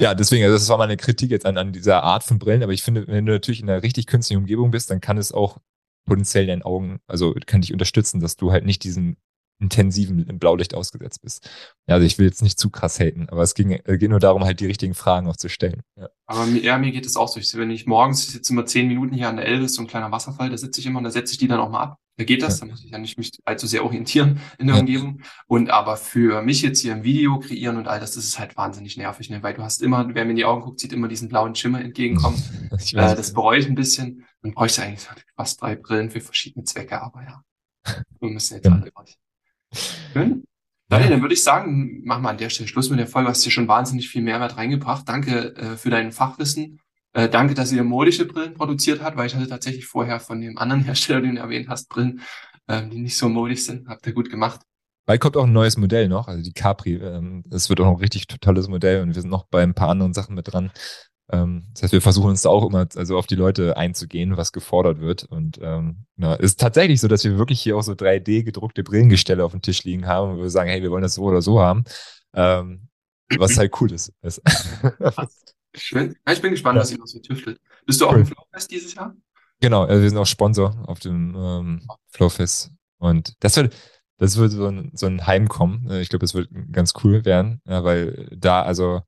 Ja, 0.00 0.14
deswegen, 0.14 0.44
also 0.44 0.54
das 0.56 0.68
war 0.68 0.78
meine 0.78 0.96
Kritik 0.96 1.30
jetzt 1.30 1.44
an, 1.44 1.58
an 1.58 1.72
dieser 1.72 2.04
Art 2.04 2.22
von 2.22 2.38
Brillen, 2.38 2.62
aber 2.62 2.72
ich 2.72 2.82
finde, 2.84 3.08
wenn 3.08 3.26
du 3.26 3.32
natürlich 3.32 3.60
in 3.60 3.68
einer 3.68 3.82
richtig 3.82 4.06
künstlichen 4.06 4.40
Umgebung 4.42 4.70
bist, 4.70 4.90
dann 4.90 5.00
kann 5.00 5.18
es 5.18 5.32
auch 5.32 5.58
potenziell 6.06 6.46
deinen 6.46 6.62
Augen, 6.62 7.00
also 7.08 7.34
kann 7.46 7.62
dich 7.62 7.72
unterstützen, 7.72 8.20
dass 8.20 8.36
du 8.36 8.52
halt 8.52 8.64
nicht 8.64 8.84
diesen 8.84 9.16
intensiven 9.60 10.38
Blaulicht 10.38 10.74
ausgesetzt 10.74 11.22
bist. 11.22 11.50
Ja, 11.86 11.96
also 11.96 12.06
ich 12.06 12.18
will 12.18 12.26
jetzt 12.26 12.42
nicht 12.42 12.58
zu 12.58 12.70
krass 12.70 13.00
haten, 13.00 13.28
aber 13.28 13.42
es 13.42 13.54
ging, 13.54 13.72
äh, 13.72 13.98
geht 13.98 14.10
nur 14.10 14.20
darum, 14.20 14.44
halt 14.44 14.60
die 14.60 14.66
richtigen 14.66 14.94
Fragen 14.94 15.26
auch 15.28 15.36
zu 15.36 15.48
stellen. 15.48 15.82
Ja. 15.96 16.08
Aber 16.26 16.46
mir, 16.46 16.62
ja, 16.62 16.78
mir 16.78 16.92
geht 16.92 17.06
es 17.06 17.16
auch 17.16 17.28
so. 17.28 17.40
Ich, 17.40 17.54
wenn 17.56 17.70
ich 17.70 17.86
morgens 17.86 18.28
sitze 18.30 18.52
immer 18.52 18.66
zehn 18.66 18.86
Minuten 18.86 19.14
hier 19.14 19.28
an 19.28 19.36
der 19.36 19.46
Elbe, 19.46 19.64
ist 19.64 19.74
so 19.74 19.82
ein 19.82 19.88
kleiner 19.88 20.12
Wasserfall, 20.12 20.50
da 20.50 20.56
sitze 20.56 20.80
ich 20.80 20.86
immer 20.86 20.98
und 20.98 21.04
da 21.04 21.10
setze 21.10 21.32
ich 21.32 21.38
die 21.38 21.48
dann 21.48 21.60
auch 21.60 21.70
mal 21.70 21.82
ab. 21.82 21.98
Da 22.18 22.24
geht 22.24 22.42
das, 22.42 22.58
ja. 22.58 22.66
da 22.66 22.72
muss 22.72 22.84
ich 22.84 22.90
ja 22.90 22.98
nicht 22.98 23.16
mich 23.16 23.30
allzu 23.44 23.68
sehr 23.68 23.84
orientieren 23.84 24.40
in 24.58 24.66
der 24.66 24.74
ja. 24.74 24.80
Umgebung. 24.80 25.22
Und 25.46 25.70
aber 25.70 25.96
für 25.96 26.42
mich 26.42 26.62
jetzt 26.62 26.80
hier 26.80 26.92
ein 26.92 27.04
Video 27.04 27.38
kreieren 27.38 27.76
und 27.76 27.86
all 27.86 28.00
das, 28.00 28.12
das 28.12 28.24
ist 28.24 28.38
halt 28.40 28.56
wahnsinnig 28.56 28.96
nervig, 28.96 29.30
ne? 29.30 29.42
weil 29.42 29.54
du 29.54 29.62
hast 29.62 29.82
immer, 29.82 30.12
wer 30.14 30.24
mir 30.24 30.32
in 30.32 30.36
die 30.36 30.44
Augen 30.44 30.62
guckt, 30.62 30.80
sieht 30.80 30.92
immer 30.92 31.06
diesen 31.06 31.28
blauen 31.28 31.54
Schimmer 31.54 31.80
entgegenkommen. 31.80 32.42
äh, 32.72 32.94
das 32.94 33.32
bereue 33.32 33.60
ich 33.60 33.66
ein 33.66 33.76
bisschen. 33.76 34.24
Man 34.42 34.52
bräuchte 34.52 34.82
eigentlich 34.82 35.08
fast 35.36 35.62
drei 35.62 35.76
Brillen 35.76 36.10
für 36.10 36.20
verschiedene 36.20 36.64
Zwecke, 36.64 37.00
aber 37.00 37.22
ja, 37.22 37.42
wir 38.20 38.30
müssen 38.30 38.54
jetzt 38.54 38.66
alle 38.66 38.90
durch. 38.90 39.16
Schön. 39.72 40.44
Daniel, 40.88 41.10
dann 41.10 41.20
würde 41.20 41.34
ich 41.34 41.44
sagen, 41.44 42.02
machen 42.04 42.22
wir 42.22 42.30
an 42.30 42.38
der 42.38 42.48
Stelle 42.48 42.68
Schluss 42.68 42.88
mit 42.88 42.98
der 42.98 43.06
Folge. 43.06 43.26
Du 43.26 43.30
hast 43.30 43.42
hier 43.42 43.52
schon 43.52 43.68
wahnsinnig 43.68 44.08
viel 44.08 44.22
Mehrwert 44.22 44.56
reingebracht. 44.56 45.06
Danke 45.06 45.54
äh, 45.56 45.76
für 45.76 45.90
dein 45.90 46.12
Fachwissen. 46.12 46.80
Äh, 47.12 47.28
danke, 47.28 47.54
dass 47.54 47.72
ihr 47.72 47.84
modische 47.84 48.26
Brillen 48.26 48.54
produziert 48.54 49.02
habt, 49.02 49.16
weil 49.16 49.26
ich 49.26 49.34
hatte 49.34 49.48
tatsächlich 49.48 49.86
vorher 49.86 50.20
von 50.20 50.40
dem 50.40 50.56
anderen 50.56 50.82
Hersteller, 50.84 51.20
den 51.20 51.34
du 51.34 51.40
erwähnt 51.40 51.68
hast, 51.68 51.88
Brillen, 51.88 52.20
äh, 52.66 52.86
die 52.88 53.00
nicht 53.00 53.16
so 53.16 53.28
modisch 53.28 53.64
sind. 53.64 53.88
Habt 53.88 54.06
ihr 54.06 54.14
gut 54.14 54.30
gemacht. 54.30 54.60
Bald 55.04 55.20
kommt 55.22 55.38
auch 55.38 55.44
ein 55.44 55.52
neues 55.52 55.78
Modell 55.78 56.06
noch, 56.08 56.28
also 56.28 56.42
die 56.42 56.52
Capri. 56.52 56.96
Ähm, 56.96 57.42
das 57.46 57.70
wird 57.70 57.80
auch 57.80 57.86
ein 57.86 57.96
richtig 57.96 58.26
tolles 58.26 58.68
Modell 58.68 59.02
und 59.02 59.14
wir 59.14 59.22
sind 59.22 59.30
noch 59.30 59.46
bei 59.46 59.62
ein 59.62 59.74
paar 59.74 59.88
anderen 59.88 60.12
Sachen 60.12 60.34
mit 60.34 60.52
dran. 60.52 60.70
Ähm, 61.30 61.66
das 61.74 61.84
heißt, 61.84 61.92
wir 61.92 62.00
versuchen 62.00 62.30
uns 62.30 62.42
da 62.42 62.48
auch 62.48 62.66
immer 62.68 62.86
also 62.96 63.18
auf 63.18 63.26
die 63.26 63.34
Leute 63.34 63.76
einzugehen, 63.76 64.36
was 64.36 64.52
gefordert 64.52 65.00
wird. 65.00 65.24
Und 65.24 65.58
ähm, 65.62 66.06
ist 66.38 66.60
tatsächlich 66.60 67.00
so, 67.00 67.08
dass 67.08 67.24
wir 67.24 67.38
wirklich 67.38 67.60
hier 67.60 67.76
auch 67.76 67.82
so 67.82 67.92
3D 67.92 68.44
gedruckte 68.44 68.82
Brillengestelle 68.82 69.44
auf 69.44 69.52
dem 69.52 69.62
Tisch 69.62 69.84
liegen 69.84 70.06
haben 70.06 70.32
und 70.32 70.38
wir 70.38 70.50
sagen, 70.50 70.70
hey, 70.70 70.82
wir 70.82 70.90
wollen 70.90 71.02
das 71.02 71.14
so 71.14 71.22
oder 71.22 71.42
so 71.42 71.60
haben. 71.60 71.84
Ähm, 72.34 72.88
was 73.36 73.58
halt 73.58 73.78
cool 73.80 73.92
ist. 73.92 74.12
Schön. 75.74 76.16
Ja, 76.26 76.32
ich 76.32 76.40
bin 76.40 76.50
gespannt, 76.50 76.76
ja. 76.76 76.82
was 76.82 76.90
ihr 76.90 76.98
noch 76.98 77.06
so 77.06 77.18
tüftelt. 77.18 77.60
Bist 77.84 78.00
du 78.00 78.06
auch 78.06 78.12
cool. 78.12 78.20
im 78.20 78.26
Flowfest 78.26 78.70
dieses 78.70 78.94
Jahr? 78.94 79.14
Genau, 79.60 79.84
also 79.84 80.02
wir 80.02 80.08
sind 80.08 80.18
auch 80.18 80.26
Sponsor 80.26 80.82
auf 80.86 81.00
dem 81.00 81.34
ähm, 81.36 81.88
Flowfest. 82.08 82.70
Und 82.98 83.34
das 83.40 83.56
wird, 83.56 83.74
das 84.16 84.36
wird 84.38 84.52
so 84.52 84.66
ein, 84.66 84.90
so 84.94 85.06
ein 85.06 85.26
Heimkommen. 85.26 85.90
Ich 86.00 86.08
glaube, 86.08 86.24
das 86.24 86.34
wird 86.34 86.48
ganz 86.72 86.94
cool 87.04 87.24
werden, 87.24 87.60
ja, 87.66 87.84
weil 87.84 88.28
da, 88.36 88.62
also 88.62 89.02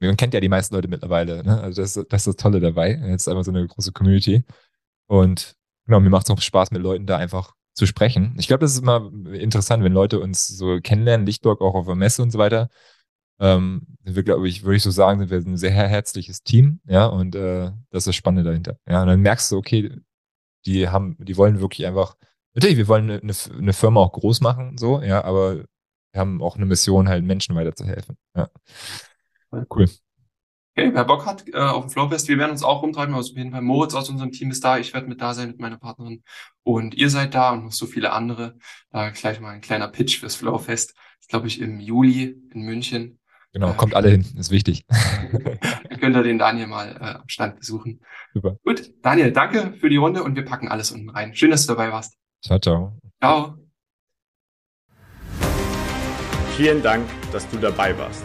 man 0.00 0.16
kennt 0.16 0.34
ja 0.34 0.40
die 0.40 0.48
meisten 0.48 0.74
Leute 0.74 0.88
mittlerweile. 0.88 1.42
Ne? 1.44 1.60
Also 1.60 1.82
das, 1.82 1.94
das 1.94 2.20
ist 2.22 2.26
das 2.26 2.36
Tolle 2.36 2.60
dabei. 2.60 2.92
Jetzt 2.92 3.22
ist 3.22 3.28
einfach 3.28 3.44
so 3.44 3.50
eine 3.50 3.66
große 3.66 3.92
Community. 3.92 4.44
Und 5.06 5.56
genau, 5.86 6.00
mir 6.00 6.10
macht 6.10 6.26
es 6.26 6.30
auch 6.30 6.40
Spaß, 6.40 6.70
mit 6.70 6.82
Leuten 6.82 7.06
da 7.06 7.16
einfach 7.16 7.54
zu 7.74 7.86
sprechen. 7.86 8.34
Ich 8.38 8.46
glaube, 8.46 8.60
das 8.60 8.72
ist 8.72 8.82
immer 8.82 9.10
interessant, 9.32 9.82
wenn 9.82 9.92
Leute 9.92 10.20
uns 10.20 10.46
so 10.46 10.78
kennenlernen, 10.80 11.26
Lichtburg 11.26 11.60
auch 11.60 11.74
auf 11.74 11.86
der 11.86 11.96
Messe 11.96 12.22
und 12.22 12.30
so 12.30 12.38
weiter. 12.38 12.68
Ähm, 13.40 13.86
wir, 14.02 14.22
glaube 14.22 14.48
ich, 14.48 14.62
würde 14.62 14.76
ich 14.76 14.82
so 14.82 14.90
sagen, 14.90 15.18
sind 15.18 15.30
wir 15.30 15.38
ein 15.38 15.56
sehr 15.56 15.72
herzliches 15.72 16.44
Team, 16.44 16.80
ja, 16.86 17.06
und 17.06 17.34
äh, 17.34 17.72
das 17.90 18.02
ist 18.02 18.06
das 18.06 18.14
Spannende 18.14 18.48
dahinter. 18.48 18.78
Ja, 18.88 19.02
und 19.02 19.08
dann 19.08 19.20
merkst 19.20 19.50
du, 19.50 19.56
okay, 19.56 19.90
die 20.66 20.88
haben, 20.88 21.16
die 21.18 21.36
wollen 21.36 21.60
wirklich 21.60 21.86
einfach, 21.86 22.16
natürlich, 22.54 22.76
wir 22.76 22.86
wollen 22.86 23.10
eine, 23.10 23.34
eine 23.58 23.72
Firma 23.72 24.00
auch 24.00 24.12
groß 24.12 24.40
machen, 24.40 24.78
so, 24.78 25.02
ja, 25.02 25.24
aber 25.24 25.56
wir 26.12 26.20
haben 26.20 26.40
auch 26.42 26.56
eine 26.56 26.66
Mission, 26.66 27.08
halt 27.08 27.24
Menschen 27.24 27.56
weiterzuhelfen. 27.56 28.16
Ja. 28.36 28.48
Cool. 29.74 29.88
Okay, 30.76 30.90
wer 30.92 31.04
Bock 31.04 31.24
hat 31.24 31.44
äh, 31.48 31.56
auf 31.56 31.84
dem 31.84 31.90
Flowfest, 31.90 32.26
wir 32.26 32.36
werden 32.36 32.50
uns 32.50 32.64
auch 32.64 32.82
rumtreiben. 32.82 33.14
Also 33.14 33.32
auf 33.32 33.38
jeden 33.38 33.52
Fall 33.52 33.62
Moritz 33.62 33.94
aus 33.94 34.10
unserem 34.10 34.32
Team 34.32 34.50
ist 34.50 34.64
da. 34.64 34.78
Ich 34.78 34.92
werde 34.92 35.06
mit 35.06 35.20
da 35.20 35.32
sein 35.32 35.48
mit 35.48 35.60
meiner 35.60 35.78
Partnerin. 35.78 36.24
Und 36.64 36.94
ihr 36.94 37.10
seid 37.10 37.34
da 37.34 37.52
und 37.52 37.64
noch 37.64 37.72
so 37.72 37.86
viele 37.86 38.12
andere. 38.12 38.56
Da 38.90 39.10
gleich 39.10 39.40
mal 39.40 39.50
ein 39.50 39.60
kleiner 39.60 39.86
Pitch 39.86 40.18
fürs 40.18 40.34
Flowfest. 40.34 40.94
Das 41.20 41.28
glaube 41.28 41.46
ich 41.46 41.60
im 41.60 41.78
Juli 41.78 42.36
in 42.52 42.62
München. 42.62 43.20
Genau, 43.52 43.70
äh, 43.70 43.74
kommt 43.74 43.94
alle 43.94 44.10
hin, 44.10 44.26
ist 44.36 44.50
wichtig. 44.50 44.84
Dann 45.88 46.00
könnt 46.00 46.16
ihr 46.16 46.24
den 46.24 46.38
Daniel 46.38 46.66
mal 46.66 46.88
äh, 46.88 47.20
am 47.20 47.28
Stand 47.28 47.56
besuchen. 47.60 48.00
Super. 48.34 48.58
Gut, 48.64 48.92
Daniel, 49.00 49.30
danke 49.30 49.74
für 49.74 49.88
die 49.88 49.96
Runde 49.96 50.24
und 50.24 50.34
wir 50.34 50.44
packen 50.44 50.68
alles 50.68 50.90
unten 50.90 51.08
rein. 51.10 51.36
Schön, 51.36 51.52
dass 51.52 51.66
du 51.66 51.74
dabei 51.74 51.92
warst. 51.92 52.16
Ciao, 52.44 52.58
ciao. 52.58 52.98
Ciao. 53.22 53.56
Vielen 56.56 56.82
Dank, 56.82 57.06
dass 57.32 57.48
du 57.48 57.58
dabei 57.58 57.96
warst. 57.96 58.24